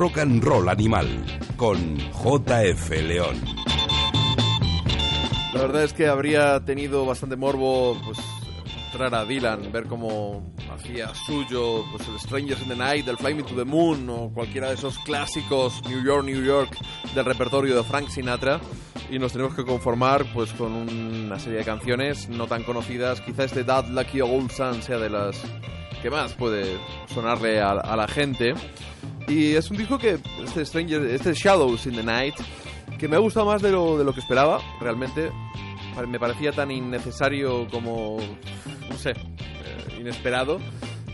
Rock 0.04 0.18
and 0.18 0.44
Roll 0.44 0.70
Animal 0.70 1.08
con 1.56 1.98
JF 1.98 2.90
León. 3.08 3.63
La 5.54 5.62
verdad 5.62 5.84
es 5.84 5.94
que 5.94 6.08
habría 6.08 6.60
tenido 6.66 7.06
bastante 7.06 7.36
morbo 7.36 7.96
pues, 8.04 8.18
entrar 8.92 9.14
a 9.14 9.24
Dylan, 9.24 9.72
ver 9.72 9.86
cómo 9.86 10.52
hacía 10.74 11.14
suyo 11.14 11.86
pues, 11.92 12.08
el 12.08 12.20
Strangers 12.20 12.62
in 12.64 12.70
the 12.70 12.76
Night, 12.76 13.08
el 13.08 13.18
Fly 13.18 13.36
Me 13.36 13.44
to 13.44 13.56
the 13.56 13.64
Moon 13.64 14.10
o 14.10 14.32
cualquiera 14.34 14.70
de 14.70 14.74
esos 14.74 14.98
clásicos 15.00 15.82
New 15.88 16.04
York, 16.04 16.26
New 16.26 16.44
York 16.44 16.76
del 17.14 17.26
repertorio 17.26 17.76
de 17.76 17.84
Frank 17.84 18.10
Sinatra. 18.10 18.60
Y 19.12 19.20
nos 19.20 19.32
tenemos 19.32 19.54
que 19.54 19.64
conformar 19.64 20.26
pues 20.34 20.52
con 20.54 20.72
una 20.72 21.38
serie 21.38 21.60
de 21.60 21.66
canciones 21.66 22.30
no 22.30 22.48
tan 22.48 22.64
conocidas. 22.64 23.22
Quizá 23.22 23.44
este 23.44 23.64
That 23.64 23.90
Lucky 23.90 24.22
Old 24.22 24.52
Sun 24.52 24.82
sea 24.82 24.98
de 24.98 25.12
las 25.12 25.40
que 26.02 26.10
más 26.10 26.34
puede 26.34 26.80
sonarle 27.14 27.62
a, 27.62 27.72
a 27.72 27.96
la 27.96 28.08
gente. 28.08 28.56
Y 29.28 29.54
es 29.54 29.70
un 29.70 29.78
disco 29.78 30.00
que 30.00 30.18
este 30.44 30.66
Stranger, 30.66 31.06
este 31.06 31.34
Shadows 31.34 31.86
in 31.86 31.96
the 31.96 32.04
Night, 32.04 32.36
que 33.04 33.10
me 33.10 33.18
ha 33.18 33.20
gustado 33.20 33.48
más 33.48 33.62
de 33.62 33.70
lo, 33.70 33.98
de 33.98 34.06
lo 34.06 34.14
que 34.14 34.22
esperaba, 34.22 34.62
realmente. 34.80 35.30
Me 36.08 36.22
parecía 36.22 36.54
tan 36.54 36.72
innecesario 36.72 37.68
como, 37.70 38.18
no 38.90 38.98
sé, 38.98 39.10
eh, 39.10 39.98
inesperado. 40.00 40.62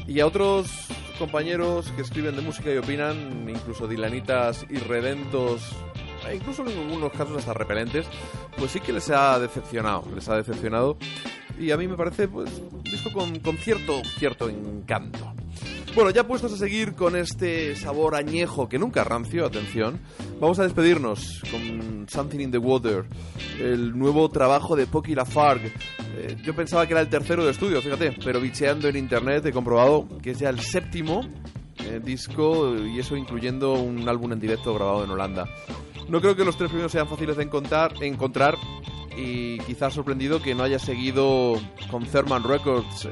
Y 0.05 0.19
a 0.19 0.27
otros 0.27 0.69
compañeros 1.17 1.91
que 1.95 2.03
escriben 2.03 2.35
de 2.35 2.43
música 2.43 2.71
y 2.71 2.77
opinan, 2.77 3.49
incluso 3.49 3.87
dilanitas 3.87 4.67
irredentos, 4.69 5.63
e 6.29 6.35
incluso 6.35 6.61
en 6.61 6.77
algunos 6.77 7.11
casos 7.11 7.37
hasta 7.37 7.55
repelentes, 7.55 8.05
pues 8.55 8.69
sí 8.69 8.81
que 8.81 8.93
les 8.93 9.09
ha 9.09 9.39
decepcionado, 9.39 10.03
les 10.13 10.29
ha 10.29 10.35
decepcionado. 10.35 10.95
Y 11.59 11.71
a 11.71 11.77
mí 11.77 11.87
me 11.87 11.97
parece, 11.97 12.27
pues, 12.27 12.51
disco 12.83 13.11
con, 13.11 13.39
con 13.39 13.57
cierto, 13.57 14.03
cierto 14.19 14.47
encanto. 14.47 15.33
Bueno, 15.99 16.11
ya 16.11 16.25
puestos 16.25 16.53
a 16.53 16.55
seguir 16.55 16.93
con 16.93 17.17
este 17.17 17.75
sabor 17.75 18.15
añejo 18.15 18.69
que 18.69 18.79
nunca 18.79 19.03
rancio, 19.03 19.45
atención, 19.45 19.99
Vamos 20.39 20.57
a 20.59 20.63
despedirnos 20.63 21.41
con 21.51 22.07
Something 22.07 22.39
in 22.39 22.51
the 22.51 22.57
Water, 22.57 23.03
el 23.59 23.99
nuevo 23.99 24.29
trabajo 24.29 24.77
de 24.77 24.87
Pocky 24.87 25.13
Lafargue. 25.13 25.73
Eh, 26.15 26.37
yo 26.41 26.55
pensaba 26.55 26.87
que 26.87 26.93
era 26.93 27.01
el 27.01 27.09
tercero 27.09 27.43
de 27.43 27.51
estudio, 27.51 27.81
fíjate, 27.81 28.13
pero 28.23 28.39
bicheando 28.39 28.87
en 28.87 28.95
internet 28.95 29.45
he 29.45 29.51
comprobado 29.51 30.07
que 30.23 30.31
es 30.31 30.39
ya 30.39 30.47
el 30.47 30.61
séptimo 30.61 31.27
eh, 31.79 31.99
disco 32.01 32.77
y 32.77 32.97
eso 32.97 33.17
incluyendo 33.17 33.73
un 33.73 34.07
álbum 34.07 34.31
en 34.31 34.39
directo 34.39 34.73
grabado 34.73 35.03
en 35.03 35.09
Holanda. 35.09 35.49
No 36.07 36.21
creo 36.21 36.33
que 36.33 36.45
los 36.45 36.55
tres 36.55 36.69
primeros 36.69 36.93
sean 36.93 37.09
fáciles 37.09 37.35
de 37.35 37.43
encontrar, 37.43 38.01
encontrar 38.01 38.55
y 39.19 39.57
quizás 39.59 39.93
sorprendido 39.93 40.41
que 40.41 40.55
no 40.55 40.63
haya 40.63 40.79
seguido 40.79 41.59
con 41.91 42.05
Thurman 42.05 42.43
Records, 42.43 43.07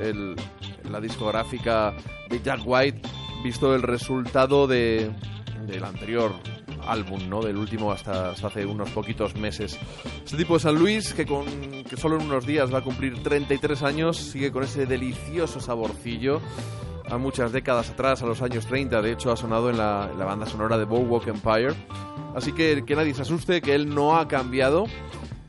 la 0.90 1.02
discográfica 1.02 1.94
de 2.30 2.42
Jack 2.42 2.62
White, 2.66 3.02
visto 3.44 3.76
el 3.76 3.82
resultado 3.82 4.68
de, 4.68 5.12
del 5.68 5.84
anterior 5.84 6.34
álbum, 6.88 7.28
¿no? 7.30 7.42
Del 7.42 7.58
último 7.58 7.92
hasta, 7.92 8.32
hace 8.32 8.66
unos 8.66 8.90
poquitos 8.92 9.36
meses. 9.36 9.78
Este 10.24 10.38
tipo 10.38 10.54
de 10.54 10.60
San 10.62 10.76
Luis, 10.76 11.14
que, 11.14 11.26
con, 11.26 11.46
que 11.84 11.98
solo 11.98 12.18
en 12.18 12.26
unos 12.26 12.46
días 12.46 12.74
va 12.74 12.80
a 12.80 12.84
cumplir 12.84 13.22
33 13.22 13.84
años, 13.84 14.18
sigue 14.18 14.52
con 14.52 14.64
ese 14.64 14.86
delicioso 14.86 15.60
saborcillo 15.60 16.42
a 17.10 17.18
muchas 17.18 17.52
décadas 17.52 17.90
atrás, 17.90 18.22
a 18.24 18.26
los 18.26 18.42
años 18.42 18.66
30. 18.66 19.02
De 19.02 19.12
hecho, 19.12 19.32
ha 19.32 19.38
sonado 19.38 19.70
en 19.70 19.78
la, 19.78 20.10
en 20.12 20.20
la 20.20 20.26
banda 20.26 20.46
sonora 20.46 20.78
de 20.78 20.86
Boardwalk 20.86 21.28
Empire. 21.28 21.74
Así 22.36 22.54
que 22.54 22.84
que 22.86 22.96
nadie 22.96 23.14
se 23.14 23.24
asuste, 23.24 23.62
que 23.62 23.76
él 23.76 23.94
no 23.94 24.18
ha 24.18 24.28
cambiado. 24.28 24.86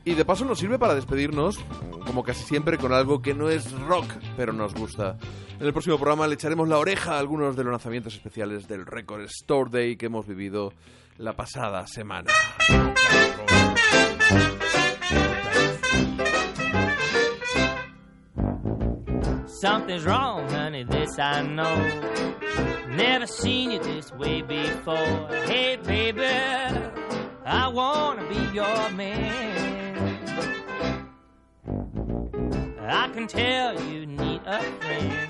Y 0.09 0.15
de 0.15 0.25
paso 0.25 0.43
nos 0.43 0.57
sirve 0.57 0.79
para 0.79 0.95
despedirnos, 0.95 1.59
como 2.03 2.23
casi 2.23 2.43
siempre, 2.43 2.79
con 2.79 2.93
algo 2.93 3.21
que 3.21 3.35
no 3.35 3.47
es 3.47 3.71
rock, 3.81 4.07
pero 4.35 4.51
nos 4.51 4.73
gusta. 4.73 5.17
En 5.59 5.67
el 5.67 5.71
próximo 5.71 5.97
programa 5.97 6.25
le 6.25 6.33
echaremos 6.33 6.67
la 6.67 6.79
oreja 6.79 7.13
a 7.13 7.19
algunos 7.19 7.55
de 7.55 7.63
los 7.63 7.69
lanzamientos 7.69 8.15
especiales 8.15 8.67
del 8.67 8.87
Record 8.87 9.25
Store 9.25 9.69
Day 9.69 9.97
que 9.97 10.07
hemos 10.07 10.25
vivido 10.25 10.73
la 11.19 11.33
pasada 11.33 11.85
semana. 11.85 12.31
Something's 19.61 20.05
wrong, 20.05 20.49
honey, 20.49 20.85
this 20.85 21.19
I 21.19 21.43
know. 21.43 22.95
Never 22.95 23.27
seen 23.27 23.69
you 23.69 23.79
this 23.79 24.11
way 24.13 24.41
before. 24.41 25.27
Hey, 25.45 25.77
baby, 25.83 26.25
I 27.45 27.67
wanna 27.67 28.27
be 28.27 28.55
your 28.55 28.89
man. 28.95 29.78
I 32.89 33.07
can 33.09 33.27
tell 33.27 33.79
you 33.81 34.05
need 34.05 34.41
a 34.45 34.61
friend. 34.61 35.29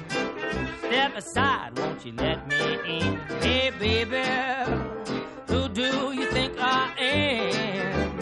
Step 0.80 1.16
aside, 1.18 1.78
won't 1.78 2.06
you 2.06 2.14
let 2.14 2.48
me 2.48 2.80
in? 2.88 3.16
Hey, 3.42 3.72
baby, 3.78 4.24
who 5.48 5.68
do 5.70 6.14
you 6.14 6.26
think 6.32 6.54
I 6.58 6.94
am? 6.98 8.20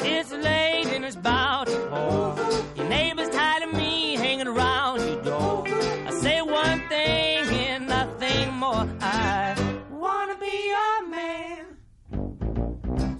It's 0.00 0.32
late 0.32 0.86
and 0.94 1.04
it's 1.04 1.16
about 1.16 1.66
to 1.68 1.78
pour. 1.90 2.36
Your 2.76 2.88
neighbor's 2.88 3.28
tired 3.30 3.62
of 3.62 3.72
me 3.72 4.16
hanging 4.16 4.46
around 4.48 5.00
your 5.00 5.22
door. 5.22 5.64
I 6.06 6.10
say 6.10 6.42
one 6.42 6.80
thing 6.88 7.46
and 7.66 7.86
nothing 7.88 8.52
more. 8.54 8.86
I 9.00 9.54
wanna 9.90 10.36
be 10.36 10.68
your 10.74 11.08
man. 11.08 11.66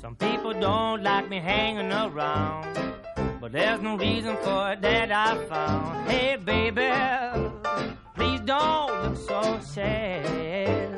Some 0.01 0.17
people 0.17 0.53
don't 0.53 1.03
like 1.03 1.29
me 1.31 1.39
hanging 1.39 1.93
around, 1.93 2.67
but 3.51 3.59
there's 3.59 3.81
no 3.81 3.97
reason 3.97 4.37
for 4.43 4.73
it 4.73 4.83
that 4.83 5.11
I 5.11 5.43
found. 5.47 6.11
Hey, 6.11 6.37
baby, 6.37 6.91
please 8.15 8.41
don't 8.41 9.03
look 9.03 9.17
so 9.17 9.59
sad. 9.63 10.91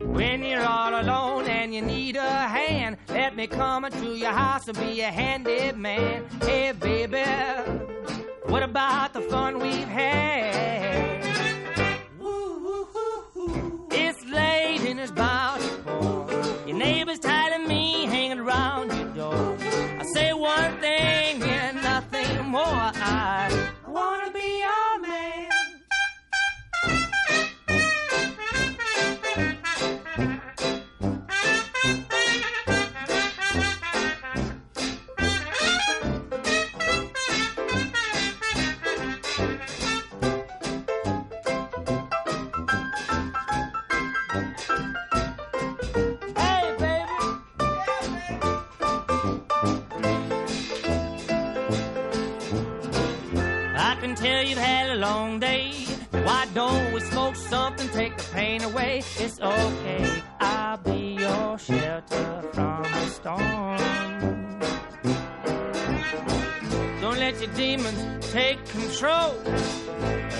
When 0.00 0.44
you're 0.44 0.66
all 0.66 1.00
alone 1.00 1.46
and 1.46 1.74
you 1.74 1.80
need 1.80 2.16
a 2.16 2.30
hand, 2.30 2.98
let 3.08 3.34
me 3.34 3.46
come 3.46 3.86
into 3.86 4.16
your 4.16 4.32
house 4.32 4.68
and 4.68 4.78
be 4.78 5.00
a 5.00 5.10
handy 5.10 5.72
man. 5.72 6.24
Hey, 6.42 6.72
baby, 6.72 7.24
what 8.44 8.62
about 8.62 9.14
the 9.14 9.22
fun 9.22 9.60
we've 9.60 9.88
had? 9.88 11.24
It's 13.92 14.24
late 14.26 14.80
and 14.90 15.00
it's 15.00 15.10
about 15.10 15.53
more. 22.54 23.03
Tell 54.24 54.42
you've 54.42 54.58
had 54.58 54.90
a 54.90 54.94
long 54.94 55.38
day. 55.38 55.70
Why 56.10 56.46
don't 56.54 56.92
we 56.94 57.00
smoke 57.00 57.36
something, 57.36 57.88
take 57.90 58.16
the 58.16 58.24
pain 58.32 58.62
away? 58.62 59.02
It's 59.18 59.38
okay, 59.38 60.22
I'll 60.40 60.78
be 60.78 61.16
your 61.24 61.58
shelter 61.58 62.42
from 62.54 62.82
the 62.82 63.06
storm. 63.18 63.78
Don't 67.02 67.18
let 67.18 67.34
your 67.42 67.52
demons 67.54 68.00
take 68.32 68.64
control. 68.68 69.34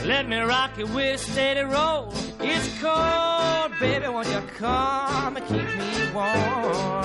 Let 0.06 0.28
me 0.28 0.39
rock 0.39 0.78
you 0.78 0.86
with 0.86 1.20
steady 1.20 1.65
roll. 1.77 2.12
It's 2.40 2.69
cold, 2.81 3.73
baby, 3.81 4.09
won't 4.09 4.28
you 4.28 4.43
come 4.56 5.36
and 5.36 5.47
keep 5.47 5.69
me 5.81 5.90
warm? 6.15 7.05